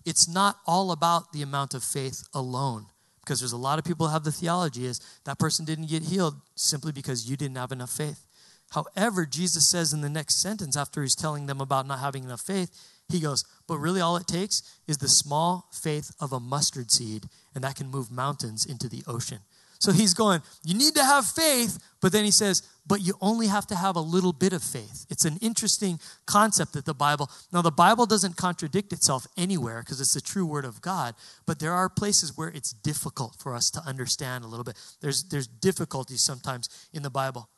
It's 0.05 0.29
not 0.29 0.59
all 0.67 0.93
about 0.93 1.33
the 1.33 1.41
amount 1.41 1.73
of 1.73 1.83
faith 1.83 2.23
alone 2.35 2.87
because 3.25 3.41
there's 3.41 3.53
a 3.53 3.57
lot 3.57 3.79
of 3.79 3.85
people 3.85 4.09
have 4.09 4.25
the 4.25 4.33
theology 4.33 4.85
is 4.85 5.01
that 5.25 5.39
person 5.39 5.65
didn't 5.65 5.89
get 5.89 6.03
healed 6.03 6.35
simply 6.55 6.93
because 6.93 7.31
you 7.31 7.39
didn't 7.39 7.57
have 7.57 7.73
enough 7.73 7.91
faith. 7.91 8.27
However, 8.73 9.25
Jesus 9.25 9.69
says 9.69 9.95
in 9.95 10.03
the 10.03 10.11
next 10.11 10.43
sentence, 10.43 10.77
after 10.77 11.01
he's 11.01 11.17
telling 11.17 11.47
them 11.47 11.63
about 11.63 11.87
not 11.87 12.01
having 12.01 12.25
enough 12.25 12.43
faith, 12.43 12.71
he 13.09 13.21
goes, 13.21 13.45
But 13.67 13.79
really, 13.79 14.01
all 14.01 14.17
it 14.17 14.27
takes 14.27 14.63
is 14.87 14.99
the 14.99 15.09
small 15.09 15.69
faith 15.73 16.13
of 16.21 16.33
a 16.33 16.41
mustard 16.41 16.91
seed, 16.91 17.25
and 17.55 17.65
that 17.65 17.75
can 17.75 17.91
move 17.91 18.11
mountains 18.11 18.67
into 18.67 18.89
the 18.89 19.03
ocean. 19.07 19.39
So 19.81 19.93
he's 19.93 20.13
going, 20.13 20.43
You 20.63 20.75
need 20.75 20.95
to 20.95 21.03
have 21.03 21.27
faith, 21.27 21.79
but 22.01 22.13
then 22.13 22.25
he 22.25 22.31
says, 22.31 22.63
But 22.87 23.01
you 23.01 23.15
only 23.21 23.47
have 23.47 23.67
to 23.69 23.75
have 23.75 23.97
a 23.97 24.01
little 24.01 24.35
bit 24.35 24.53
of 24.53 24.63
faith. 24.63 25.07
It's 25.09 25.25
an 25.25 25.39
interesting 25.41 25.99
concept 26.27 26.75
that 26.75 26.85
the 26.85 26.95
Bible, 26.95 27.31
now 27.51 27.63
the 27.63 27.71
Bible 27.71 28.05
doesn't 28.05 28.37
contradict 28.37 28.93
itself 28.93 29.27
anywhere 29.39 29.81
because 29.81 30.01
it's 30.01 30.13
the 30.13 30.21
true 30.21 30.45
word 30.45 30.67
of 30.67 30.83
God, 30.83 31.15
but 31.47 31.59
there 31.59 31.73
are 31.73 31.89
places 31.89 32.37
where 32.37 32.49
it's 32.49 32.73
difficult 32.73 33.37
for 33.39 33.55
us 33.55 33.71
to 33.71 33.81
understand 33.81 34.45
a 34.45 34.49
little 34.49 34.65
bit. 34.65 34.77
There's, 35.01 35.25
there's 35.25 35.47
difficulties 35.47 36.21
sometimes 36.21 36.69
in 36.93 37.03
the 37.03 37.11
Bible. 37.11 37.49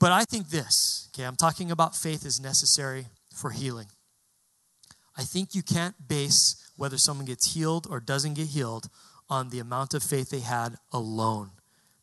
But 0.00 0.12
I 0.12 0.24
think 0.24 0.48
this, 0.48 1.10
okay, 1.12 1.24
I'm 1.24 1.36
talking 1.36 1.70
about 1.70 1.94
faith 1.94 2.24
is 2.24 2.40
necessary 2.40 3.06
for 3.34 3.50
healing. 3.50 3.88
I 5.16 5.22
think 5.22 5.54
you 5.54 5.62
can't 5.62 5.96
base 6.06 6.70
whether 6.76 6.96
someone 6.96 7.26
gets 7.26 7.52
healed 7.52 7.88
or 7.90 7.98
doesn't 7.98 8.34
get 8.34 8.46
healed 8.46 8.88
on 9.30 9.50
the 9.50 9.58
amount 9.58 9.94
of 9.94 10.02
faith 10.02 10.30
they 10.30 10.40
had 10.40 10.76
alone. 10.92 11.50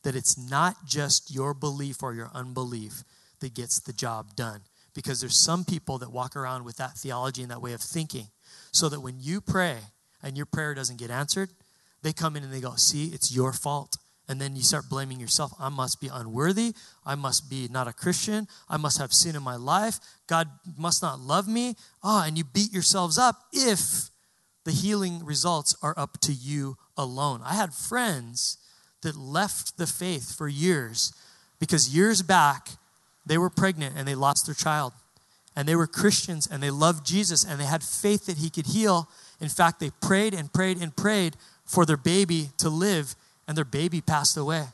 That 0.04 0.16
it's 0.16 0.38
not 0.38 0.86
just 0.86 1.34
your 1.34 1.54
belief 1.54 2.04
or 2.04 2.14
your 2.14 2.30
unbelief 2.34 3.04
that 3.40 3.54
gets 3.54 3.80
the 3.80 3.94
job 3.94 4.36
done. 4.36 4.62
Because 4.94 5.20
there's 5.20 5.38
some 5.38 5.66
people 5.66 5.98
that 5.98 6.12
walk 6.12 6.36
around 6.36 6.64
with 6.64 6.78
that 6.78 6.98
theology 6.98 7.42
and 7.42 7.52
that 7.52 7.62
way 7.62 7.74
of 7.74 7.82
thinking. 7.82 8.28
So 8.72 8.88
that 8.90 9.02
when 9.02 9.16
you 9.20 9.42
pray 9.42 9.78
and 10.24 10.38
your 10.38 10.46
prayer 10.46 10.74
doesn't 10.74 11.00
get 11.00 11.10
answered, 11.10 11.50
they 12.02 12.14
come 12.14 12.36
in 12.36 12.44
and 12.44 12.54
they 12.54 12.62
go, 12.62 12.76
See, 12.76 13.08
it's 13.08 13.36
your 13.36 13.52
fault. 13.52 13.98
And 14.28 14.42
then 14.42 14.56
you 14.56 14.64
start 14.64 14.90
blaming 14.90 15.20
yourself. 15.20 15.54
I 15.60 15.70
must 15.70 16.02
be 16.02 16.10
unworthy. 16.12 16.74
I 17.06 17.16
must 17.16 17.50
be 17.50 17.68
not 17.70 17.88
a 17.88 17.94
Christian. 17.94 18.48
I 18.68 18.78
must 18.78 18.98
have 18.98 19.14
sin 19.14 19.36
in 19.36 19.44
my 19.44 19.56
life. 19.56 20.00
God 20.28 20.50
must 20.78 21.02
not 21.02 21.20
love 21.20 21.48
me. 21.48 21.76
Ah, 22.04 22.24
oh, 22.24 22.28
and 22.28 22.38
you 22.38 22.44
beat 22.44 22.74
yourselves 22.74 23.18
up 23.18 23.44
if 23.54 24.10
the 24.64 24.72
healing 24.72 25.24
results 25.24 25.76
are 25.84 25.94
up 25.96 26.20
to 26.22 26.34
you 26.34 26.76
alone. 26.98 27.42
I 27.44 27.54
had 27.56 27.74
friends 27.74 28.58
that 29.02 29.16
left 29.16 29.78
the 29.78 29.88
faith 29.88 30.36
for 30.36 30.48
years 30.48 31.14
because 31.60 31.96
years 31.96 32.22
back 32.22 32.70
they 33.26 33.38
were 33.38 33.50
pregnant 33.50 33.96
and 33.98 34.08
they 34.08 34.16
lost 34.16 34.46
their 34.46 34.56
child. 34.56 34.94
And 35.56 35.68
they 35.68 35.76
were 35.76 35.88
Christians 35.88 36.48
and 36.48 36.62
they 36.62 36.70
loved 36.70 37.06
Jesus 37.06 37.44
and 37.44 37.60
they 37.60 37.66
had 37.66 37.84
faith 37.84 38.26
that 38.26 38.38
he 38.38 38.50
could 38.50 38.68
heal. 38.68 39.10
In 39.40 39.50
fact, 39.50 39.80
they 39.80 39.92
prayed 40.02 40.34
and 40.34 40.52
prayed 40.52 40.82
and 40.82 40.96
prayed 40.96 41.38
for 41.66 41.86
their 41.86 41.98
baby 41.98 42.50
to 42.58 42.70
live 42.70 43.16
and 43.48 43.58
their 43.58 43.66
baby 43.66 44.02
passed 44.02 44.38
away. 44.38 44.66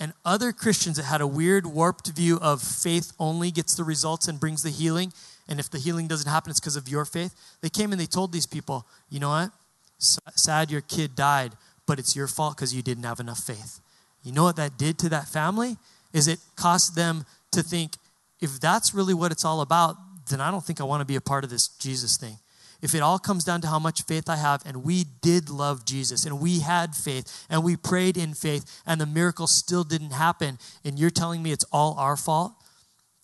And 0.00 0.12
other 0.24 0.52
Christians 0.52 0.96
that 0.96 1.04
had 1.04 1.20
a 1.20 1.26
weird, 1.26 1.66
warped 1.66 2.08
view 2.08 2.38
of 2.40 2.62
faith 2.62 3.12
only 3.18 3.50
gets 3.50 3.74
the 3.74 3.84
results 3.84 4.28
and 4.28 4.38
brings 4.38 4.62
the 4.62 4.70
healing. 4.70 5.12
And 5.48 5.58
if 5.58 5.70
the 5.70 5.78
healing 5.78 6.06
doesn't 6.06 6.30
happen, 6.30 6.50
it's 6.50 6.60
because 6.60 6.76
of 6.76 6.88
your 6.88 7.04
faith. 7.04 7.34
They 7.62 7.68
came 7.68 7.90
and 7.90 8.00
they 8.00 8.06
told 8.06 8.32
these 8.32 8.46
people, 8.46 8.86
you 9.10 9.18
know 9.18 9.30
what? 9.30 9.50
Sad 9.98 10.70
your 10.70 10.80
kid 10.80 11.14
died, 11.14 11.52
but 11.86 11.98
it's 11.98 12.14
your 12.14 12.26
fault 12.26 12.56
because 12.56 12.74
you 12.74 12.82
didn't 12.82 13.04
have 13.04 13.20
enough 13.20 13.40
faith. 13.40 13.80
You 14.22 14.32
know 14.32 14.44
what 14.44 14.56
that 14.56 14.78
did 14.78 14.98
to 15.00 15.08
that 15.10 15.28
family? 15.28 15.76
Is 16.12 16.28
it 16.28 16.38
cost 16.56 16.94
them 16.94 17.24
to 17.52 17.62
think, 17.62 17.96
if 18.40 18.60
that's 18.60 18.94
really 18.94 19.14
what 19.14 19.32
it's 19.32 19.44
all 19.44 19.60
about, 19.60 19.96
then 20.30 20.40
I 20.40 20.50
don't 20.50 20.64
think 20.64 20.80
I 20.80 20.84
want 20.84 21.00
to 21.00 21.04
be 21.04 21.16
a 21.16 21.20
part 21.20 21.44
of 21.44 21.50
this 21.50 21.68
Jesus 21.68 22.16
thing 22.16 22.38
if 22.80 22.94
it 22.94 23.00
all 23.00 23.18
comes 23.18 23.44
down 23.44 23.60
to 23.62 23.66
how 23.66 23.78
much 23.78 24.02
faith 24.02 24.28
I 24.28 24.36
have, 24.36 24.62
and 24.64 24.84
we 24.84 25.04
did 25.20 25.50
love 25.50 25.84
Jesus, 25.84 26.24
and 26.24 26.40
we 26.40 26.60
had 26.60 26.94
faith, 26.94 27.46
and 27.50 27.64
we 27.64 27.76
prayed 27.76 28.16
in 28.16 28.34
faith, 28.34 28.82
and 28.86 29.00
the 29.00 29.06
miracle 29.06 29.46
still 29.46 29.84
didn't 29.84 30.12
happen, 30.12 30.58
and 30.84 30.98
you're 30.98 31.10
telling 31.10 31.42
me 31.42 31.52
it's 31.52 31.64
all 31.72 31.94
our 31.98 32.16
fault, 32.16 32.52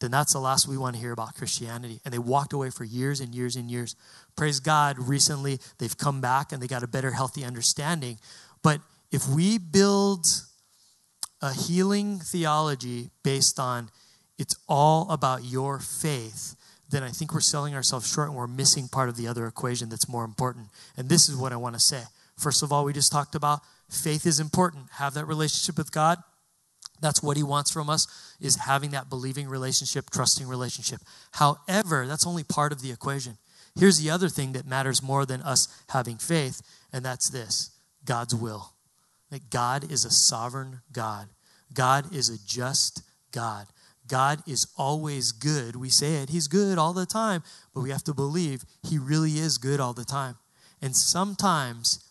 then 0.00 0.10
that's 0.10 0.32
the 0.32 0.40
last 0.40 0.66
we 0.66 0.76
want 0.76 0.96
to 0.96 1.00
hear 1.00 1.12
about 1.12 1.34
Christianity. 1.36 2.00
And 2.04 2.12
they 2.12 2.18
walked 2.18 2.52
away 2.52 2.70
for 2.70 2.84
years 2.84 3.20
and 3.20 3.34
years 3.34 3.56
and 3.56 3.70
years. 3.70 3.94
Praise 4.36 4.60
God, 4.60 4.98
recently 4.98 5.60
they've 5.78 5.96
come 5.96 6.20
back 6.20 6.52
and 6.52 6.62
they 6.62 6.66
got 6.66 6.82
a 6.82 6.88
better, 6.88 7.12
healthy 7.12 7.44
understanding. 7.44 8.18
But 8.62 8.80
if 9.12 9.28
we 9.28 9.58
build 9.58 10.26
a 11.40 11.52
healing 11.52 12.18
theology 12.18 13.10
based 13.22 13.60
on 13.60 13.90
it's 14.38 14.56
all 14.68 15.08
about 15.10 15.44
your 15.44 15.78
faith, 15.78 16.56
then 16.90 17.02
I 17.02 17.10
think 17.10 17.32
we're 17.32 17.40
selling 17.40 17.74
ourselves 17.74 18.12
short 18.12 18.28
and 18.28 18.36
we're 18.36 18.46
missing 18.46 18.88
part 18.88 19.08
of 19.08 19.16
the 19.16 19.28
other 19.28 19.46
equation 19.46 19.88
that's 19.88 20.08
more 20.08 20.24
important. 20.24 20.68
And 20.96 21.08
this 21.08 21.28
is 21.28 21.36
what 21.36 21.52
I 21.52 21.56
want 21.56 21.74
to 21.74 21.80
say. 21.80 22.02
First 22.36 22.62
of 22.62 22.72
all, 22.72 22.84
we 22.84 22.92
just 22.92 23.12
talked 23.12 23.34
about 23.34 23.60
faith 23.88 24.26
is 24.26 24.40
important. 24.40 24.86
Have 24.92 25.14
that 25.14 25.26
relationship 25.26 25.78
with 25.78 25.92
God. 25.92 26.18
That's 27.00 27.22
what 27.22 27.36
he 27.36 27.42
wants 27.42 27.70
from 27.70 27.90
us 27.90 28.06
is 28.40 28.56
having 28.56 28.90
that 28.90 29.08
believing 29.08 29.48
relationship, 29.48 30.10
trusting 30.10 30.48
relationship. 30.48 31.00
However, 31.32 32.06
that's 32.06 32.26
only 32.26 32.44
part 32.44 32.72
of 32.72 32.82
the 32.82 32.90
equation. 32.90 33.36
Here's 33.78 33.98
the 33.98 34.10
other 34.10 34.28
thing 34.28 34.52
that 34.52 34.66
matters 34.66 35.02
more 35.02 35.26
than 35.26 35.42
us 35.42 35.68
having 35.88 36.16
faith, 36.16 36.62
and 36.92 37.04
that's 37.04 37.28
this 37.28 37.70
God's 38.04 38.34
will. 38.34 38.72
That 39.30 39.50
God 39.50 39.90
is 39.90 40.04
a 40.04 40.10
sovereign 40.10 40.80
God. 40.92 41.28
God 41.72 42.14
is 42.14 42.28
a 42.28 42.38
just 42.46 43.02
God. 43.32 43.66
God 44.06 44.42
is 44.46 44.66
always 44.76 45.32
good. 45.32 45.76
We 45.76 45.88
say 45.88 46.16
it, 46.16 46.28
He's 46.28 46.46
good 46.46 46.78
all 46.78 46.92
the 46.92 47.06
time, 47.06 47.42
but 47.74 47.80
we 47.80 47.90
have 47.90 48.04
to 48.04 48.14
believe 48.14 48.64
He 48.82 48.98
really 48.98 49.38
is 49.38 49.58
good 49.58 49.80
all 49.80 49.94
the 49.94 50.04
time. 50.04 50.36
And 50.80 50.94
sometimes 50.94 52.04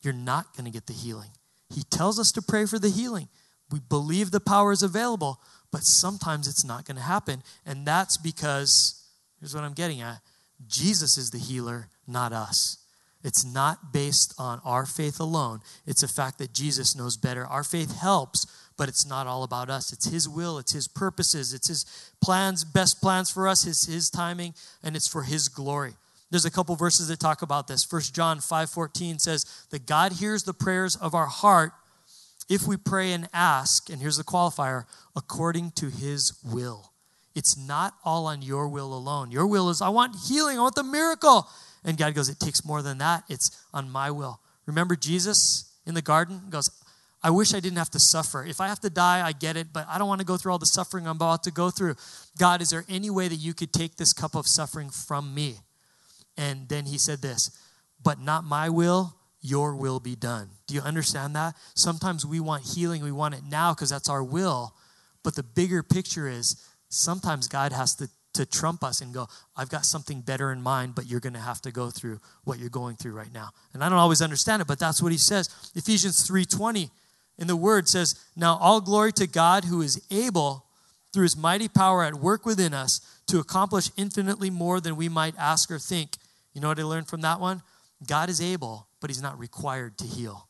you're 0.00 0.14
not 0.14 0.56
going 0.56 0.64
to 0.64 0.70
get 0.70 0.86
the 0.86 0.92
healing. 0.92 1.30
He 1.68 1.82
tells 1.82 2.18
us 2.18 2.32
to 2.32 2.42
pray 2.42 2.66
for 2.66 2.78
the 2.78 2.88
healing. 2.88 3.28
We 3.70 3.80
believe 3.80 4.30
the 4.30 4.40
power 4.40 4.72
is 4.72 4.82
available, 4.82 5.40
but 5.70 5.84
sometimes 5.84 6.48
it's 6.48 6.64
not 6.64 6.84
going 6.84 6.96
to 6.96 7.02
happen. 7.02 7.42
And 7.66 7.86
that's 7.86 8.16
because, 8.16 9.04
here's 9.38 9.54
what 9.54 9.64
I'm 9.64 9.74
getting 9.74 10.00
at 10.00 10.20
Jesus 10.66 11.16
is 11.16 11.30
the 11.30 11.38
healer, 11.38 11.88
not 12.06 12.32
us. 12.32 12.78
It's 13.22 13.44
not 13.44 13.92
based 13.92 14.34
on 14.38 14.60
our 14.64 14.86
faith 14.86 15.20
alone. 15.20 15.60
It's 15.86 16.02
a 16.02 16.08
fact 16.08 16.38
that 16.38 16.54
Jesus 16.54 16.96
knows 16.96 17.16
better. 17.16 17.46
Our 17.46 17.64
faith 17.64 17.98
helps, 17.98 18.46
but 18.78 18.88
it's 18.88 19.06
not 19.06 19.26
all 19.26 19.42
about 19.42 19.68
us. 19.68 19.92
It's 19.92 20.06
His 20.06 20.28
will, 20.28 20.58
it's 20.58 20.72
His 20.72 20.88
purposes, 20.88 21.52
it's 21.52 21.68
His 21.68 21.84
plans, 22.22 22.64
best 22.64 23.00
plans 23.00 23.30
for 23.30 23.46
us, 23.46 23.64
His, 23.64 23.84
His 23.84 24.08
timing, 24.08 24.54
and 24.82 24.96
it's 24.96 25.08
for 25.08 25.22
His 25.22 25.48
glory. 25.48 25.94
There's 26.30 26.44
a 26.44 26.50
couple 26.50 26.76
verses 26.76 27.08
that 27.08 27.18
talk 27.18 27.42
about 27.42 27.66
this. 27.66 27.84
First 27.84 28.14
John 28.14 28.38
5:14 28.38 29.20
says 29.20 29.44
that 29.70 29.86
God 29.86 30.12
hears 30.12 30.44
the 30.44 30.54
prayers 30.54 30.96
of 30.96 31.14
our 31.14 31.26
heart 31.26 31.72
if 32.48 32.66
we 32.66 32.76
pray 32.76 33.12
and 33.12 33.28
ask, 33.32 33.90
and 33.90 34.00
here's 34.00 34.16
the 34.16 34.24
qualifier, 34.24 34.84
according 35.14 35.70
to 35.72 35.88
his 35.88 36.34
will. 36.44 36.89
It's 37.34 37.56
not 37.56 37.94
all 38.04 38.26
on 38.26 38.42
your 38.42 38.68
will 38.68 38.92
alone. 38.92 39.30
Your 39.30 39.46
will 39.46 39.70
is 39.70 39.80
I 39.80 39.88
want 39.88 40.16
healing, 40.28 40.58
I 40.58 40.62
want 40.62 40.74
the 40.74 40.82
miracle. 40.82 41.48
And 41.84 41.96
God 41.96 42.14
goes, 42.14 42.28
it 42.28 42.38
takes 42.38 42.64
more 42.64 42.82
than 42.82 42.98
that. 42.98 43.24
It's 43.28 43.64
on 43.72 43.90
my 43.90 44.10
will. 44.10 44.40
Remember 44.66 44.96
Jesus 44.96 45.72
in 45.86 45.94
the 45.94 46.02
garden? 46.02 46.42
He 46.44 46.50
goes, 46.50 46.70
I 47.22 47.30
wish 47.30 47.54
I 47.54 47.60
didn't 47.60 47.78
have 47.78 47.90
to 47.90 47.98
suffer. 47.98 48.44
If 48.44 48.60
I 48.60 48.68
have 48.68 48.80
to 48.80 48.90
die, 48.90 49.26
I 49.26 49.32
get 49.32 49.56
it, 49.56 49.68
but 49.72 49.86
I 49.88 49.98
don't 49.98 50.08
want 50.08 50.20
to 50.20 50.26
go 50.26 50.36
through 50.36 50.52
all 50.52 50.58
the 50.58 50.66
suffering 50.66 51.06
I'm 51.06 51.16
about 51.16 51.42
to 51.44 51.50
go 51.50 51.70
through. 51.70 51.96
God, 52.38 52.62
is 52.62 52.70
there 52.70 52.84
any 52.88 53.10
way 53.10 53.28
that 53.28 53.36
you 53.36 53.52
could 53.52 53.72
take 53.72 53.96
this 53.96 54.12
cup 54.12 54.34
of 54.34 54.46
suffering 54.46 54.90
from 54.90 55.34
me? 55.34 55.56
And 56.36 56.68
then 56.68 56.86
he 56.86 56.96
said 56.96 57.20
this, 57.20 57.50
but 58.02 58.18
not 58.20 58.44
my 58.44 58.70
will, 58.70 59.14
your 59.42 59.74
will 59.76 60.00
be 60.00 60.16
done. 60.16 60.48
Do 60.66 60.74
you 60.74 60.80
understand 60.80 61.36
that? 61.36 61.54
Sometimes 61.74 62.24
we 62.24 62.40
want 62.40 62.64
healing, 62.64 63.02
we 63.02 63.12
want 63.12 63.34
it 63.34 63.42
now 63.44 63.74
because 63.74 63.90
that's 63.90 64.08
our 64.08 64.22
will. 64.22 64.74
But 65.22 65.34
the 65.34 65.42
bigger 65.42 65.82
picture 65.82 66.26
is 66.28 66.56
sometimes 66.90 67.48
God 67.48 67.72
has 67.72 67.94
to, 67.96 68.08
to 68.34 68.44
trump 68.44 68.84
us 68.84 69.00
and 69.00 69.14
go, 69.14 69.26
I've 69.56 69.70
got 69.70 69.86
something 69.86 70.20
better 70.20 70.52
in 70.52 70.60
mind, 70.60 70.94
but 70.94 71.06
you're 71.06 71.20
going 71.20 71.32
to 71.32 71.40
have 71.40 71.62
to 71.62 71.72
go 71.72 71.90
through 71.90 72.20
what 72.44 72.58
you're 72.58 72.68
going 72.68 72.96
through 72.96 73.12
right 73.12 73.32
now. 73.32 73.50
And 73.72 73.82
I 73.82 73.88
don't 73.88 73.98
always 73.98 74.20
understand 74.20 74.60
it, 74.60 74.68
but 74.68 74.78
that's 74.78 75.02
what 75.02 75.12
he 75.12 75.18
says. 75.18 75.48
Ephesians 75.74 76.28
3:20 76.28 76.90
in 77.38 77.46
the 77.46 77.56
word 77.56 77.88
says, 77.88 78.22
Now 78.36 78.58
all 78.58 78.80
glory 78.80 79.12
to 79.14 79.26
God 79.26 79.64
who 79.64 79.80
is 79.80 80.00
able, 80.10 80.66
through 81.12 81.24
his 81.24 81.36
mighty 81.36 81.68
power 81.68 82.04
at 82.04 82.14
work 82.14 82.44
within 82.44 82.74
us, 82.74 83.00
to 83.26 83.38
accomplish 83.38 83.90
infinitely 83.96 84.50
more 84.50 84.80
than 84.80 84.94
we 84.94 85.08
might 85.08 85.34
ask 85.38 85.70
or 85.70 85.78
think. 85.78 86.10
You 86.52 86.60
know 86.60 86.68
what 86.68 86.78
I 86.78 86.82
learned 86.82 87.08
from 87.08 87.22
that 87.22 87.40
one? 87.40 87.62
God 88.06 88.28
is 88.28 88.40
able, 88.40 88.86
but 89.00 89.10
he's 89.10 89.22
not 89.22 89.38
required 89.38 89.96
to 89.98 90.04
heal. 90.04 90.48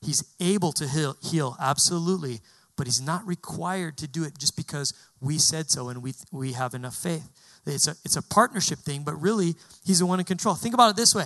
He's 0.00 0.24
able 0.40 0.72
to 0.72 0.86
heal, 0.86 1.16
heal 1.22 1.56
absolutely, 1.60 2.40
but 2.78 2.86
he's 2.86 3.02
not 3.02 3.26
required 3.26 3.98
to 3.98 4.08
do 4.08 4.24
it 4.24 4.38
just 4.38 4.56
because 4.56 4.94
we 5.20 5.36
said 5.36 5.68
so 5.68 5.90
and 5.90 6.02
we, 6.02 6.14
we 6.32 6.52
have 6.52 6.72
enough 6.72 6.94
faith. 6.94 7.28
It's 7.66 7.88
a, 7.88 7.96
it's 8.04 8.16
a 8.16 8.22
partnership 8.22 8.78
thing, 8.78 9.02
but 9.02 9.20
really, 9.20 9.56
he's 9.84 9.98
the 9.98 10.06
one 10.06 10.20
in 10.20 10.24
control. 10.24 10.54
Think 10.54 10.72
about 10.72 10.88
it 10.88 10.96
this 10.96 11.14
way 11.14 11.24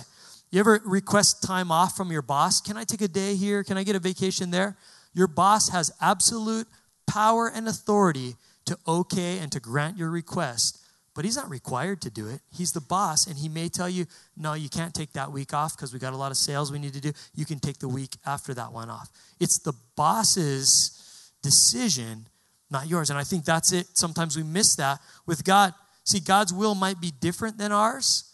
you 0.53 0.59
ever 0.59 0.79
request 0.85 1.41
time 1.41 1.71
off 1.71 1.97
from 1.97 2.11
your 2.11 2.21
boss? 2.21 2.61
Can 2.61 2.77
I 2.77 2.83
take 2.83 3.01
a 3.01 3.07
day 3.07 3.33
here? 3.33 3.63
Can 3.63 3.75
I 3.75 3.83
get 3.83 3.95
a 3.95 3.99
vacation 3.99 4.51
there? 4.51 4.77
Your 5.15 5.27
boss 5.27 5.69
has 5.69 5.91
absolute 5.99 6.67
power 7.07 7.49
and 7.49 7.67
authority 7.67 8.35
to 8.65 8.77
okay 8.87 9.39
and 9.39 9.51
to 9.51 9.59
grant 9.59 9.97
your 9.97 10.11
request, 10.11 10.77
but 11.15 11.25
he's 11.25 11.35
not 11.35 11.49
required 11.49 12.01
to 12.01 12.11
do 12.11 12.27
it. 12.29 12.41
He's 12.55 12.71
the 12.71 12.81
boss, 12.81 13.25
and 13.25 13.35
he 13.35 13.49
may 13.49 13.67
tell 13.67 13.89
you, 13.89 14.05
no, 14.37 14.53
you 14.53 14.69
can't 14.69 14.93
take 14.93 15.13
that 15.13 15.31
week 15.31 15.55
off 15.55 15.75
because 15.75 15.91
we 15.91 15.97
got 15.97 16.13
a 16.13 16.17
lot 16.17 16.29
of 16.29 16.37
sales 16.37 16.71
we 16.71 16.77
need 16.77 16.93
to 16.93 17.01
do. 17.01 17.13
You 17.33 17.45
can 17.45 17.57
take 17.57 17.79
the 17.79 17.89
week 17.89 18.15
after 18.23 18.53
that 18.53 18.71
one 18.71 18.91
off. 18.91 19.09
It's 19.39 19.57
the 19.57 19.73
boss's 19.95 21.02
decision, 21.43 22.25
not 22.71 22.87
yours. 22.87 23.11
And 23.11 23.19
I 23.19 23.23
think 23.23 23.45
that's 23.45 23.71
it. 23.71 23.85
Sometimes 23.93 24.35
we 24.35 24.41
miss 24.41 24.75
that 24.77 24.99
with 25.27 25.43
God. 25.43 25.75
See, 26.03 26.19
God's 26.19 26.51
will 26.51 26.73
might 26.73 26.99
be 26.99 27.11
different 27.19 27.59
than 27.59 27.71
ours, 27.71 28.33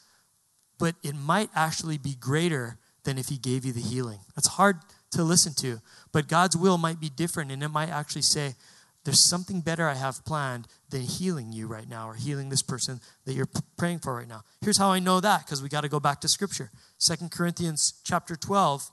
but 0.79 0.95
it 1.03 1.15
might 1.15 1.49
actually 1.53 1.97
be 1.97 2.15
greater 2.15 2.77
than 3.03 3.17
if 3.17 3.27
he 3.27 3.37
gave 3.37 3.65
you 3.65 3.73
the 3.73 3.81
healing. 3.81 4.19
That's 4.35 4.47
hard 4.47 4.77
to 5.11 5.23
listen 5.23 5.53
to. 5.55 5.81
But 6.11 6.27
God's 6.27 6.55
will 6.55 6.77
might 6.77 6.99
be 6.99 7.09
different, 7.09 7.51
and 7.51 7.61
it 7.61 7.69
might 7.69 7.89
actually 7.89 8.21
say, 8.21 8.55
There's 9.03 9.19
something 9.23 9.61
better 9.61 9.87
I 9.87 9.95
have 9.95 10.23
planned 10.25 10.67
than 10.89 11.01
healing 11.01 11.51
you 11.51 11.67
right 11.67 11.87
now 11.87 12.09
or 12.09 12.15
healing 12.15 12.49
this 12.49 12.61
person 12.61 12.99
that 13.25 13.33
you're 13.33 13.49
praying 13.77 13.99
for 13.99 14.15
right 14.15 14.27
now. 14.27 14.43
Here's 14.61 14.77
how 14.77 14.89
I 14.89 14.99
know 14.99 15.19
that, 15.19 15.45
because 15.45 15.61
we 15.61 15.69
got 15.69 15.81
to 15.81 15.89
go 15.89 15.99
back 15.99 16.21
to 16.21 16.27
Scripture. 16.27 16.71
Second 16.97 17.31
Corinthians 17.31 18.01
chapter 18.03 18.35
12, 18.35 18.91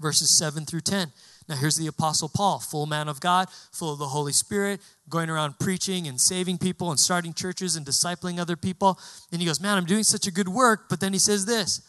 verses 0.00 0.30
7 0.30 0.64
through 0.64 0.80
10. 0.80 1.12
Now, 1.48 1.56
here's 1.56 1.76
the 1.76 1.86
Apostle 1.86 2.28
Paul, 2.28 2.58
full 2.58 2.84
man 2.86 3.08
of 3.08 3.20
God, 3.20 3.48
full 3.72 3.92
of 3.92 3.98
the 3.98 4.08
Holy 4.08 4.32
Spirit, 4.32 4.80
going 5.08 5.30
around 5.30 5.58
preaching 5.58 6.06
and 6.06 6.20
saving 6.20 6.58
people 6.58 6.90
and 6.90 7.00
starting 7.00 7.32
churches 7.32 7.74
and 7.74 7.86
discipling 7.86 8.38
other 8.38 8.56
people. 8.56 8.98
And 9.32 9.40
he 9.40 9.46
goes, 9.46 9.60
Man, 9.60 9.76
I'm 9.76 9.86
doing 9.86 10.04
such 10.04 10.26
a 10.26 10.30
good 10.30 10.48
work. 10.48 10.88
But 10.90 11.00
then 11.00 11.14
he 11.14 11.18
says 11.18 11.46
this 11.46 11.80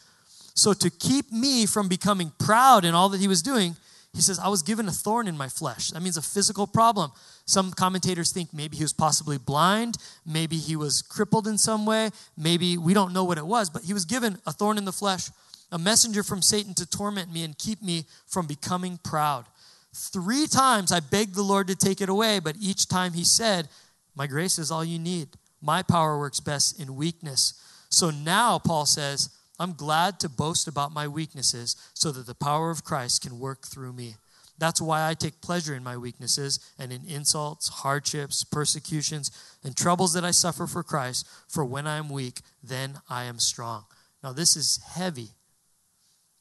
So, 0.55 0.73
to 0.73 0.89
keep 0.89 1.31
me 1.31 1.65
from 1.65 1.89
becoming 1.89 2.31
proud 2.39 2.85
in 2.85 2.93
all 2.93 3.09
that 3.09 3.19
he 3.19 3.27
was 3.27 3.41
doing, 3.41 3.75
he 4.13 4.21
says, 4.21 4.39
I 4.39 4.47
was 4.47 4.63
given 4.63 4.87
a 4.87 4.91
thorn 4.91 5.27
in 5.27 5.37
my 5.37 5.49
flesh. 5.49 5.91
That 5.91 6.01
means 6.01 6.17
a 6.17 6.21
physical 6.21 6.65
problem. 6.65 7.11
Some 7.45 7.71
commentators 7.71 8.31
think 8.31 8.53
maybe 8.53 8.77
he 8.77 8.83
was 8.83 8.93
possibly 8.93 9.37
blind, 9.37 9.97
maybe 10.25 10.57
he 10.57 10.75
was 10.75 11.01
crippled 11.01 11.47
in 11.47 11.57
some 11.57 11.85
way, 11.85 12.09
maybe 12.35 12.77
we 12.77 12.93
don't 12.93 13.13
know 13.13 13.23
what 13.23 13.37
it 13.37 13.45
was, 13.45 13.69
but 13.69 13.83
he 13.83 13.93
was 13.93 14.05
given 14.05 14.39
a 14.47 14.51
thorn 14.51 14.77
in 14.77 14.85
the 14.85 14.91
flesh, 14.91 15.29
a 15.71 15.77
messenger 15.77 16.23
from 16.23 16.41
Satan 16.41 16.73
to 16.75 16.89
torment 16.89 17.32
me 17.32 17.43
and 17.43 17.58
keep 17.58 17.82
me 17.82 18.05
from 18.27 18.47
becoming 18.47 18.99
proud. 19.03 19.45
Three 19.93 20.47
times 20.47 20.91
I 20.91 20.99
begged 20.99 21.36
the 21.36 21.41
Lord 21.41 21.67
to 21.67 21.75
take 21.75 22.01
it 22.01 22.10
away, 22.10 22.39
but 22.39 22.55
each 22.60 22.88
time 22.88 23.13
he 23.13 23.23
said, 23.23 23.67
My 24.15 24.27
grace 24.27 24.60
is 24.60 24.71
all 24.71 24.84
you 24.84 24.99
need. 24.99 25.29
My 25.62 25.82
power 25.82 26.17
works 26.17 26.39
best 26.39 26.79
in 26.79 26.95
weakness. 26.95 27.53
So 27.89 28.12
now, 28.12 28.60
Paul 28.60 28.86
says, 28.86 29.29
I'm 29.60 29.73
glad 29.73 30.19
to 30.21 30.29
boast 30.29 30.67
about 30.67 30.93
my 30.93 31.08
weaknesses 31.08 31.75
so 31.93 32.12
that 32.12 32.27
the 32.27 32.36
power 32.36 32.69
of 32.69 32.84
Christ 32.84 33.23
can 33.23 33.39
work 33.39 33.65
through 33.65 33.93
me. 33.93 34.15
That's 34.58 34.82
why 34.82 35.08
I 35.08 35.13
take 35.13 35.41
pleasure 35.41 35.73
in 35.73 35.84
my 35.84 35.97
weaknesses 35.97 36.60
and 36.77 36.91
in 36.91 37.05
insults, 37.08 37.69
hardships, 37.69 38.43
persecutions, 38.43 39.32
and 39.63 39.75
troubles 39.75 40.13
that 40.13 40.25
I 40.25 40.32
suffer 40.32 40.67
for 40.67 40.84
Christ. 40.84 41.27
For 41.47 41.63
when 41.63 41.88
I 41.88 41.97
am 41.97 42.10
weak, 42.10 42.41
then 42.62 42.99
I 43.10 43.23
am 43.23 43.39
strong. 43.39 43.86
Now, 44.21 44.34
this 44.34 44.58
is 44.58 44.79
heavy. 44.86 45.29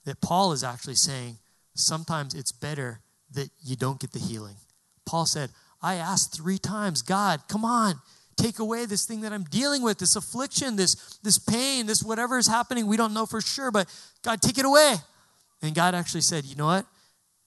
That 0.08 0.22
Paul 0.22 0.52
is 0.52 0.64
actually 0.64 0.94
saying 0.94 1.36
sometimes 1.74 2.32
it's 2.32 2.50
better 2.50 3.00
that 3.34 3.50
you 3.62 3.76
don't 3.76 4.00
get 4.00 4.12
the 4.12 4.18
healing. 4.18 4.56
Paul 5.04 5.26
said, 5.26 5.50
I 5.82 5.96
asked 5.96 6.34
three 6.34 6.56
times, 6.56 7.02
God, 7.02 7.42
come 7.46 7.62
on, 7.62 7.96
take 8.38 8.58
away 8.58 8.86
this 8.86 9.04
thing 9.04 9.20
that 9.20 9.34
I'm 9.34 9.44
dealing 9.44 9.82
with, 9.82 9.98
this 9.98 10.16
affliction, 10.16 10.76
this, 10.76 11.18
this 11.22 11.38
pain, 11.38 11.84
this 11.84 12.02
whatever 12.02 12.38
is 12.38 12.46
happening. 12.46 12.86
We 12.86 12.96
don't 12.96 13.12
know 13.12 13.26
for 13.26 13.42
sure, 13.42 13.70
but 13.70 13.86
God, 14.22 14.40
take 14.40 14.56
it 14.56 14.64
away. 14.64 14.94
And 15.60 15.74
God 15.74 15.94
actually 15.94 16.22
said, 16.22 16.46
you 16.46 16.56
know 16.56 16.66
what? 16.66 16.86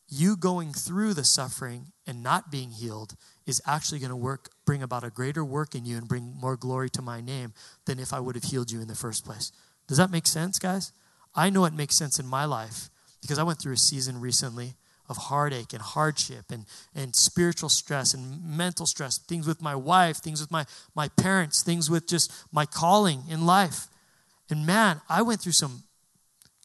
You 0.07 0.37
going 0.37 0.71
through 0.71 1.15
the 1.15 1.23
suffering 1.23 1.87
and 2.05 2.21
not 2.21 2.51
being 2.51 2.69
healed 2.69 3.15
is 3.47 3.59
actually 3.65 3.97
going 3.97 4.11
to 4.11 4.15
work, 4.15 4.49
bring 4.67 4.83
about 4.83 5.03
a 5.03 5.09
greater 5.09 5.43
work 5.43 5.73
in 5.73 5.83
you 5.83 5.97
and 5.97 6.07
bring 6.07 6.35
more 6.39 6.57
glory 6.57 6.91
to 6.91 7.01
my 7.01 7.21
name 7.21 7.53
than 7.87 7.97
if 7.97 8.13
I 8.13 8.19
would 8.19 8.35
have 8.35 8.43
healed 8.43 8.69
you 8.69 8.81
in 8.81 8.87
the 8.87 8.93
first 8.93 9.25
place. 9.25 9.51
Does 9.87 9.97
that 9.97 10.11
make 10.11 10.27
sense, 10.27 10.59
guys? 10.59 10.91
I 11.35 11.49
know 11.49 11.65
it 11.65 11.73
makes 11.73 11.95
sense 11.95 12.19
in 12.19 12.27
my 12.27 12.45
life 12.45 12.89
because 13.21 13.39
I 13.39 13.43
went 13.43 13.59
through 13.59 13.73
a 13.73 13.77
season 13.77 14.19
recently 14.19 14.73
of 15.11 15.17
heartache 15.17 15.73
and 15.73 15.81
hardship 15.81 16.45
and, 16.51 16.65
and 16.95 17.15
spiritual 17.15 17.69
stress 17.69 18.13
and 18.13 18.43
mental 18.43 18.85
stress, 18.85 19.17
things 19.17 19.45
with 19.45 19.61
my 19.61 19.75
wife, 19.75 20.17
things 20.17 20.39
with 20.39 20.51
my, 20.51 20.65
my 20.95 21.09
parents, 21.09 21.63
things 21.63 21.89
with 21.89 22.07
just 22.07 22.31
my 22.51 22.65
calling 22.65 23.23
in 23.29 23.45
life. 23.45 23.87
And 24.49 24.65
man, 24.65 25.01
I 25.09 25.21
went 25.21 25.41
through 25.41 25.51
some 25.51 25.83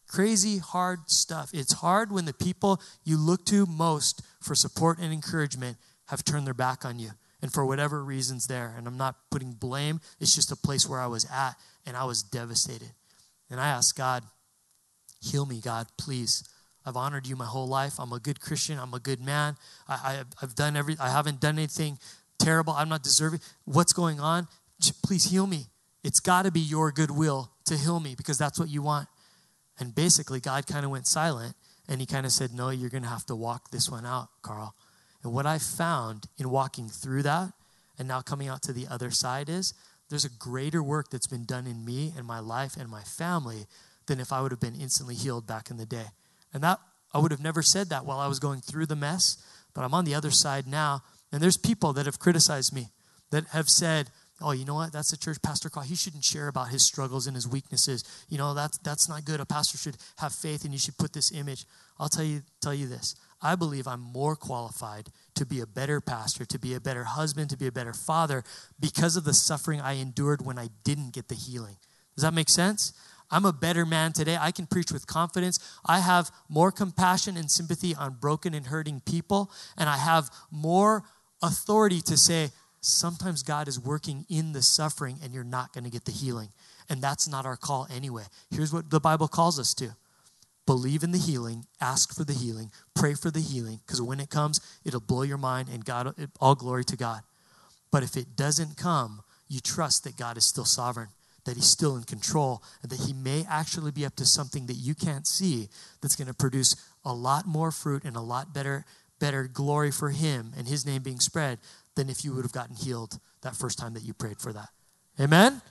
crazy 0.06 0.58
hard 0.58 1.10
stuff. 1.10 1.50
It's 1.52 1.74
hard 1.74 2.12
when 2.12 2.24
the 2.24 2.32
people 2.32 2.80
you 3.04 3.16
look 3.16 3.44
to 3.46 3.66
most 3.66 4.22
for 4.40 4.54
support 4.54 4.98
and 4.98 5.12
encouragement 5.12 5.76
have 6.06 6.24
turned 6.24 6.46
their 6.46 6.54
back 6.54 6.84
on 6.84 6.98
you 6.98 7.10
and 7.42 7.52
for 7.52 7.66
whatever 7.66 8.04
reasons 8.04 8.46
there. 8.46 8.74
And 8.76 8.86
I'm 8.86 8.96
not 8.96 9.16
putting 9.30 9.52
blame, 9.52 10.00
it's 10.20 10.34
just 10.34 10.52
a 10.52 10.56
place 10.56 10.88
where 10.88 11.00
I 11.00 11.06
was 11.06 11.26
at 11.32 11.54
and 11.84 11.96
I 11.96 12.04
was 12.04 12.22
devastated. 12.22 12.92
And 13.50 13.60
I 13.60 13.68
asked 13.68 13.96
God, 13.96 14.22
heal 15.20 15.46
me, 15.46 15.60
God, 15.60 15.86
please. 15.98 16.44
I've 16.84 16.96
honored 16.96 17.26
you 17.26 17.34
my 17.34 17.46
whole 17.46 17.66
life. 17.66 17.94
I'm 17.98 18.12
a 18.12 18.20
good 18.20 18.40
Christian. 18.40 18.78
I'm 18.78 18.94
a 18.94 19.00
good 19.00 19.20
man. 19.20 19.56
I, 19.88 20.22
have 20.40 20.54
done 20.54 20.76
every. 20.76 20.96
I 21.00 21.10
haven't 21.10 21.40
done 21.40 21.58
anything 21.58 21.98
terrible. 22.38 22.72
I'm 22.74 22.88
not 22.88 23.02
deserving. 23.02 23.40
What's 23.64 23.92
going 23.92 24.20
on? 24.20 24.46
Please 25.02 25.24
heal 25.24 25.46
me. 25.48 25.66
It's 26.04 26.20
got 26.20 26.44
to 26.44 26.52
be 26.52 26.60
your 26.60 26.92
goodwill 26.92 27.50
to 27.64 27.76
heal 27.76 27.98
me 27.98 28.14
because 28.16 28.38
that's 28.38 28.60
what 28.60 28.68
you 28.68 28.82
want. 28.82 29.08
And 29.80 29.94
basically, 29.94 30.38
God 30.38 30.66
kind 30.66 30.84
of 30.84 30.92
went 30.92 31.08
silent 31.08 31.56
and 31.88 32.00
he 32.00 32.06
kind 32.06 32.24
of 32.24 32.32
said, 32.32 32.52
No, 32.52 32.70
you're 32.70 32.90
going 32.90 33.02
to 33.02 33.08
have 33.08 33.26
to 33.26 33.34
walk 33.34 33.70
this 33.72 33.90
one 33.90 34.06
out, 34.06 34.28
Carl. 34.42 34.74
And 35.24 35.32
what 35.32 35.46
I 35.46 35.58
found 35.58 36.26
in 36.38 36.50
walking 36.50 36.88
through 36.88 37.24
that 37.24 37.52
and 37.98 38.06
now 38.06 38.20
coming 38.20 38.46
out 38.46 38.62
to 38.62 38.72
the 38.72 38.86
other 38.88 39.10
side 39.10 39.48
is 39.48 39.74
there's 40.08 40.24
a 40.24 40.30
greater 40.30 40.82
work 40.82 41.10
that's 41.10 41.26
been 41.26 41.44
done 41.44 41.66
in 41.66 41.84
me 41.84 42.12
and 42.16 42.26
my 42.26 42.38
life 42.38 42.76
and 42.76 42.88
my 42.88 43.02
family 43.02 43.66
than 44.06 44.20
if 44.20 44.32
I 44.32 44.40
would 44.40 44.52
have 44.52 44.60
been 44.60 44.80
instantly 44.80 45.14
healed 45.14 45.46
back 45.46 45.70
in 45.70 45.76
the 45.76 45.86
day. 45.86 46.06
And 46.52 46.62
that 46.62 46.80
I 47.12 47.18
would 47.18 47.30
have 47.30 47.42
never 47.42 47.62
said 47.62 47.88
that 47.88 48.04
while 48.04 48.18
I 48.18 48.28
was 48.28 48.38
going 48.38 48.60
through 48.60 48.86
the 48.86 48.96
mess, 48.96 49.36
but 49.74 49.82
I'm 49.82 49.94
on 49.94 50.04
the 50.04 50.14
other 50.14 50.30
side 50.30 50.66
now. 50.66 51.02
And 51.32 51.40
there's 51.40 51.56
people 51.56 51.92
that 51.94 52.06
have 52.06 52.18
criticized 52.18 52.74
me, 52.74 52.88
that 53.30 53.46
have 53.48 53.68
said, 53.68 54.10
oh, 54.40 54.52
you 54.52 54.64
know 54.64 54.74
what? 54.74 54.92
That's 54.92 55.12
a 55.12 55.18
church 55.18 55.40
pastor 55.42 55.68
Carl. 55.68 55.86
He 55.86 55.94
shouldn't 55.94 56.24
share 56.24 56.48
about 56.48 56.68
his 56.68 56.84
struggles 56.84 57.26
and 57.26 57.34
his 57.34 57.48
weaknesses. 57.48 58.04
You 58.28 58.38
know, 58.38 58.54
that's 58.54 58.78
that's 58.78 59.08
not 59.08 59.24
good. 59.24 59.40
A 59.40 59.46
pastor 59.46 59.78
should 59.78 59.96
have 60.18 60.32
faith 60.32 60.64
and 60.64 60.72
you 60.72 60.78
should 60.78 60.98
put 60.98 61.12
this 61.12 61.32
image. 61.32 61.64
I'll 61.98 62.08
tell 62.08 62.24
you 62.24 62.42
tell 62.60 62.74
you 62.74 62.86
this. 62.86 63.16
I 63.42 63.54
believe 63.54 63.86
I'm 63.86 64.00
more 64.00 64.34
qualified 64.34 65.10
to 65.34 65.44
be 65.44 65.60
a 65.60 65.66
better 65.66 66.00
pastor, 66.00 66.44
to 66.46 66.58
be 66.58 66.74
a 66.74 66.80
better 66.80 67.04
husband, 67.04 67.50
to 67.50 67.56
be 67.56 67.66
a 67.66 67.72
better 67.72 67.92
father 67.92 68.44
because 68.80 69.16
of 69.16 69.24
the 69.24 69.34
suffering 69.34 69.80
I 69.80 69.94
endured 69.94 70.44
when 70.44 70.58
I 70.58 70.68
didn't 70.84 71.12
get 71.12 71.28
the 71.28 71.34
healing. 71.34 71.76
Does 72.14 72.22
that 72.22 72.32
make 72.32 72.48
sense? 72.48 72.94
I'm 73.30 73.44
a 73.44 73.52
better 73.52 73.84
man 73.84 74.12
today. 74.12 74.36
I 74.40 74.52
can 74.52 74.66
preach 74.66 74.92
with 74.92 75.06
confidence. 75.06 75.58
I 75.84 76.00
have 76.00 76.30
more 76.48 76.70
compassion 76.70 77.36
and 77.36 77.50
sympathy 77.50 77.94
on 77.94 78.14
broken 78.20 78.54
and 78.54 78.66
hurting 78.66 79.00
people. 79.00 79.50
And 79.76 79.88
I 79.88 79.96
have 79.96 80.30
more 80.50 81.02
authority 81.42 82.00
to 82.02 82.16
say, 82.16 82.50
sometimes 82.80 83.42
God 83.42 83.66
is 83.66 83.80
working 83.80 84.24
in 84.28 84.52
the 84.52 84.62
suffering 84.62 85.18
and 85.22 85.34
you're 85.34 85.44
not 85.44 85.72
going 85.72 85.84
to 85.84 85.90
get 85.90 86.04
the 86.04 86.12
healing. 86.12 86.50
And 86.88 87.02
that's 87.02 87.26
not 87.26 87.44
our 87.44 87.56
call 87.56 87.88
anyway. 87.92 88.24
Here's 88.50 88.72
what 88.72 88.90
the 88.90 89.00
Bible 89.00 89.26
calls 89.26 89.58
us 89.58 89.74
to 89.74 89.96
believe 90.66 91.02
in 91.02 91.12
the 91.12 91.18
healing, 91.18 91.64
ask 91.80 92.14
for 92.14 92.24
the 92.24 92.32
healing, 92.32 92.70
pray 92.94 93.14
for 93.14 93.30
the 93.30 93.40
healing, 93.40 93.80
because 93.86 94.02
when 94.02 94.18
it 94.18 94.30
comes, 94.30 94.60
it'll 94.84 95.00
blow 95.00 95.22
your 95.22 95.38
mind 95.38 95.68
and 95.72 95.84
God, 95.84 96.12
all 96.40 96.56
glory 96.56 96.84
to 96.84 96.96
God. 96.96 97.22
But 97.92 98.02
if 98.02 98.16
it 98.16 98.36
doesn't 98.36 98.76
come, 98.76 99.22
you 99.48 99.60
trust 99.60 100.02
that 100.04 100.16
God 100.16 100.36
is 100.36 100.44
still 100.44 100.64
sovereign, 100.64 101.08
that 101.46 101.56
He's 101.56 101.66
still 101.66 101.96
in 101.96 102.02
control, 102.04 102.62
and 102.82 102.90
that 102.90 103.00
He 103.00 103.12
may 103.12 103.46
actually 103.48 103.90
be 103.90 104.04
up 104.04 104.14
to 104.16 104.26
something 104.26 104.66
that 104.66 104.74
you 104.74 104.94
can't 104.94 105.26
see 105.26 105.68
that's 106.00 106.16
going 106.16 106.28
to 106.28 106.34
produce 106.34 106.76
a 107.04 107.12
lot 107.12 107.46
more 107.46 107.70
fruit 107.70 108.04
and 108.04 108.16
a 108.16 108.20
lot 108.20 108.52
better, 108.52 108.84
better 109.18 109.48
glory 109.48 109.90
for 109.90 110.10
Him 110.10 110.52
and 110.56 110.68
His 110.68 110.84
name 110.84 111.02
being 111.02 111.20
spread 111.20 111.58
than 111.94 112.10
if 112.10 112.24
you 112.24 112.34
would 112.34 112.44
have 112.44 112.52
gotten 112.52 112.76
healed 112.76 113.18
that 113.42 113.56
first 113.56 113.78
time 113.78 113.94
that 113.94 114.02
you 114.02 114.12
prayed 114.12 114.38
for 114.38 114.52
that. 114.52 114.68
Amen? 115.18 115.62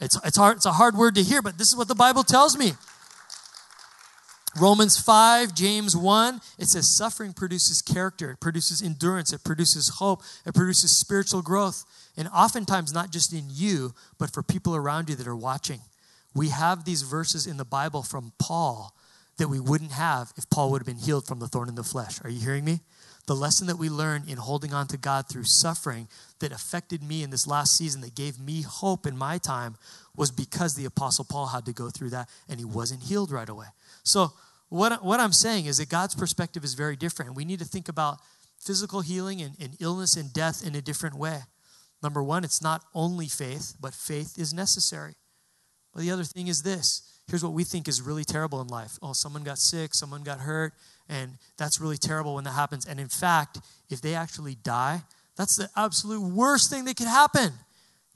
It's, 0.00 0.18
it's, 0.24 0.36
hard, 0.36 0.58
it's 0.58 0.66
a 0.66 0.72
hard 0.72 0.96
word 0.96 1.14
to 1.14 1.22
hear, 1.22 1.42
but 1.42 1.58
this 1.58 1.68
is 1.68 1.76
what 1.76 1.88
the 1.88 1.94
Bible 1.94 2.22
tells 2.22 2.56
me. 2.56 2.72
Romans 4.58 5.00
5, 5.00 5.54
James 5.54 5.96
1, 5.96 6.40
it 6.58 6.66
says 6.66 6.88
suffering 6.88 7.32
produces 7.32 7.82
character, 7.82 8.32
it 8.32 8.40
produces 8.40 8.82
endurance, 8.82 9.32
it 9.32 9.44
produces 9.44 9.88
hope, 9.88 10.22
it 10.44 10.54
produces 10.54 10.96
spiritual 10.96 11.42
growth. 11.42 11.84
And 12.16 12.26
oftentimes, 12.28 12.92
not 12.92 13.12
just 13.12 13.32
in 13.32 13.44
you, 13.48 13.94
but 14.18 14.32
for 14.32 14.42
people 14.42 14.74
around 14.74 15.08
you 15.08 15.14
that 15.14 15.28
are 15.28 15.36
watching. 15.36 15.80
We 16.34 16.48
have 16.48 16.84
these 16.84 17.02
verses 17.02 17.46
in 17.46 17.56
the 17.58 17.64
Bible 17.64 18.02
from 18.02 18.32
Paul 18.38 18.94
that 19.38 19.48
we 19.48 19.60
wouldn't 19.60 19.92
have 19.92 20.32
if 20.36 20.50
Paul 20.50 20.70
would 20.70 20.80
have 20.80 20.86
been 20.86 21.04
healed 21.04 21.26
from 21.26 21.38
the 21.38 21.48
thorn 21.48 21.68
in 21.68 21.76
the 21.76 21.82
flesh. 21.84 22.20
Are 22.24 22.30
you 22.30 22.40
hearing 22.40 22.64
me? 22.64 22.80
The 23.26 23.34
lesson 23.34 23.68
that 23.68 23.78
we 23.78 23.88
learn 23.88 24.24
in 24.26 24.38
holding 24.38 24.74
on 24.74 24.86
to 24.88 24.96
God 24.96 25.28
through 25.28 25.44
suffering 25.44 26.08
that 26.40 26.52
affected 26.52 27.02
me 27.02 27.22
in 27.22 27.30
this 27.30 27.46
last 27.46 27.76
season, 27.76 28.00
that 28.00 28.14
gave 28.14 28.40
me 28.40 28.62
hope 28.62 29.06
in 29.06 29.16
my 29.16 29.38
time, 29.38 29.76
was 30.16 30.30
because 30.30 30.74
the 30.74 30.84
Apostle 30.84 31.24
Paul 31.24 31.46
had 31.46 31.64
to 31.66 31.72
go 31.72 31.90
through 31.90 32.10
that 32.10 32.28
and 32.48 32.58
he 32.58 32.64
wasn't 32.64 33.02
healed 33.02 33.30
right 33.30 33.48
away. 33.48 33.66
So, 34.02 34.32
what, 34.68 35.04
what 35.04 35.18
I'm 35.18 35.32
saying 35.32 35.66
is 35.66 35.78
that 35.78 35.88
God's 35.88 36.14
perspective 36.14 36.62
is 36.62 36.74
very 36.74 36.96
different. 36.96 37.34
We 37.34 37.44
need 37.44 37.58
to 37.58 37.64
think 37.64 37.88
about 37.88 38.18
physical 38.58 39.00
healing 39.00 39.42
and, 39.42 39.56
and 39.60 39.76
illness 39.80 40.16
and 40.16 40.32
death 40.32 40.64
in 40.64 40.74
a 40.74 40.80
different 40.80 41.16
way. 41.16 41.40
Number 42.02 42.22
one, 42.22 42.44
it's 42.44 42.62
not 42.62 42.82
only 42.94 43.26
faith, 43.26 43.74
but 43.80 43.94
faith 43.94 44.38
is 44.38 44.54
necessary. 44.54 45.14
But 45.92 46.02
the 46.02 46.10
other 46.10 46.24
thing 46.24 46.46
is 46.46 46.62
this 46.62 47.02
here's 47.28 47.44
what 47.44 47.52
we 47.52 47.62
think 47.62 47.86
is 47.86 48.02
really 48.02 48.24
terrible 48.24 48.60
in 48.60 48.66
life. 48.66 48.98
Oh, 49.02 49.12
someone 49.12 49.44
got 49.44 49.58
sick, 49.58 49.94
someone 49.94 50.22
got 50.22 50.40
hurt, 50.40 50.72
and 51.08 51.38
that's 51.56 51.80
really 51.80 51.96
terrible 51.96 52.34
when 52.34 52.44
that 52.44 52.52
happens. 52.52 52.86
And 52.86 52.98
in 52.98 53.08
fact, 53.08 53.60
if 53.88 54.00
they 54.00 54.14
actually 54.14 54.56
die, 54.56 55.02
that's 55.36 55.56
the 55.56 55.70
absolute 55.76 56.20
worst 56.20 56.70
thing 56.70 56.84
that 56.86 56.96
could 56.96 57.06
happen. 57.06 57.52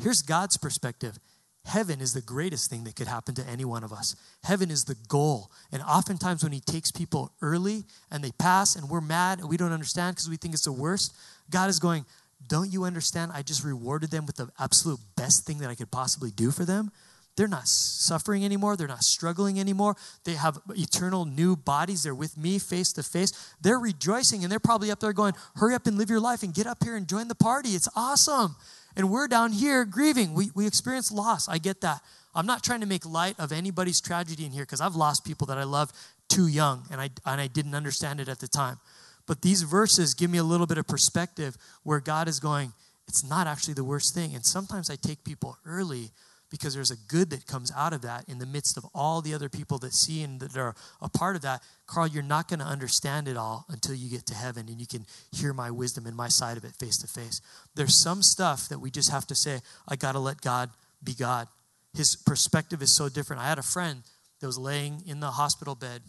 Here's 0.03 0.23
God's 0.23 0.57
perspective 0.57 1.19
Heaven 1.65 2.01
is 2.01 2.13
the 2.13 2.21
greatest 2.21 2.69
thing 2.69 2.85
that 2.85 2.95
could 2.95 3.09
happen 3.09 3.35
to 3.37 3.49
any 3.49 3.65
one 3.65 3.85
of 3.85 3.93
us. 3.93 4.17
Heaven 4.43 4.71
is 4.71 4.85
the 4.85 4.97
goal. 5.09 5.51
And 5.73 5.83
oftentimes, 5.83 6.43
when 6.43 6.53
He 6.53 6.61
takes 6.61 6.91
people 6.91 7.33
early 7.41 7.85
and 8.11 8.23
they 8.23 8.33
pass 8.33 8.77
and 8.77 8.91
we're 8.91 9.01
mad 9.01 9.39
and 9.39 9.49
we 9.49 9.57
don't 9.57 9.73
understand 9.73 10.17
because 10.17 10.29
we 10.29 10.37
think 10.37 10.53
it's 10.53 10.65
the 10.65 10.73
worst, 10.73 11.15
God 11.51 11.71
is 11.71 11.79
going, 11.79 12.05
Don't 12.49 12.71
you 12.71 12.85
understand? 12.85 13.33
I 13.35 13.43
just 13.43 13.65
rewarded 13.65 14.11
them 14.11 14.27
with 14.27 14.37
the 14.37 14.51
absolute 14.59 15.01
best 15.17 15.47
thing 15.47 15.59
that 15.59 15.71
I 15.71 15.75
could 15.75 15.91
possibly 15.91 16.31
do 16.31 16.51
for 16.51 16.67
them. 16.67 16.93
They're 17.37 17.49
not 17.49 17.67
suffering 17.67 18.45
anymore. 18.45 18.77
They're 18.77 18.87
not 18.87 19.03
struggling 19.03 19.59
anymore. 19.59 19.97
They 20.25 20.35
have 20.35 20.61
eternal 20.71 21.25
new 21.25 21.57
bodies. 21.57 22.05
They're 22.05 22.15
with 22.15 22.37
me 22.37 22.59
face 22.59 22.93
to 22.93 23.03
face. 23.03 23.33
They're 23.61 23.79
rejoicing 23.79 24.45
and 24.45 24.53
they're 24.53 24.61
probably 24.61 24.91
up 24.91 25.01
there 25.01 25.13
going, 25.13 25.35
Hurry 25.57 25.75
up 25.75 25.87
and 25.87 25.99
live 25.99 26.11
your 26.11 26.21
life 26.21 26.43
and 26.43 26.55
get 26.55 26.67
up 26.67 26.85
here 26.85 26.97
and 26.97 27.09
join 27.09 27.29
the 27.29 27.35
party. 27.35 27.71
It's 27.71 27.89
awesome. 27.97 28.55
And 28.97 29.11
we're 29.11 29.29
down 29.29 29.53
here 29.53 29.85
grieving. 29.85 30.35
We, 30.35 30.51
we 30.55 30.67
experience 30.67 31.11
loss. 31.11 31.49
I 31.49 31.59
get 31.59 31.81
that. 31.81 32.01
I'm 32.35 32.47
not 32.47 32.63
trying 32.63 32.81
to 32.81 32.87
make 32.87 33.07
light 33.07 33.39
of 33.39 33.53
anybody's 33.53 34.01
tragedy 34.01 34.45
in 34.45 34.53
here 34.53 34.65
because 34.65 34.81
I've 34.81 34.97
lost 34.97 35.25
people 35.25 35.47
that 35.49 35.59
I 35.59 35.65
loved 35.65 35.95
too 36.29 36.47
young 36.47 36.85
and 36.91 37.01
I, 37.01 37.11
and 37.27 37.41
I 37.41 37.47
didn't 37.47 37.75
understand 37.75 38.21
it 38.21 38.29
at 38.29 38.41
the 38.41 38.49
time. 38.49 38.79
But 39.27 39.43
these 39.43 39.63
verses 39.63 40.15
give 40.15 40.31
me 40.31 40.39
a 40.39 40.45
little 40.45 40.67
bit 40.67 40.79
of 40.79 40.87
perspective 40.87 41.57
where 41.83 42.01
God 42.01 42.29
is 42.29 42.41
going, 42.41 42.73
it's 43.09 43.25
not 43.25 43.47
actually 43.47 43.75
the 43.75 43.85
worst 43.85 44.15
thing. 44.15 44.35
And 44.35 44.45
sometimes 44.45 44.91
I 44.91 44.97
take 44.97 45.25
people 45.25 45.57
early 45.65 46.11
because 46.51 46.75
there's 46.75 46.91
a 46.91 46.97
good 47.09 47.31
that 47.31 47.47
comes 47.47 47.73
out 47.77 47.93
of 47.93 48.03
that 48.03 48.29
in 48.29 48.39
the 48.39 48.47
midst 48.47 48.77
of 48.77 48.87
all 48.95 49.21
the 49.21 49.35
other 49.35 49.49
people 49.49 49.79
that 49.79 49.93
see 49.93 50.23
and 50.23 50.41
that 50.41 50.57
are 50.57 50.75
a 51.01 51.09
part 51.09 51.37
of 51.37 51.43
that. 51.43 51.63
Carl, 51.87 52.07
you're 52.07 52.23
not 52.23 52.49
going 52.49 52.61
to 52.61 52.65
understand 52.65 53.29
it 53.29 53.37
all 53.37 53.65
until 53.69 53.95
you 53.95 54.09
get 54.09 54.27
to 54.27 54.35
heaven 54.35 54.69
and 54.69 54.81
you 54.81 54.87
can 54.87 55.05
hear 55.33 55.53
my 55.53 55.71
wisdom 55.71 56.07
and 56.07 56.17
my 56.17 56.29
side 56.29 56.57
of 56.57 56.65
it 56.65 56.75
face 56.77 56.99
to 56.99 57.07
face. 57.07 57.41
There's 57.75 57.97
some 57.97 58.23
stuff 58.23 58.69
that 58.69 58.79
we 58.79 58.91
just 58.91 59.11
have 59.11 59.27
to 59.29 59.35
say, 59.35 59.61
I 59.89 59.97
got 59.97 60.13
to 60.13 60.19
let 60.19 60.41
God 60.41 60.71
be 61.03 61.15
God. 61.15 61.49
His 61.95 62.17
perspective 62.17 62.83
is 62.83 62.93
so 62.93 63.09
different. 63.09 63.43
I 63.43 63.49
had 63.49 63.59
a 63.59 63.63
friend 63.63 64.03
that 64.41 64.47
was 64.47 64.59
laying 64.59 65.03
in 65.07 65.21
the 65.21 65.31
hospital 65.33 65.75
bed 65.75 66.03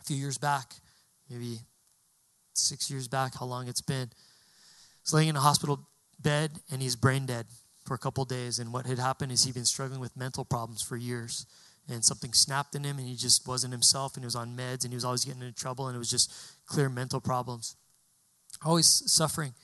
a 0.00 0.04
few 0.04 0.16
years 0.16 0.38
back, 0.38 0.74
maybe 1.30 1.58
six 2.54 2.90
years 2.90 3.08
back, 3.08 3.38
how 3.38 3.46
long 3.46 3.68
it's 3.68 3.80
been. 3.80 4.10
He's 5.04 5.12
laying 5.12 5.28
in 5.28 5.36
a 5.36 5.40
hospital 5.40 5.88
bed 6.20 6.52
and 6.70 6.80
he's 6.80 6.96
brain 6.96 7.26
dead 7.26 7.46
for 7.84 7.94
a 7.94 7.98
couple 7.98 8.24
days. 8.24 8.58
And 8.58 8.72
what 8.72 8.86
had 8.86 8.98
happened 8.98 9.32
is 9.32 9.44
he'd 9.44 9.54
been 9.54 9.64
struggling 9.64 10.00
with 10.00 10.16
mental 10.16 10.44
problems 10.44 10.82
for 10.82 10.96
years. 10.96 11.46
And 11.88 12.04
something 12.04 12.32
snapped 12.32 12.76
in 12.76 12.84
him, 12.84 12.98
and 12.98 13.08
he 13.08 13.16
just 13.16 13.46
wasn't 13.46 13.72
himself, 13.72 14.14
and 14.14 14.22
he 14.22 14.26
was 14.26 14.36
on 14.36 14.56
meds, 14.56 14.84
and 14.84 14.92
he 14.92 14.94
was 14.94 15.04
always 15.04 15.24
getting 15.24 15.42
into 15.42 15.54
trouble, 15.54 15.88
and 15.88 15.96
it 15.96 15.98
was 15.98 16.10
just 16.10 16.32
clear 16.64 16.88
mental 16.88 17.20
problems. 17.20 17.74
Always 18.64 18.86
suffering. 19.10 19.54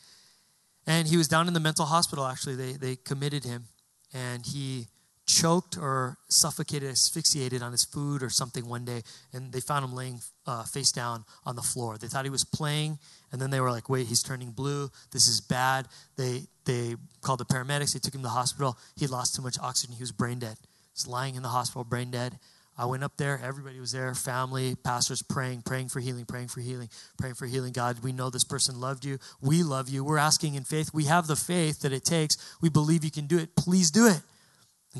And 0.85 1.07
he 1.07 1.17
was 1.17 1.29
down 1.29 1.47
in 1.47 1.55
the 1.55 1.61
mental 1.61 1.85
hospital, 1.85 2.27
actually. 2.27 2.57
They, 2.57 2.73
they 2.73 2.97
committed 2.97 3.45
him, 3.45 3.67
and 4.13 4.45
he 4.45 4.89
choked 5.29 5.77
or 5.77 6.17
suffocated, 6.29 6.91
asphyxiated 6.91 7.63
on 7.63 7.71
his 7.71 7.85
food 7.85 8.23
or 8.23 8.31
something 8.31 8.67
one 8.67 8.85
day, 8.85 9.03
and 9.33 9.53
they 9.53 9.61
found 9.61 9.85
him 9.85 9.95
laying 9.95 10.21
uh, 10.47 10.65
face 10.65 10.91
down 10.91 11.25
on 11.45 11.55
the 11.55 11.63
floor. 11.63 11.99
They 11.99 12.09
thought 12.09 12.25
he 12.25 12.31
was 12.31 12.45
playing, 12.45 12.99
and 13.31 13.41
then 13.41 13.51
they 13.51 13.61
were 13.61 13.71
like, 13.71 13.89
"Wait, 13.89 14.07
he's 14.07 14.23
turning 14.23 14.51
blue. 14.51 14.91
This 15.13 15.29
is 15.29 15.41
bad." 15.41 15.87
They 16.17 16.47
they 16.65 16.97
called 17.21 17.41
the 17.41 17.45
paramedics. 17.45 17.93
They 17.93 18.01
took 18.01 18.15
him 18.15 18.23
to 18.23 18.29
the 18.29 18.31
hospital. 18.31 18.79
He 18.97 19.07
lost 19.07 19.37
too 19.37 19.43
much 19.43 19.59
oxygen. 19.61 19.95
He 19.95 20.03
was 20.03 20.13
brain 20.13 20.39
dead. 20.39 20.57
He's 20.95 21.07
lying 21.07 21.35
in 21.35 21.43
the 21.43 21.49
hospital, 21.49 21.85
brain 21.85 22.11
dead. 22.11 22.39
I 22.81 22.87
went 22.87 23.03
up 23.03 23.17
there. 23.17 23.41
Everybody 23.43 23.81
was 23.81 23.93
there. 23.93 24.15
Family, 24.15 24.77
pastors 24.77 25.21
praying, 25.21 25.63
praying 25.63 25.89
for 25.89 25.99
healing, 26.01 26.25
praying 26.25 26.49
for 26.49 26.61
healing, 26.61 26.89
praying 27.19 27.35
for 27.35 27.47
healing. 27.47 27.73
God, 27.73 27.99
we 28.05 28.13
know 28.13 28.31
this 28.31 28.45
person 28.45 28.81
loved 28.81 29.05
you. 29.05 29.19
We 29.43 29.65
love 29.65 29.89
you. 29.89 30.05
We're 30.05 30.19
asking 30.19 30.55
in 30.55 30.63
faith. 30.63 30.95
We 30.95 31.05
have 31.05 31.27
the 31.27 31.37
faith 31.37 31.81
that 31.81 31.93
it 31.93 32.05
takes. 32.05 32.37
We 32.63 32.69
believe 32.69 33.05
you 33.05 33.11
can 33.11 33.27
do 33.27 33.39
it. 33.39 33.57
Please 33.57 33.91
do 33.91 34.07
it. 34.07 34.21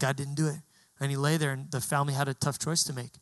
God 0.01 0.17
didn't 0.17 0.35
do 0.35 0.47
it. 0.47 0.61
And 1.01 1.11
he 1.11 1.17
lay 1.17 1.37
there, 1.37 1.53
and 1.53 1.71
the 1.71 1.81
family 1.81 2.15
had 2.15 2.29
a 2.29 2.35
tough 2.35 2.59
choice 2.59 2.83
to 2.85 2.93
make. 2.93 3.13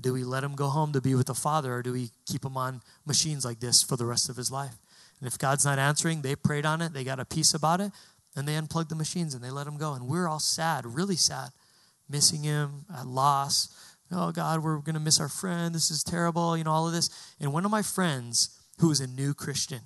Do 0.00 0.12
we 0.12 0.24
let 0.24 0.44
him 0.44 0.54
go 0.54 0.68
home 0.68 0.92
to 0.92 1.00
be 1.00 1.14
with 1.14 1.26
the 1.26 1.34
Father, 1.34 1.74
or 1.74 1.82
do 1.82 1.92
we 1.92 2.10
keep 2.26 2.44
him 2.44 2.56
on 2.56 2.82
machines 3.06 3.44
like 3.44 3.60
this 3.60 3.82
for 3.82 3.96
the 3.96 4.06
rest 4.06 4.28
of 4.28 4.36
his 4.36 4.50
life? 4.50 4.74
And 5.20 5.28
if 5.28 5.38
God's 5.38 5.64
not 5.64 5.78
answering, 5.78 6.22
they 6.22 6.34
prayed 6.34 6.66
on 6.66 6.82
it, 6.82 6.92
they 6.92 7.04
got 7.04 7.20
a 7.20 7.24
peace 7.24 7.54
about 7.54 7.80
it, 7.80 7.92
and 8.34 8.48
they 8.48 8.56
unplugged 8.56 8.90
the 8.90 8.96
machines 8.96 9.34
and 9.34 9.44
they 9.44 9.50
let 9.50 9.66
him 9.66 9.76
go. 9.76 9.92
And 9.92 10.08
we're 10.08 10.26
all 10.26 10.40
sad, 10.40 10.84
really 10.86 11.16
sad, 11.16 11.50
missing 12.08 12.42
him, 12.42 12.86
at 12.92 13.06
loss. 13.06 13.68
Oh, 14.10 14.32
God, 14.32 14.62
we're 14.62 14.78
going 14.78 14.94
to 14.94 15.00
miss 15.00 15.20
our 15.20 15.28
friend. 15.28 15.74
This 15.74 15.90
is 15.90 16.02
terrible, 16.02 16.56
you 16.56 16.64
know, 16.64 16.70
all 16.70 16.86
of 16.86 16.92
this. 16.92 17.08
And 17.40 17.52
one 17.52 17.64
of 17.64 17.70
my 17.70 17.82
friends, 17.82 18.58
who 18.78 18.88
was 18.88 19.00
a 19.00 19.06
new 19.06 19.32
Christian, 19.32 19.80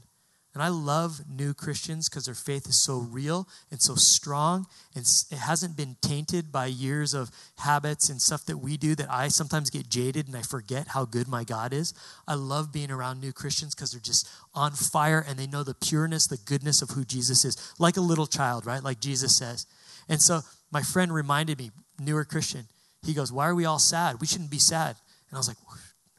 and 0.56 0.62
I 0.62 0.68
love 0.68 1.20
new 1.28 1.52
Christians 1.52 2.08
because 2.08 2.24
their 2.24 2.34
faith 2.34 2.66
is 2.66 2.80
so 2.80 2.96
real 2.96 3.46
and 3.70 3.78
so 3.78 3.94
strong. 3.94 4.66
And 4.94 5.04
it 5.30 5.36
hasn't 5.36 5.76
been 5.76 5.96
tainted 6.00 6.50
by 6.50 6.64
years 6.64 7.12
of 7.12 7.30
habits 7.58 8.08
and 8.08 8.22
stuff 8.22 8.46
that 8.46 8.56
we 8.56 8.78
do 8.78 8.94
that 8.94 9.12
I 9.12 9.28
sometimes 9.28 9.68
get 9.68 9.90
jaded 9.90 10.28
and 10.28 10.34
I 10.34 10.40
forget 10.40 10.88
how 10.88 11.04
good 11.04 11.28
my 11.28 11.44
God 11.44 11.74
is. 11.74 11.92
I 12.26 12.36
love 12.36 12.72
being 12.72 12.90
around 12.90 13.20
new 13.20 13.34
Christians 13.34 13.74
because 13.74 13.92
they're 13.92 14.00
just 14.00 14.30
on 14.54 14.72
fire 14.72 15.22
and 15.28 15.38
they 15.38 15.46
know 15.46 15.62
the 15.62 15.74
pureness, 15.74 16.26
the 16.26 16.38
goodness 16.38 16.80
of 16.80 16.88
who 16.88 17.04
Jesus 17.04 17.44
is, 17.44 17.74
like 17.78 17.98
a 17.98 18.00
little 18.00 18.26
child, 18.26 18.64
right? 18.64 18.82
Like 18.82 18.98
Jesus 18.98 19.36
says. 19.36 19.66
And 20.08 20.22
so 20.22 20.40
my 20.70 20.80
friend 20.80 21.12
reminded 21.12 21.58
me, 21.58 21.70
newer 22.00 22.24
Christian, 22.24 22.64
he 23.04 23.12
goes, 23.12 23.30
Why 23.30 23.46
are 23.46 23.54
we 23.54 23.66
all 23.66 23.78
sad? 23.78 24.22
We 24.22 24.26
shouldn't 24.26 24.50
be 24.50 24.58
sad. 24.58 24.96
And 25.28 25.36
I 25.36 25.38
was 25.38 25.48
like, 25.48 25.58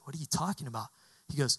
What 0.03 0.15
are 0.15 0.19
you 0.19 0.27
talking 0.27 0.67
about? 0.67 0.89
He 1.27 1.39
goes, 1.39 1.57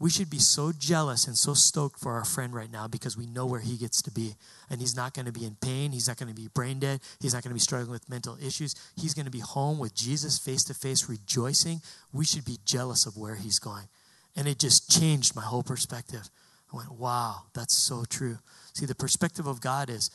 we 0.00 0.10
should 0.10 0.30
be 0.30 0.38
so 0.38 0.72
jealous 0.72 1.26
and 1.26 1.36
so 1.36 1.54
stoked 1.54 1.98
for 1.98 2.12
our 2.12 2.24
friend 2.24 2.54
right 2.54 2.70
now 2.70 2.86
because 2.86 3.16
we 3.16 3.26
know 3.26 3.46
where 3.46 3.60
he 3.60 3.76
gets 3.76 4.00
to 4.02 4.12
be. 4.12 4.36
And 4.70 4.80
he's 4.80 4.94
not 4.94 5.12
going 5.12 5.26
to 5.26 5.32
be 5.32 5.44
in 5.44 5.56
pain. 5.60 5.90
He's 5.90 6.06
not 6.06 6.18
going 6.18 6.28
to 6.28 6.40
be 6.40 6.48
brain 6.54 6.78
dead. 6.78 7.00
He's 7.20 7.34
not 7.34 7.42
going 7.42 7.50
to 7.50 7.54
be 7.54 7.60
struggling 7.60 7.90
with 7.90 8.08
mental 8.08 8.36
issues. 8.40 8.76
He's 8.94 9.12
going 9.12 9.24
to 9.24 9.30
be 9.30 9.40
home 9.40 9.78
with 9.80 9.96
Jesus 9.96 10.38
face 10.38 10.62
to 10.64 10.74
face, 10.74 11.08
rejoicing. 11.08 11.80
We 12.12 12.24
should 12.24 12.44
be 12.44 12.58
jealous 12.64 13.06
of 13.06 13.16
where 13.16 13.34
he's 13.34 13.58
going. 13.58 13.88
And 14.36 14.46
it 14.46 14.60
just 14.60 14.88
changed 14.88 15.34
my 15.34 15.42
whole 15.42 15.64
perspective. 15.64 16.30
I 16.72 16.76
went, 16.76 16.92
wow, 16.92 17.46
that's 17.52 17.74
so 17.74 18.04
true. 18.08 18.38
See, 18.74 18.86
the 18.86 18.94
perspective 18.94 19.48
of 19.48 19.60
God 19.60 19.90
is 19.90 20.10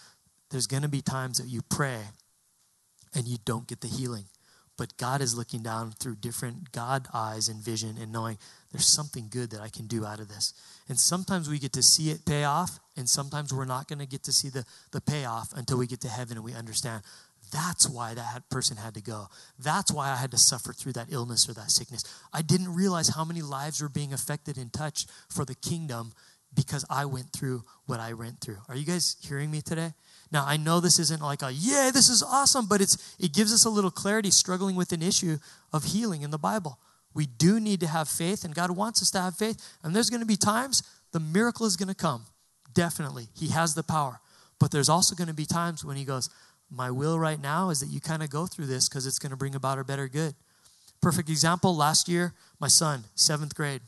there's 0.50 0.68
going 0.68 0.84
to 0.84 0.90
be 0.90 1.02
times 1.02 1.40
that 1.40 1.48
you 1.48 1.62
pray 1.62 2.00
and 3.14 3.28
you 3.28 3.38
don't 3.44 3.68
get 3.68 3.82
the 3.82 3.88
healing. 3.90 4.26
But 4.78 4.98
God 4.98 5.22
is 5.22 5.38
looking 5.38 5.62
down 5.62 5.92
through 5.92 6.16
different 6.16 6.72
God 6.72 7.08
eyes 7.14 7.48
and 7.48 7.64
vision 7.64 7.98
and 8.02 8.12
knowing 8.12 8.38
there's 8.74 8.88
something 8.88 9.28
good 9.30 9.52
that 9.52 9.62
I 9.62 9.70
can 9.70 9.88
do 9.88 10.04
out 10.04 10.20
of 10.20 10.28
this. 10.28 10.54
And 10.90 11.00
sometimes 11.00 11.48
we 11.48 11.60
get 11.60 11.72
to 11.74 11.84
see 11.84 12.10
it 12.10 12.26
pay 12.26 12.44
off, 12.44 12.80
and 12.98 13.08
sometimes 13.08 13.54
we're 13.54 13.66
not 13.66 13.88
going 13.88 14.00
to 14.00 14.08
get 14.08 14.24
to 14.24 14.34
see 14.34 14.50
the, 14.50 14.66
the 14.92 15.00
payoff 15.00 15.54
until 15.56 15.78
we 15.78 15.88
get 15.88 16.02
to 16.02 16.10
heaven 16.10 16.36
and 16.36 16.44
we 16.44 16.54
understand 16.54 17.04
That's 17.54 17.88
why 17.88 18.16
that 18.16 18.50
person 18.50 18.78
had 18.78 18.96
to 18.96 19.02
go. 19.02 19.28
That's 19.60 19.92
why 19.92 20.10
I 20.10 20.16
had 20.16 20.32
to 20.32 20.38
suffer 20.38 20.74
through 20.74 20.94
that 20.94 21.08
illness 21.12 21.48
or 21.48 21.54
that 21.54 21.70
sickness. 21.70 22.04
I 22.34 22.42
didn't 22.42 22.74
realize 22.74 23.10
how 23.10 23.24
many 23.24 23.42
lives 23.42 23.82
were 23.82 23.90
being 23.90 24.12
affected 24.12 24.58
and 24.58 24.74
touched 24.74 25.10
for 25.30 25.46
the 25.46 25.56
kingdom 25.56 26.14
because 26.56 26.86
I 26.90 27.06
went 27.06 27.32
through 27.32 27.64
what 27.86 28.00
I 28.00 28.14
went 28.14 28.40
through. 28.42 28.58
Are 28.68 28.76
you 28.76 28.86
guys 28.86 29.18
hearing 29.22 29.52
me 29.52 29.62
today? 29.62 29.94
Now, 30.32 30.46
I 30.48 30.58
know 30.58 30.80
this 30.80 30.98
isn't 30.98 31.22
like 31.22 31.44
a, 31.44 31.52
yeah, 31.52 31.92
this 31.94 32.10
is 32.10 32.24
awesome, 32.24 32.68
but 32.68 32.82
it's, 32.82 33.16
it 33.20 33.34
gives 33.34 33.54
us 33.54 33.66
a 33.66 33.70
little 33.70 33.92
clarity 33.92 34.32
struggling 34.32 34.76
with 34.76 34.92
an 34.92 35.02
issue 35.02 35.38
of 35.72 35.84
healing 35.84 36.24
in 36.24 36.32
the 36.32 36.40
Bible. 36.40 36.80
We 37.14 37.26
do 37.26 37.60
need 37.60 37.80
to 37.82 37.88
have 37.88 38.10
faith, 38.10 38.44
and 38.44 38.56
God 38.56 38.72
wants 38.72 39.02
us 39.02 39.12
to 39.12 39.22
have 39.22 39.36
faith. 39.36 39.78
And 39.84 39.96
there's 39.96 40.10
going 40.10 40.22
to 40.22 40.26
be 40.26 40.36
times 40.36 40.84
the 41.12 41.20
miracle 41.20 41.66
is 41.66 41.78
going 41.78 41.90
to 41.90 41.96
come. 41.96 42.26
Definitely. 42.74 43.28
He 43.36 43.50
has 43.50 43.76
the 43.76 43.84
power. 43.84 44.20
But 44.60 44.72
there's 44.72 44.90
also 44.90 45.16
going 45.16 45.28
to 45.28 45.34
be 45.34 45.46
times 45.46 45.86
when 45.86 45.98
He 45.98 46.06
goes, 46.06 46.30
My 46.70 46.90
will 46.90 47.20
right 47.20 47.40
now 47.40 47.70
is 47.70 47.80
that 47.82 47.90
you 47.90 48.00
kind 48.00 48.24
of 48.24 48.30
go 48.30 48.48
through 48.48 48.68
this 48.68 48.90
because 48.90 49.06
it's 49.06 49.20
going 49.20 49.32
to 49.32 49.38
bring 49.38 49.56
about 49.56 49.80
a 49.80 49.84
better 49.84 50.08
good. 50.08 50.34
Perfect 51.02 51.30
example 51.30 51.76
last 51.76 52.08
year, 52.08 52.34
my 52.60 52.70
son, 52.70 53.04
seventh 53.16 53.56
grade. 53.56 53.82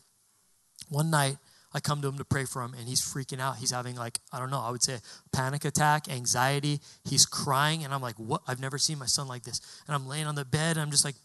One 0.90 1.10
night, 1.10 1.38
I 1.74 1.82
come 1.82 2.02
to 2.02 2.08
him 2.08 2.18
to 2.18 2.26
pray 2.26 2.46
for 2.46 2.62
him, 2.62 2.74
and 2.74 2.88
he's 2.88 3.02
freaking 3.02 3.42
out. 3.42 3.58
He's 3.58 3.72
having 3.72 3.96
like 3.98 4.20
I 4.32 4.40
don't 4.40 4.50
know. 4.50 4.62
I 4.62 4.70
would 4.70 4.82
say 4.82 5.00
panic 5.34 5.66
attack, 5.66 6.10
anxiety. 6.10 6.80
He's 7.04 7.26
crying, 7.26 7.84
and 7.84 7.94
I'm 7.94 8.02
like, 8.02 8.16
"What? 8.16 8.42
I've 8.48 8.62
never 8.62 8.78
seen 8.78 8.98
my 8.98 9.08
son 9.08 9.28
like 9.28 9.44
this." 9.44 9.60
And 9.86 9.94
I'm 9.94 10.08
laying 10.08 10.26
on 10.26 10.36
the 10.36 10.46
bed, 10.46 10.78
and 10.78 10.80
I'm 10.80 10.92
just 10.92 11.04
like, 11.04 11.16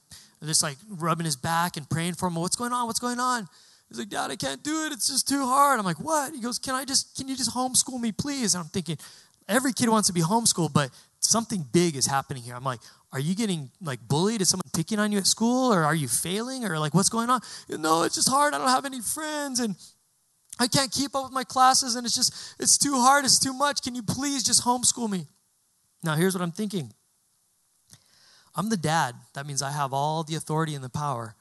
just 0.47 0.63
like 0.63 0.77
rubbing 0.89 1.27
his 1.27 1.37
back 1.37 1.77
and 1.77 1.89
praying 1.89 2.15
for 2.15 2.29
him. 2.29 2.37
What's 2.37 2.57
going 2.57 2.73
on? 2.73 2.87
What's 2.87 3.01
going 3.01 3.21
on? 3.21 3.47
He's 3.89 3.99
like, 3.99 4.09
Dad, 4.09 4.31
I 4.31 4.37
can't 4.37 4.63
do 4.63 4.87
it. 4.87 4.93
It's 4.93 5.09
just 5.09 5.29
too 5.29 5.45
hard. 5.45 5.79
I'm 5.79 5.85
like, 5.85 6.01
What? 6.01 6.33
He 6.33 6.41
goes, 6.41 6.59
Can 6.59 6.75
I 6.75 6.85
just? 6.85 7.17
Can 7.17 7.29
you 7.29 7.37
just 7.37 7.55
homeschool 7.55 8.01
me, 8.01 8.13
please? 8.13 8.55
And 8.55 8.63
I'm 8.63 8.71
thinking, 8.71 8.97
every 9.49 9.73
kid 9.73 9.89
wants 9.89 10.07
to 10.09 10.15
be 10.15 10.21
homeschooled, 10.21 10.73
but 10.73 10.91
something 11.19 11.67
big 11.73 11.97
is 11.97 12.07
happening 12.07 12.43
here. 12.43 12.55
I'm 12.55 12.65
like, 12.65 12.81
are 13.13 13.21
you 13.21 13.35
getting 13.35 13.71
like 13.83 14.01
bullied? 14.07 14.41
Is 14.41 14.49
someone 14.49 14.71
picking 14.75 14.99
on 14.99 15.13
you 15.13 15.19
at 15.19 15.27
school 15.27 15.73
or 15.73 15.85
are 15.85 15.95
you 15.95 16.09
failing 16.09 16.65
or 16.65 16.79
like 16.79 16.95
what's 16.95 17.09
going 17.09 17.29
on? 17.29 17.41
No, 17.69 18.05
it's 18.05 18.15
just 18.15 18.29
hard. 18.29 18.55
I 18.55 18.59
don't 18.59 18.69
have 18.69 18.85
any 18.85 19.01
friends. 19.01 19.59
And 19.59 19.75
I 20.59 20.69
can't 20.69 20.91
keep 20.93 21.15
up 21.15 21.25
with 21.25 21.33
my 21.33 21.45
classes 21.45 21.97
and 21.97 22.07
it's 22.07 22.15
just, 22.15 22.55
it's 22.61 22.79
too 22.79 22.95
hard, 22.95 23.25
it's 23.25 23.39
too 23.39 23.53
much. 23.53 23.83
Can 23.83 23.95
you 23.95 24.03
please 24.03 24.43
just 24.43 24.65
homeschool 24.65 25.11
me? 25.11 25.27
Now, 26.03 26.15
here's 26.15 26.35
what 26.35 26.43
I'm 26.43 26.53
thinking 26.53 26.93
I'm 28.61 28.69
the 28.69 28.77
dad. 28.77 29.15
That 29.33 29.47
means 29.47 29.63
I 29.63 29.71
have 29.71 29.95
all 29.95 30.23
the 30.23 30.35
authority 30.35 30.75
and 30.75 30.85
the 30.85 30.91
power 30.91 31.35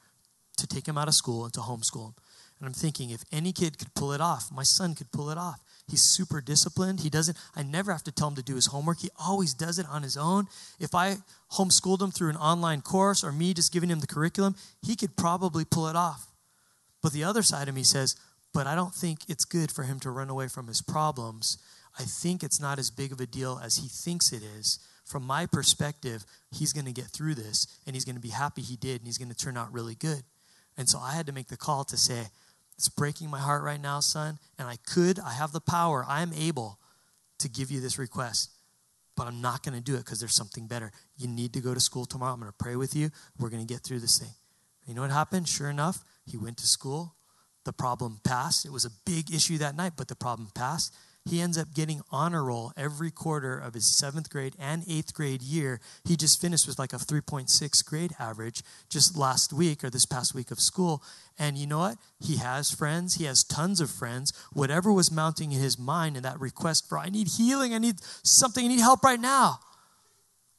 to 0.56 0.66
take 0.66 0.88
him 0.88 0.98
out 0.98 1.10
of 1.10 1.14
school 1.14 1.44
and 1.44 1.54
to 1.54 1.60
homeschool 1.60 2.06
him. 2.06 2.14
And 2.58 2.66
I'm 2.66 2.74
thinking, 2.74 3.10
if 3.10 3.26
any 3.30 3.52
kid 3.52 3.78
could 3.78 3.94
pull 3.94 4.14
it 4.14 4.22
off, 4.22 4.50
my 4.54 4.64
son 4.64 4.96
could 4.96 5.12
pull 5.12 5.30
it 5.30 5.38
off. 5.38 5.60
He's 5.90 6.02
super 6.02 6.40
disciplined. 6.40 7.02
He 7.02 7.10
doesn't, 7.10 7.38
I 7.58 7.64
never 7.64 7.92
have 7.92 8.06
to 8.06 8.14
tell 8.14 8.30
him 8.30 8.36
to 8.36 8.42
do 8.42 8.56
his 8.56 8.68
homework. 8.68 9.00
He 9.02 9.10
always 9.20 9.54
does 9.54 9.80
it 9.80 9.86
on 9.90 10.02
his 10.02 10.16
own. 10.16 10.48
If 10.80 10.96
I 10.96 11.18
homeschooled 11.52 12.02
him 12.02 12.12
through 12.12 12.30
an 12.30 12.38
online 12.38 12.80
course 12.80 13.22
or 13.22 13.34
me 13.34 13.54
just 13.54 13.74
giving 13.74 13.90
him 13.90 14.00
the 14.00 14.08
curriculum, 14.08 14.56
he 14.82 14.96
could 14.96 15.18
probably 15.18 15.66
pull 15.66 15.90
it 15.90 15.98
off. 15.98 16.32
But 17.04 17.12
the 17.12 17.26
other 17.26 17.44
side 17.44 17.68
of 17.68 17.76
me 17.76 17.84
says, 17.84 18.16
but 18.54 18.66
I 18.66 18.76
don't 18.76 18.96
think 18.96 19.24
it's 19.28 19.44
good 19.44 19.74
for 19.74 19.84
him 19.84 20.00
to 20.00 20.10
run 20.10 20.30
away 20.30 20.48
from 20.48 20.68
his 20.68 20.82
problems. 20.82 21.58
I 22.00 22.04
think 22.04 22.44
it's 22.44 22.62
not 22.62 22.80
as 22.80 22.90
big 22.90 23.12
of 23.12 23.20
a 23.20 23.26
deal 23.26 23.60
as 23.62 23.76
he 23.76 23.90
thinks 23.90 24.32
it 24.32 24.42
is. 24.42 24.80
From 25.10 25.24
my 25.24 25.48
perspective, 25.48 26.24
he's 26.52 26.72
going 26.72 26.86
to 26.86 26.94
get 26.94 27.06
through 27.08 27.34
this 27.34 27.68
and 27.86 27.96
he's 27.96 28.06
going 28.06 28.16
to 28.16 28.22
be 28.22 28.30
happy 28.30 28.62
he 28.62 28.76
did 28.76 29.02
and 29.02 29.08
he's 29.08 29.18
going 29.18 29.30
to 29.30 29.36
turn 29.36 29.58
out 29.58 29.74
really 29.74 29.96
good. 29.96 30.22
And 30.78 30.88
so 30.88 31.00
I 31.00 31.14
had 31.14 31.26
to 31.26 31.32
make 31.32 31.48
the 31.48 31.58
call 31.58 31.84
to 31.86 31.98
say, 31.98 32.28
It's 32.78 32.90
breaking 32.90 33.30
my 33.30 33.40
heart 33.40 33.64
right 33.64 33.82
now, 33.82 34.02
son. 34.02 34.38
And 34.60 34.68
I 34.68 34.78
could, 34.86 35.20
I 35.20 35.32
have 35.32 35.52
the 35.52 35.60
power, 35.60 36.06
I 36.08 36.22
am 36.22 36.32
able 36.34 36.78
to 37.40 37.50
give 37.50 37.72
you 37.72 37.80
this 37.82 37.98
request, 37.98 38.52
but 39.18 39.26
I'm 39.26 39.42
not 39.42 39.64
going 39.64 39.76
to 39.76 39.82
do 39.82 39.96
it 39.96 40.06
because 40.06 40.20
there's 40.20 40.36
something 40.36 40.68
better. 40.68 40.92
You 41.18 41.28
need 41.28 41.54
to 41.54 41.60
go 41.60 41.74
to 41.74 41.80
school 41.80 42.06
tomorrow. 42.06 42.34
I'm 42.34 42.40
going 42.40 42.52
to 42.52 42.64
pray 42.64 42.76
with 42.76 42.96
you. 42.96 43.10
We're 43.40 43.50
going 43.50 43.66
to 43.66 43.74
get 43.74 43.82
through 43.82 44.00
this 44.00 44.20
thing. 44.20 44.34
You 44.86 44.94
know 44.94 45.02
what 45.02 45.12
happened? 45.12 45.48
Sure 45.48 45.70
enough, 45.70 46.04
he 46.26 46.38
went 46.38 46.58
to 46.58 46.68
school 46.68 47.16
the 47.66 47.74
problem 47.74 48.20
passed. 48.24 48.66
It 48.66 48.72
was 48.72 48.86
a 48.86 48.92
big 49.06 49.32
issue 49.34 49.58
that 49.60 49.76
night, 49.76 49.94
but 49.96 50.08
the 50.08 50.16
problem 50.16 50.50
passed. 50.56 50.96
He 51.30 51.42
ends 51.42 51.58
up 51.60 51.74
getting 51.76 52.02
honor 52.12 52.44
roll 52.44 52.74
every 52.76 53.12
quarter 53.12 53.58
of 53.58 53.76
his 53.76 53.86
seventh 53.86 54.32
grade 54.32 54.56
and 54.58 54.84
eighth 54.88 55.14
grade 55.14 55.44
year. 55.44 55.80
He 56.04 56.16
just 56.16 56.42
finished 56.42 56.68
with 56.68 56.80
like 56.80 56.92
a 56.92 56.98
3.6 56.98 57.86
grade 57.86 58.14
average 58.18 58.64
just 58.90 59.16
last 59.16 59.54
week 59.54 59.84
or 59.84 59.92
this 59.92 60.08
past 60.08 60.34
week 60.34 60.50
of 60.50 60.60
school. 60.60 61.04
And 61.38 61.56
you 61.56 61.68
know 61.68 61.80
what? 61.80 61.98
He 62.20 62.38
has 62.38 62.72
friends. 62.72 63.16
He 63.16 63.26
has 63.26 63.44
tons 63.44 63.80
of 63.80 63.92
friends. 63.92 64.34
Whatever 64.54 64.92
was 64.92 65.12
mounting 65.12 65.52
in 65.52 65.62
his 65.62 65.78
mind 65.78 66.16
and 66.16 66.26
that 66.26 66.40
request 66.40 66.90
for, 66.90 66.98
I 66.98 67.10
need 67.10 67.28
healing, 67.38 67.76
I 67.76 67.78
need 67.78 67.98
something, 68.24 68.66
I 68.66 68.68
need 68.68 68.80
help 68.80 69.04
right 69.04 69.20
now. 69.20 69.60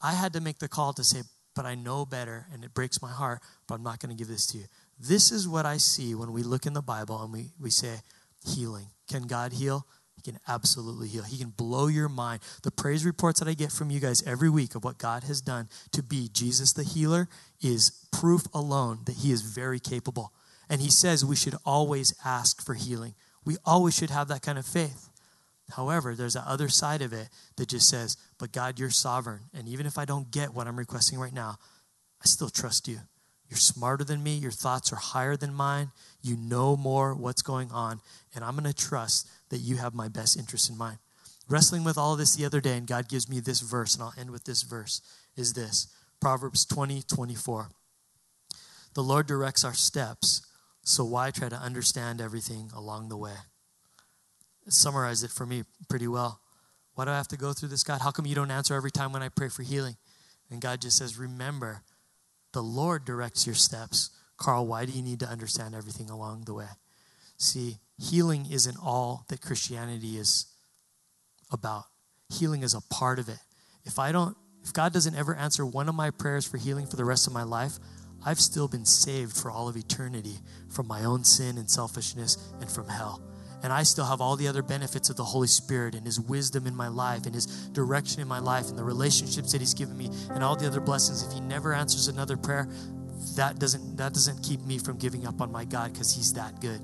I 0.00 0.12
had 0.12 0.32
to 0.34 0.40
make 0.40 0.60
the 0.60 0.68
call 0.68 0.92
to 0.94 1.04
say, 1.04 1.22
but 1.56 1.66
I 1.66 1.74
know 1.74 2.06
better 2.06 2.46
and 2.52 2.64
it 2.64 2.74
breaks 2.74 3.02
my 3.02 3.10
heart, 3.10 3.40
but 3.66 3.74
I'm 3.74 3.82
not 3.82 3.98
going 3.98 4.16
to 4.16 4.18
give 4.18 4.28
this 4.28 4.46
to 4.48 4.58
you. 4.58 4.64
This 5.00 5.32
is 5.32 5.48
what 5.48 5.66
I 5.66 5.78
see 5.78 6.14
when 6.14 6.32
we 6.32 6.42
look 6.42 6.64
in 6.64 6.74
the 6.74 6.82
Bible 6.82 7.22
and 7.22 7.32
we, 7.32 7.50
we 7.58 7.70
say 7.70 7.96
healing. 8.46 8.86
Can 9.08 9.26
God 9.26 9.52
heal? 9.52 9.86
He 10.22 10.32
can 10.32 10.40
absolutely 10.46 11.08
heal. 11.08 11.22
He 11.22 11.38
can 11.38 11.48
blow 11.50 11.86
your 11.86 12.08
mind. 12.08 12.42
The 12.62 12.70
praise 12.70 13.06
reports 13.06 13.40
that 13.40 13.48
I 13.48 13.54
get 13.54 13.72
from 13.72 13.90
you 13.90 14.00
guys 14.00 14.22
every 14.26 14.50
week 14.50 14.74
of 14.74 14.84
what 14.84 14.98
God 14.98 15.24
has 15.24 15.40
done 15.40 15.68
to 15.92 16.02
be 16.02 16.28
Jesus 16.30 16.74
the 16.74 16.82
healer 16.82 17.28
is 17.62 18.06
proof 18.12 18.42
alone 18.52 19.00
that 19.06 19.16
He 19.16 19.32
is 19.32 19.40
very 19.40 19.80
capable. 19.80 20.34
And 20.68 20.82
He 20.82 20.90
says 20.90 21.24
we 21.24 21.36
should 21.36 21.54
always 21.64 22.14
ask 22.22 22.62
for 22.62 22.74
healing. 22.74 23.14
We 23.46 23.56
always 23.64 23.96
should 23.96 24.10
have 24.10 24.28
that 24.28 24.42
kind 24.42 24.58
of 24.58 24.66
faith. 24.66 25.08
However, 25.70 26.14
there's 26.14 26.34
that 26.34 26.46
other 26.46 26.68
side 26.68 27.00
of 27.00 27.14
it 27.14 27.28
that 27.56 27.68
just 27.68 27.88
says, 27.88 28.18
but 28.38 28.52
God, 28.52 28.78
you're 28.78 28.90
sovereign. 28.90 29.44
And 29.54 29.68
even 29.68 29.86
if 29.86 29.96
I 29.96 30.04
don't 30.04 30.30
get 30.30 30.52
what 30.52 30.66
I'm 30.66 30.78
requesting 30.78 31.18
right 31.18 31.32
now, 31.32 31.56
I 32.22 32.26
still 32.26 32.50
trust 32.50 32.88
you. 32.88 32.98
You're 33.50 33.58
smarter 33.58 34.04
than 34.04 34.22
me. 34.22 34.36
Your 34.36 34.52
thoughts 34.52 34.92
are 34.92 34.96
higher 34.96 35.36
than 35.36 35.52
mine. 35.52 35.90
You 36.22 36.36
know 36.36 36.76
more 36.76 37.14
what's 37.14 37.42
going 37.42 37.70
on. 37.72 38.00
And 38.34 38.44
I'm 38.44 38.52
going 38.52 38.64
to 38.64 38.72
trust 38.72 39.28
that 39.48 39.58
you 39.58 39.76
have 39.76 39.92
my 39.92 40.08
best 40.08 40.38
interest 40.38 40.70
in 40.70 40.78
mind. 40.78 40.98
Wrestling 41.48 41.82
with 41.82 41.98
all 41.98 42.14
this 42.14 42.36
the 42.36 42.44
other 42.44 42.60
day, 42.60 42.76
and 42.76 42.86
God 42.86 43.08
gives 43.08 43.28
me 43.28 43.40
this 43.40 43.60
verse, 43.60 43.94
and 43.94 44.04
I'll 44.04 44.14
end 44.16 44.30
with 44.30 44.44
this 44.44 44.62
verse, 44.62 45.02
is 45.36 45.52
this 45.54 45.88
Proverbs 46.20 46.64
20 46.64 47.02
24. 47.02 47.70
The 48.94 49.02
Lord 49.02 49.26
directs 49.26 49.64
our 49.64 49.74
steps, 49.74 50.46
so 50.84 51.04
why 51.04 51.32
try 51.32 51.48
to 51.48 51.56
understand 51.56 52.20
everything 52.20 52.70
along 52.72 53.08
the 53.08 53.16
way? 53.16 53.34
Summarize 54.68 55.24
it 55.24 55.32
for 55.32 55.44
me 55.44 55.64
pretty 55.88 56.06
well. 56.06 56.40
Why 56.94 57.04
do 57.04 57.10
I 57.10 57.16
have 57.16 57.28
to 57.28 57.36
go 57.36 57.52
through 57.52 57.70
this, 57.70 57.82
God? 57.82 58.00
How 58.00 58.12
come 58.12 58.26
you 58.26 58.36
don't 58.36 58.50
answer 58.52 58.74
every 58.74 58.92
time 58.92 59.12
when 59.12 59.22
I 59.22 59.28
pray 59.28 59.48
for 59.48 59.64
healing? 59.64 59.96
And 60.50 60.60
God 60.60 60.80
just 60.80 60.98
says, 60.98 61.18
Remember, 61.18 61.82
the 62.52 62.62
Lord 62.62 63.04
directs 63.04 63.46
your 63.46 63.54
steps. 63.54 64.10
Carl, 64.36 64.66
why 64.66 64.84
do 64.84 64.92
you 64.92 65.02
need 65.02 65.20
to 65.20 65.28
understand 65.28 65.74
everything 65.74 66.10
along 66.10 66.44
the 66.44 66.54
way? 66.54 66.68
See, 67.36 67.78
healing 67.98 68.46
isn't 68.50 68.76
all 68.82 69.24
that 69.28 69.40
Christianity 69.40 70.18
is 70.18 70.46
about. 71.50 71.84
Healing 72.28 72.62
is 72.62 72.74
a 72.74 72.80
part 72.80 73.18
of 73.18 73.28
it. 73.28 73.38
If 73.84 73.98
I 73.98 74.12
don't 74.12 74.36
if 74.62 74.72
God 74.72 74.92
doesn't 74.92 75.14
ever 75.14 75.34
answer 75.34 75.64
one 75.64 75.88
of 75.88 75.94
my 75.94 76.10
prayers 76.10 76.46
for 76.46 76.58
healing 76.58 76.86
for 76.86 76.96
the 76.96 77.04
rest 77.04 77.26
of 77.26 77.32
my 77.32 77.42
life, 77.42 77.78
I've 78.24 78.40
still 78.40 78.68
been 78.68 78.84
saved 78.84 79.34
for 79.36 79.50
all 79.50 79.68
of 79.68 79.76
eternity 79.76 80.36
from 80.68 80.86
my 80.86 81.04
own 81.04 81.24
sin 81.24 81.56
and 81.56 81.70
selfishness 81.70 82.36
and 82.60 82.70
from 82.70 82.88
hell. 82.88 83.22
And 83.62 83.72
I 83.72 83.82
still 83.82 84.06
have 84.06 84.20
all 84.20 84.36
the 84.36 84.48
other 84.48 84.62
benefits 84.62 85.10
of 85.10 85.16
the 85.16 85.24
Holy 85.24 85.46
Spirit 85.46 85.94
and 85.94 86.06
His 86.06 86.18
wisdom 86.18 86.66
in 86.66 86.74
my 86.74 86.88
life 86.88 87.26
and 87.26 87.34
His 87.34 87.46
direction 87.68 88.20
in 88.20 88.28
my 88.28 88.38
life 88.38 88.68
and 88.68 88.78
the 88.78 88.84
relationships 88.84 89.52
that 89.52 89.60
He's 89.60 89.74
given 89.74 89.96
me 89.96 90.10
and 90.30 90.42
all 90.42 90.56
the 90.56 90.66
other 90.66 90.80
blessings. 90.80 91.22
If 91.22 91.32
He 91.32 91.40
never 91.40 91.74
answers 91.74 92.08
another 92.08 92.36
prayer, 92.36 92.68
that 93.36 93.58
doesn't 93.58 93.96
that 93.96 94.14
doesn't 94.14 94.42
keep 94.42 94.60
me 94.62 94.78
from 94.78 94.98
giving 94.98 95.26
up 95.26 95.40
on 95.40 95.52
my 95.52 95.64
God 95.64 95.92
because 95.92 96.14
He's 96.14 96.32
that 96.34 96.60
good. 96.60 96.80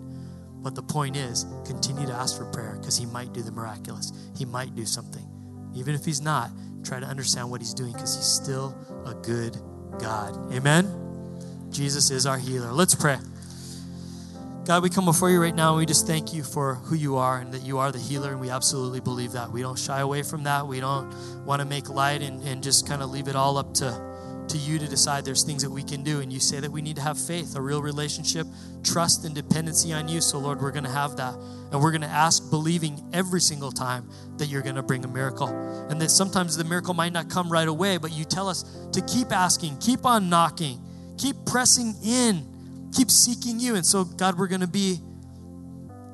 But 0.62 0.74
the 0.74 0.82
point 0.82 1.16
is, 1.16 1.46
continue 1.64 2.06
to 2.06 2.12
ask 2.12 2.36
for 2.36 2.44
prayer 2.46 2.76
because 2.78 2.96
He 2.96 3.06
might 3.06 3.32
do 3.32 3.42
the 3.42 3.52
miraculous. 3.52 4.12
He 4.36 4.44
might 4.44 4.74
do 4.74 4.84
something. 4.84 5.26
Even 5.74 5.94
if 5.94 6.04
He's 6.04 6.20
not, 6.20 6.50
try 6.84 7.00
to 7.00 7.06
understand 7.06 7.50
what 7.50 7.60
He's 7.60 7.74
doing 7.74 7.92
because 7.92 8.16
He's 8.16 8.26
still 8.26 8.76
a 9.06 9.14
good 9.14 9.56
God. 9.98 10.52
Amen. 10.52 10.90
Jesus 11.70 12.10
is 12.10 12.26
our 12.26 12.38
healer. 12.38 12.72
Let's 12.72 12.94
pray. 12.94 13.18
God, 14.66 14.82
we 14.82 14.90
come 14.90 15.04
before 15.04 15.30
you 15.30 15.40
right 15.40 15.54
now 15.54 15.68
and 15.68 15.78
we 15.78 15.86
just 15.86 16.08
thank 16.08 16.34
you 16.34 16.42
for 16.42 16.74
who 16.74 16.96
you 16.96 17.18
are 17.18 17.38
and 17.38 17.54
that 17.54 17.62
you 17.62 17.78
are 17.78 17.92
the 17.92 18.00
healer, 18.00 18.32
and 18.32 18.40
we 18.40 18.50
absolutely 18.50 18.98
believe 18.98 19.30
that. 19.30 19.48
We 19.52 19.62
don't 19.62 19.78
shy 19.78 20.00
away 20.00 20.24
from 20.24 20.42
that. 20.42 20.66
We 20.66 20.80
don't 20.80 21.14
want 21.46 21.62
to 21.62 21.64
make 21.64 21.88
light 21.88 22.20
and, 22.20 22.42
and 22.42 22.64
just 22.64 22.84
kind 22.84 23.00
of 23.00 23.10
leave 23.10 23.28
it 23.28 23.36
all 23.36 23.58
up 23.58 23.74
to, 23.74 24.44
to 24.48 24.58
you 24.58 24.80
to 24.80 24.88
decide 24.88 25.24
there's 25.24 25.44
things 25.44 25.62
that 25.62 25.70
we 25.70 25.84
can 25.84 26.02
do. 26.02 26.18
And 26.18 26.32
you 26.32 26.40
say 26.40 26.58
that 26.58 26.72
we 26.72 26.82
need 26.82 26.96
to 26.96 27.02
have 27.02 27.16
faith, 27.16 27.54
a 27.54 27.60
real 27.60 27.80
relationship, 27.80 28.44
trust, 28.82 29.24
and 29.24 29.36
dependency 29.36 29.92
on 29.92 30.08
you. 30.08 30.20
So, 30.20 30.36
Lord, 30.38 30.60
we're 30.60 30.72
going 30.72 30.82
to 30.82 30.90
have 30.90 31.16
that. 31.16 31.34
And 31.70 31.80
we're 31.80 31.92
going 31.92 32.00
to 32.00 32.08
ask, 32.08 32.50
believing 32.50 33.08
every 33.12 33.40
single 33.40 33.70
time 33.70 34.10
that 34.38 34.46
you're 34.46 34.62
going 34.62 34.74
to 34.74 34.82
bring 34.82 35.04
a 35.04 35.08
miracle. 35.08 35.46
And 35.90 36.00
that 36.00 36.10
sometimes 36.10 36.56
the 36.56 36.64
miracle 36.64 36.92
might 36.92 37.12
not 37.12 37.30
come 37.30 37.52
right 37.52 37.68
away, 37.68 37.98
but 37.98 38.10
you 38.10 38.24
tell 38.24 38.48
us 38.48 38.64
to 38.90 39.00
keep 39.02 39.30
asking, 39.30 39.78
keep 39.78 40.04
on 40.04 40.28
knocking, 40.28 40.80
keep 41.18 41.36
pressing 41.46 41.94
in 42.04 42.55
keep 42.97 43.11
seeking 43.11 43.61
you. 43.61 43.74
And 43.74 43.84
so, 43.84 44.05
God, 44.05 44.38
we're 44.38 44.49
going 44.49 44.62
to 44.62 44.66
be 44.66 44.99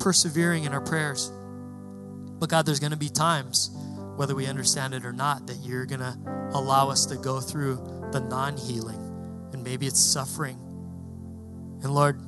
persevering 0.01 0.65
in 0.65 0.73
our 0.73 0.81
prayers. 0.81 1.31
But 2.39 2.51
God, 2.51 2.67
there's 2.67 2.81
going 2.81 2.91
to 2.93 2.99
be 2.99 3.09
times 3.09 3.71
whether 4.17 4.35
we 4.35 4.47
understand 4.47 4.93
it 4.95 5.05
or 5.05 5.13
not, 5.13 5.47
that 5.47 5.59
you're 5.63 5.87
going 5.87 6.01
to 6.01 6.51
allow 6.55 6.91
us 6.91 7.07
to 7.07 7.17
go 7.17 7.41
through 7.41 7.77
the 8.11 8.21
non 8.21 8.57
healing. 8.57 8.99
And 9.53 9.63
maybe 9.63 9.87
it's 9.87 10.01
suffering. 10.01 10.59
And 11.83 11.95
Lord, 11.95 12.21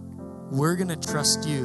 we're 0.50 0.76
going 0.76 0.88
to 0.88 1.10
trust 1.10 1.46
you 1.48 1.64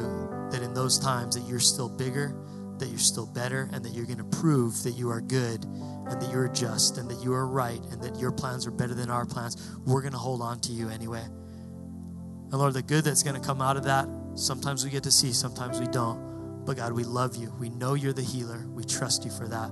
that 0.50 0.62
in 0.62 0.74
those 0.74 0.98
times 0.98 1.36
that 1.36 1.48
you're 1.48 1.60
still 1.60 1.88
bigger, 1.88 2.34
that 2.78 2.88
you're 2.88 2.98
still 2.98 3.26
better, 3.26 3.68
and 3.72 3.84
that 3.84 3.92
you're 3.92 4.06
going 4.06 4.18
to 4.18 4.38
prove 4.38 4.82
that 4.82 4.92
you 4.92 5.10
are 5.10 5.20
good 5.20 5.64
and 5.64 6.20
that 6.20 6.30
you're 6.32 6.48
just 6.48 6.98
and 6.98 7.08
that 7.08 7.22
you 7.22 7.32
are 7.32 7.46
right 7.46 7.80
and 7.92 8.02
that 8.02 8.18
your 8.18 8.32
plans 8.32 8.66
are 8.66 8.72
better 8.72 8.94
than 8.94 9.10
our 9.10 9.26
plans. 9.26 9.78
We're 9.86 10.00
going 10.02 10.12
to 10.12 10.18
hold 10.18 10.42
on 10.42 10.60
to 10.60 10.72
you 10.72 10.88
anyway. 10.88 11.24
And 12.50 12.58
Lord, 12.58 12.74
the 12.74 12.82
good 12.82 13.04
that's 13.04 13.22
going 13.22 13.40
to 13.40 13.46
come 13.46 13.62
out 13.62 13.76
of 13.76 13.84
that, 13.84 14.08
sometimes 14.34 14.84
we 14.84 14.90
get 14.90 15.04
to 15.04 15.10
see, 15.10 15.32
sometimes 15.32 15.78
we 15.78 15.86
don't. 15.86 16.64
But 16.64 16.76
God, 16.76 16.92
we 16.92 17.04
love 17.04 17.36
you. 17.36 17.52
We 17.58 17.68
know 17.70 17.94
you're 17.94 18.12
the 18.12 18.22
healer. 18.22 18.66
We 18.68 18.84
trust 18.84 19.24
you 19.24 19.30
for 19.30 19.46
that. 19.48 19.70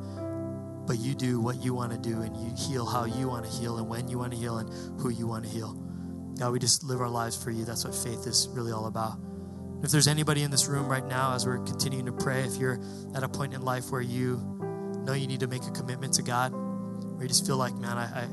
But 0.86 0.98
you 0.98 1.14
do 1.14 1.40
what 1.40 1.62
you 1.62 1.74
want 1.74 1.92
to 1.92 1.98
do 1.98 2.22
and 2.22 2.36
you 2.36 2.52
heal 2.56 2.86
how 2.86 3.04
you 3.04 3.28
want 3.28 3.44
to 3.44 3.50
heal 3.50 3.76
and 3.78 3.88
when 3.88 4.08
you 4.08 4.18
want 4.18 4.32
to 4.32 4.38
heal 4.38 4.58
and 4.58 4.70
who 5.00 5.10
you 5.10 5.26
want 5.26 5.44
to 5.44 5.50
heal. 5.50 5.74
God, 6.38 6.52
we 6.52 6.58
just 6.58 6.84
live 6.84 7.00
our 7.00 7.08
lives 7.08 7.42
for 7.42 7.50
you. 7.50 7.64
That's 7.64 7.84
what 7.84 7.94
faith 7.94 8.26
is 8.26 8.48
really 8.52 8.72
all 8.72 8.86
about. 8.86 9.18
If 9.82 9.90
there's 9.90 10.08
anybody 10.08 10.42
in 10.42 10.50
this 10.50 10.66
room 10.66 10.88
right 10.88 11.06
now, 11.06 11.34
as 11.34 11.46
we're 11.46 11.58
continuing 11.58 12.06
to 12.06 12.12
pray, 12.12 12.42
if 12.42 12.56
you're 12.56 12.80
at 13.14 13.22
a 13.22 13.28
point 13.28 13.54
in 13.54 13.62
life 13.62 13.90
where 13.90 14.00
you 14.00 14.40
know 15.04 15.12
you 15.12 15.26
need 15.26 15.40
to 15.40 15.46
make 15.46 15.64
a 15.64 15.70
commitment 15.70 16.14
to 16.14 16.22
God, 16.22 16.52
where 16.52 17.22
you 17.22 17.28
just 17.28 17.46
feel 17.46 17.56
like, 17.56 17.74
man, 17.74 17.98
I, 17.98 18.22
I 18.22 18.28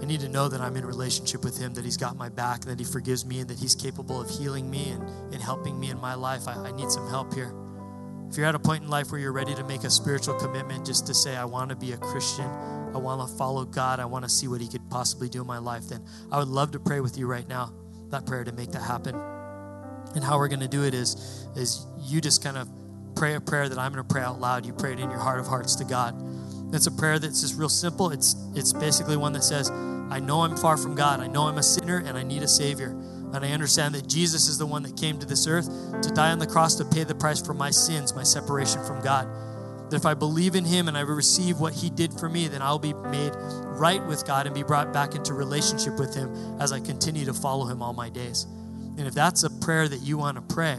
I 0.00 0.04
need 0.04 0.20
to 0.20 0.28
know 0.28 0.48
that 0.48 0.60
I'm 0.60 0.76
in 0.76 0.84
relationship 0.84 1.44
with 1.44 1.58
Him, 1.58 1.74
that 1.74 1.84
He's 1.84 1.96
got 1.96 2.16
my 2.16 2.28
back, 2.28 2.62
that 2.62 2.78
He 2.78 2.84
forgives 2.84 3.24
me, 3.24 3.40
and 3.40 3.48
that 3.48 3.58
He's 3.58 3.74
capable 3.74 4.20
of 4.20 4.28
healing 4.28 4.70
me 4.70 4.90
and, 4.90 5.02
and 5.32 5.42
helping 5.42 5.78
me 5.78 5.90
in 5.90 5.98
my 5.98 6.14
life. 6.14 6.46
I, 6.46 6.54
I 6.54 6.72
need 6.72 6.90
some 6.90 7.08
help 7.08 7.32
here. 7.34 7.52
If 8.28 8.36
you're 8.36 8.46
at 8.46 8.54
a 8.54 8.58
point 8.58 8.82
in 8.82 8.90
life 8.90 9.10
where 9.10 9.20
you're 9.20 9.32
ready 9.32 9.54
to 9.54 9.64
make 9.64 9.84
a 9.84 9.90
spiritual 9.90 10.34
commitment, 10.34 10.84
just 10.84 11.06
to 11.06 11.14
say, 11.14 11.36
I 11.36 11.44
want 11.44 11.70
to 11.70 11.76
be 11.76 11.92
a 11.92 11.96
Christian, 11.96 12.46
I 12.46 12.98
want 12.98 13.26
to 13.28 13.36
follow 13.36 13.64
God, 13.64 14.00
I 14.00 14.04
want 14.04 14.24
to 14.24 14.28
see 14.28 14.48
what 14.48 14.60
He 14.60 14.68
could 14.68 14.88
possibly 14.90 15.28
do 15.28 15.40
in 15.40 15.46
my 15.46 15.58
life, 15.58 15.88
then 15.88 16.04
I 16.30 16.38
would 16.38 16.48
love 16.48 16.72
to 16.72 16.80
pray 16.80 17.00
with 17.00 17.16
you 17.16 17.26
right 17.26 17.48
now, 17.48 17.72
that 18.10 18.26
prayer 18.26 18.44
to 18.44 18.52
make 18.52 18.72
that 18.72 18.82
happen. 18.82 19.14
And 20.14 20.24
how 20.24 20.38
we're 20.38 20.48
going 20.48 20.60
to 20.60 20.68
do 20.68 20.84
it 20.84 20.94
is, 20.94 21.46
is 21.56 21.86
you 22.00 22.20
just 22.20 22.42
kind 22.42 22.56
of 22.56 22.68
pray 23.16 23.34
a 23.34 23.40
prayer 23.40 23.68
that 23.68 23.78
I'm 23.78 23.92
going 23.92 24.06
to 24.06 24.12
pray 24.12 24.22
out 24.22 24.40
loud. 24.40 24.66
You 24.66 24.72
pray 24.72 24.92
it 24.92 25.00
in 25.00 25.10
your 25.10 25.18
heart 25.18 25.40
of 25.40 25.46
hearts 25.46 25.74
to 25.76 25.84
God. 25.84 26.14
It's 26.72 26.86
a 26.86 26.92
prayer 26.92 27.18
that's 27.18 27.40
just 27.40 27.56
real 27.56 27.68
simple. 27.68 28.10
It's 28.10 28.34
it's 28.54 28.72
basically 28.72 29.16
one 29.16 29.32
that 29.34 29.44
says, 29.44 29.70
I 29.70 30.20
know 30.20 30.42
I'm 30.42 30.56
far 30.56 30.76
from 30.76 30.94
God. 30.94 31.20
I 31.20 31.26
know 31.26 31.42
I'm 31.48 31.58
a 31.58 31.62
sinner 31.62 31.98
and 31.98 32.16
I 32.16 32.22
need 32.22 32.42
a 32.42 32.48
savior. 32.48 32.88
And 33.34 33.44
I 33.44 33.52
understand 33.52 33.94
that 33.94 34.08
Jesus 34.08 34.48
is 34.48 34.56
the 34.56 34.66
one 34.66 34.82
that 34.84 34.96
came 34.96 35.18
to 35.18 35.26
this 35.26 35.46
earth 35.46 35.68
to 36.02 36.10
die 36.10 36.30
on 36.30 36.38
the 36.38 36.46
cross 36.46 36.76
to 36.76 36.84
pay 36.84 37.04
the 37.04 37.14
price 37.14 37.40
for 37.40 37.54
my 37.54 37.70
sins, 37.70 38.14
my 38.14 38.22
separation 38.22 38.84
from 38.84 39.02
God. 39.02 39.28
That 39.90 39.96
if 39.96 40.06
I 40.06 40.14
believe 40.14 40.54
in 40.54 40.64
him 40.64 40.88
and 40.88 40.96
I 40.96 41.00
receive 41.00 41.60
what 41.60 41.72
he 41.72 41.90
did 41.90 42.12
for 42.12 42.28
me, 42.28 42.48
then 42.48 42.62
I'll 42.62 42.78
be 42.78 42.92
made 42.92 43.32
right 43.34 44.04
with 44.06 44.26
God 44.26 44.46
and 44.46 44.54
be 44.54 44.62
brought 44.62 44.92
back 44.92 45.14
into 45.14 45.34
relationship 45.34 45.98
with 45.98 46.14
him 46.14 46.32
as 46.60 46.72
I 46.72 46.80
continue 46.80 47.24
to 47.26 47.34
follow 47.34 47.66
him 47.66 47.82
all 47.82 47.92
my 47.92 48.08
days. 48.08 48.44
And 48.96 49.06
if 49.06 49.14
that's 49.14 49.42
a 49.42 49.50
prayer 49.50 49.86
that 49.88 50.00
you 50.00 50.18
want 50.18 50.36
to 50.36 50.54
pray, 50.54 50.78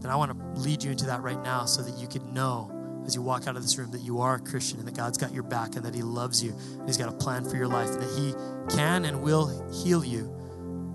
then 0.00 0.10
I 0.10 0.16
want 0.16 0.32
to 0.32 0.60
lead 0.60 0.82
you 0.82 0.90
into 0.90 1.06
that 1.06 1.22
right 1.22 1.40
now 1.42 1.66
so 1.66 1.82
that 1.82 1.98
you 1.98 2.08
can 2.08 2.32
know 2.32 2.70
as 3.06 3.14
you 3.14 3.22
walk 3.22 3.46
out 3.46 3.56
of 3.56 3.62
this 3.62 3.78
room 3.78 3.90
that 3.92 4.00
you 4.00 4.20
are 4.20 4.34
a 4.34 4.40
Christian 4.40 4.78
and 4.78 4.88
that 4.88 4.96
God's 4.96 5.16
got 5.16 5.32
your 5.32 5.44
back 5.44 5.76
and 5.76 5.84
that 5.84 5.94
He 5.94 6.02
loves 6.02 6.42
you 6.42 6.52
and 6.52 6.86
He's 6.86 6.96
got 6.96 7.08
a 7.08 7.16
plan 7.16 7.48
for 7.48 7.56
your 7.56 7.68
life 7.68 7.88
and 7.90 8.02
that 8.02 8.18
He 8.18 8.76
can 8.76 9.04
and 9.04 9.22
will 9.22 9.70
heal 9.72 10.04
you 10.04 10.24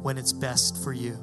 when 0.01 0.17
it's 0.17 0.33
best 0.33 0.83
for 0.83 0.93
you 0.93 1.13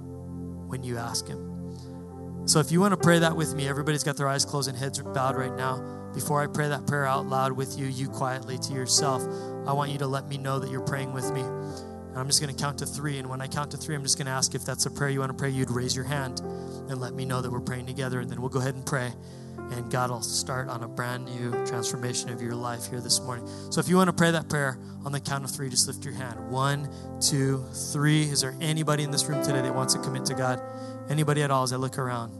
when 0.66 0.82
you 0.82 0.96
ask 0.96 1.26
Him. 1.26 2.46
So 2.46 2.60
if 2.60 2.72
you 2.72 2.80
want 2.80 2.92
to 2.92 2.96
pray 2.96 3.18
that 3.18 3.36
with 3.36 3.54
me, 3.54 3.68
everybody's 3.68 4.02
got 4.02 4.16
their 4.16 4.28
eyes 4.28 4.46
closed 4.46 4.68
and 4.68 4.78
heads 4.78 4.98
bowed 5.00 5.36
right 5.36 5.54
now. 5.54 6.10
Before 6.14 6.42
I 6.42 6.46
pray 6.46 6.68
that 6.68 6.86
prayer 6.86 7.04
out 7.04 7.26
loud 7.26 7.52
with 7.52 7.78
you, 7.78 7.86
you 7.86 8.08
quietly 8.08 8.56
to 8.58 8.72
yourself, 8.72 9.22
I 9.66 9.74
want 9.74 9.90
you 9.90 9.98
to 9.98 10.06
let 10.06 10.28
me 10.28 10.38
know 10.38 10.58
that 10.58 10.70
you're 10.70 10.80
praying 10.80 11.12
with 11.12 11.30
me. 11.32 11.42
And 11.42 12.16
I'm 12.16 12.26
just 12.26 12.40
going 12.40 12.54
to 12.54 12.60
count 12.60 12.78
to 12.78 12.86
three. 12.86 13.18
And 13.18 13.28
when 13.28 13.42
I 13.42 13.46
count 13.48 13.70
to 13.72 13.76
three, 13.76 13.94
I'm 13.94 14.02
just 14.02 14.16
going 14.16 14.26
to 14.26 14.32
ask 14.32 14.54
if 14.54 14.64
that's 14.64 14.86
a 14.86 14.90
prayer 14.90 15.10
you 15.10 15.20
want 15.20 15.30
to 15.30 15.36
pray, 15.36 15.50
you'd 15.50 15.70
raise 15.70 15.94
your 15.94 16.06
hand 16.06 16.40
and 16.40 16.98
let 16.98 17.12
me 17.12 17.26
know 17.26 17.42
that 17.42 17.52
we're 17.52 17.60
praying 17.60 17.84
together. 17.84 18.20
And 18.20 18.30
then 18.30 18.40
we'll 18.40 18.48
go 18.48 18.60
ahead 18.60 18.74
and 18.74 18.86
pray 18.86 19.12
and 19.70 19.90
God 19.90 20.10
will 20.10 20.22
start 20.22 20.68
on 20.68 20.82
a 20.82 20.88
brand 20.88 21.24
new 21.24 21.50
transformation 21.66 22.30
of 22.30 22.40
your 22.40 22.54
life 22.54 22.88
here 22.88 23.00
this 23.00 23.20
morning. 23.20 23.46
So 23.70 23.80
if 23.80 23.88
you 23.88 23.96
want 23.96 24.08
to 24.08 24.12
pray 24.12 24.30
that 24.30 24.48
prayer 24.48 24.78
on 25.04 25.12
the 25.12 25.20
count 25.20 25.44
of 25.44 25.50
three, 25.50 25.68
just 25.68 25.86
lift 25.86 26.04
your 26.04 26.14
hand. 26.14 26.50
One, 26.50 26.88
two, 27.20 27.64
three. 27.92 28.22
Is 28.22 28.40
there 28.40 28.56
anybody 28.60 29.02
in 29.02 29.10
this 29.10 29.26
room 29.26 29.44
today 29.44 29.62
that 29.62 29.74
wants 29.74 29.94
to 29.94 30.00
commit 30.00 30.24
to 30.26 30.34
God? 30.34 30.60
Anybody 31.08 31.42
at 31.42 31.50
all 31.50 31.62
as 31.62 31.72
I 31.72 31.76
look 31.76 31.98
around? 31.98 32.32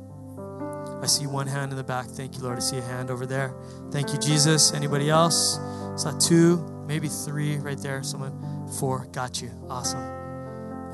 I 1.02 1.06
see 1.06 1.26
one 1.26 1.46
hand 1.46 1.70
in 1.70 1.76
the 1.76 1.84
back. 1.84 2.06
Thank 2.06 2.36
you, 2.36 2.42
Lord. 2.42 2.56
I 2.56 2.60
see 2.60 2.78
a 2.78 2.82
hand 2.82 3.10
over 3.10 3.24
there. 3.24 3.54
Thank 3.90 4.12
you, 4.12 4.18
Jesus. 4.18 4.72
Anybody 4.72 5.10
else? 5.10 5.60
Saw 5.96 6.18
two, 6.18 6.84
maybe 6.86 7.08
three 7.08 7.56
right 7.58 7.78
there. 7.78 8.02
Someone, 8.02 8.68
four. 8.80 9.06
Got 9.12 9.40
you. 9.40 9.50
Awesome. 9.68 10.02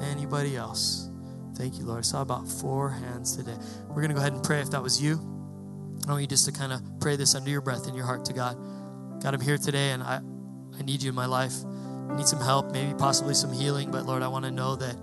Anybody 0.03 0.57
else? 0.57 1.09
Thank 1.57 1.79
you, 1.79 1.85
Lord. 1.85 2.01
I 2.01 2.03
saw 2.03 2.21
about 2.21 2.47
four 2.49 2.91
hands 2.91 3.37
today. 3.37 3.57
We're 3.89 4.03
going 4.03 4.09
to 4.09 4.15
go 4.15 4.21
ahead 4.21 4.33
and 4.33 4.43
pray 4.43 4.61
if 4.61 4.71
that 4.71 4.83
was 4.83 5.01
you. 5.01 5.34
I 6.07 6.13
want 6.13 6.23
you 6.23 6.27
just 6.27 6.45
to 6.47 6.53
kind 6.53 6.73
of 6.73 6.83
pray 7.01 7.17
this 7.17 7.35
under 7.35 7.51
your 7.51 7.61
breath 7.61 7.89
in 7.89 7.95
your 7.95 8.05
heart 8.05 8.25
to 8.27 8.33
God. 8.33 8.57
God, 9.23 9.35
I'm 9.35 9.41
here 9.41 9.57
today 9.57 9.91
and 9.91 10.03
I, 10.03 10.21
I 10.79 10.83
need 10.83 11.03
you 11.03 11.09
in 11.09 11.15
my 11.15 11.27
life. 11.27 11.55
I 12.11 12.17
need 12.17 12.27
some 12.27 12.41
help, 12.41 12.73
maybe 12.73 12.93
possibly 12.95 13.35
some 13.35 13.53
healing, 13.53 13.91
but 13.91 14.05
Lord, 14.05 14.23
I 14.23 14.29
want 14.29 14.45
to 14.45 14.51
know 14.51 14.77
that, 14.77 14.97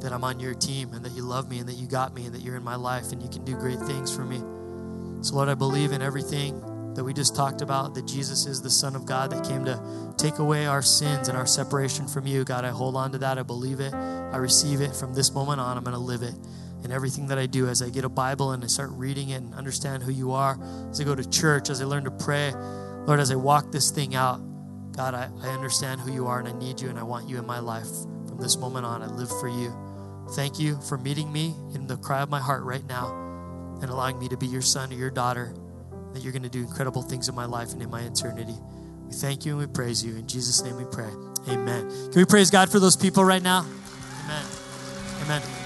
that 0.00 0.12
I'm 0.12 0.22
on 0.22 0.38
your 0.38 0.54
team 0.54 0.92
and 0.92 1.04
that 1.04 1.12
you 1.12 1.22
love 1.22 1.50
me 1.50 1.58
and 1.58 1.68
that 1.68 1.74
you 1.74 1.88
got 1.88 2.14
me 2.14 2.26
and 2.26 2.34
that 2.34 2.42
you're 2.42 2.56
in 2.56 2.62
my 2.62 2.76
life 2.76 3.10
and 3.10 3.20
you 3.20 3.28
can 3.28 3.44
do 3.44 3.56
great 3.56 3.80
things 3.80 4.14
for 4.14 4.24
me. 4.24 4.38
So, 5.22 5.34
Lord, 5.34 5.48
I 5.48 5.54
believe 5.54 5.90
in 5.90 6.02
everything 6.02 6.60
that 6.94 7.02
we 7.02 7.12
just 7.12 7.34
talked 7.34 7.60
about, 7.60 7.94
that 7.94 8.06
Jesus 8.06 8.46
is 8.46 8.62
the 8.62 8.70
Son 8.70 8.94
of 8.94 9.06
God 9.06 9.30
that 9.30 9.44
came 9.44 9.64
to 9.64 10.14
take 10.16 10.38
away 10.38 10.66
our 10.66 10.82
sins 10.82 11.28
and 11.28 11.36
our 11.36 11.46
separation 11.46 12.06
from 12.06 12.26
you. 12.28 12.44
God, 12.44 12.64
I 12.64 12.68
hold 12.68 12.94
on 12.94 13.10
to 13.12 13.18
that. 13.18 13.38
I 13.38 13.42
believe 13.42 13.80
it. 13.80 13.92
I 13.92 14.36
receive 14.36 14.80
it. 14.80 14.94
From 14.94 15.14
this 15.14 15.32
moment 15.32 15.60
on, 15.60 15.76
I'm 15.76 15.82
going 15.82 15.94
to 15.94 16.00
live 16.00 16.22
it 16.22 16.34
in 16.84 16.92
everything 16.92 17.26
that 17.28 17.38
I 17.38 17.46
do 17.46 17.66
as 17.66 17.80
I 17.80 17.88
get 17.88 18.04
a 18.04 18.08
Bible 18.08 18.52
and 18.52 18.62
I 18.62 18.66
start 18.66 18.90
reading 18.92 19.30
it 19.30 19.36
and 19.36 19.54
understand 19.54 20.02
who 20.02 20.12
you 20.12 20.32
are, 20.32 20.58
as 20.90 21.00
I 21.00 21.04
go 21.04 21.14
to 21.14 21.28
church, 21.28 21.70
as 21.70 21.80
I 21.80 21.86
learn 21.86 22.04
to 22.04 22.10
pray. 22.10 22.52
Lord, 23.06 23.20
as 23.20 23.30
I 23.30 23.36
walk 23.36 23.72
this 23.72 23.90
thing 23.90 24.14
out, 24.14 24.40
God, 24.92 25.14
I, 25.14 25.28
I 25.42 25.48
understand 25.48 26.00
who 26.00 26.12
you 26.12 26.26
are 26.26 26.38
and 26.38 26.48
I 26.48 26.52
need 26.52 26.80
you 26.80 26.88
and 26.88 26.98
I 26.98 27.02
want 27.02 27.28
you 27.28 27.38
in 27.38 27.46
my 27.46 27.58
life. 27.58 27.88
From 28.28 28.38
this 28.38 28.56
moment 28.56 28.86
on, 28.86 29.02
I 29.02 29.06
live 29.06 29.30
for 29.40 29.48
you. 29.48 29.74
Thank 30.32 30.58
you 30.58 30.80
for 30.82 30.98
meeting 30.98 31.32
me 31.32 31.54
in 31.74 31.86
the 31.86 31.96
cry 31.96 32.22
of 32.22 32.28
my 32.28 32.40
heart 32.40 32.62
right 32.62 32.86
now 32.86 33.08
and 33.80 33.90
allowing 33.90 34.18
me 34.18 34.28
to 34.28 34.36
be 34.36 34.46
your 34.46 34.62
son 34.62 34.92
or 34.92 34.96
your 34.96 35.10
daughter, 35.10 35.54
that 36.12 36.22
you're 36.22 36.32
going 36.32 36.42
to 36.42 36.48
do 36.48 36.60
incredible 36.60 37.02
things 37.02 37.28
in 37.28 37.34
my 37.34 37.44
life 37.44 37.72
and 37.72 37.82
in 37.82 37.90
my 37.90 38.02
eternity. 38.02 38.56
We 39.06 39.12
thank 39.12 39.44
you 39.44 39.52
and 39.52 39.60
we 39.60 39.66
praise 39.66 40.04
you. 40.04 40.16
In 40.16 40.26
Jesus' 40.26 40.62
name 40.62 40.76
we 40.76 40.84
pray. 40.84 41.10
Amen. 41.48 41.88
Can 41.88 42.14
we 42.14 42.24
praise 42.24 42.50
God 42.50 42.70
for 42.70 42.78
those 42.78 42.96
people 42.96 43.24
right 43.24 43.42
now? 43.42 43.66
Amen. 44.24 44.44
Amen. 45.22 45.63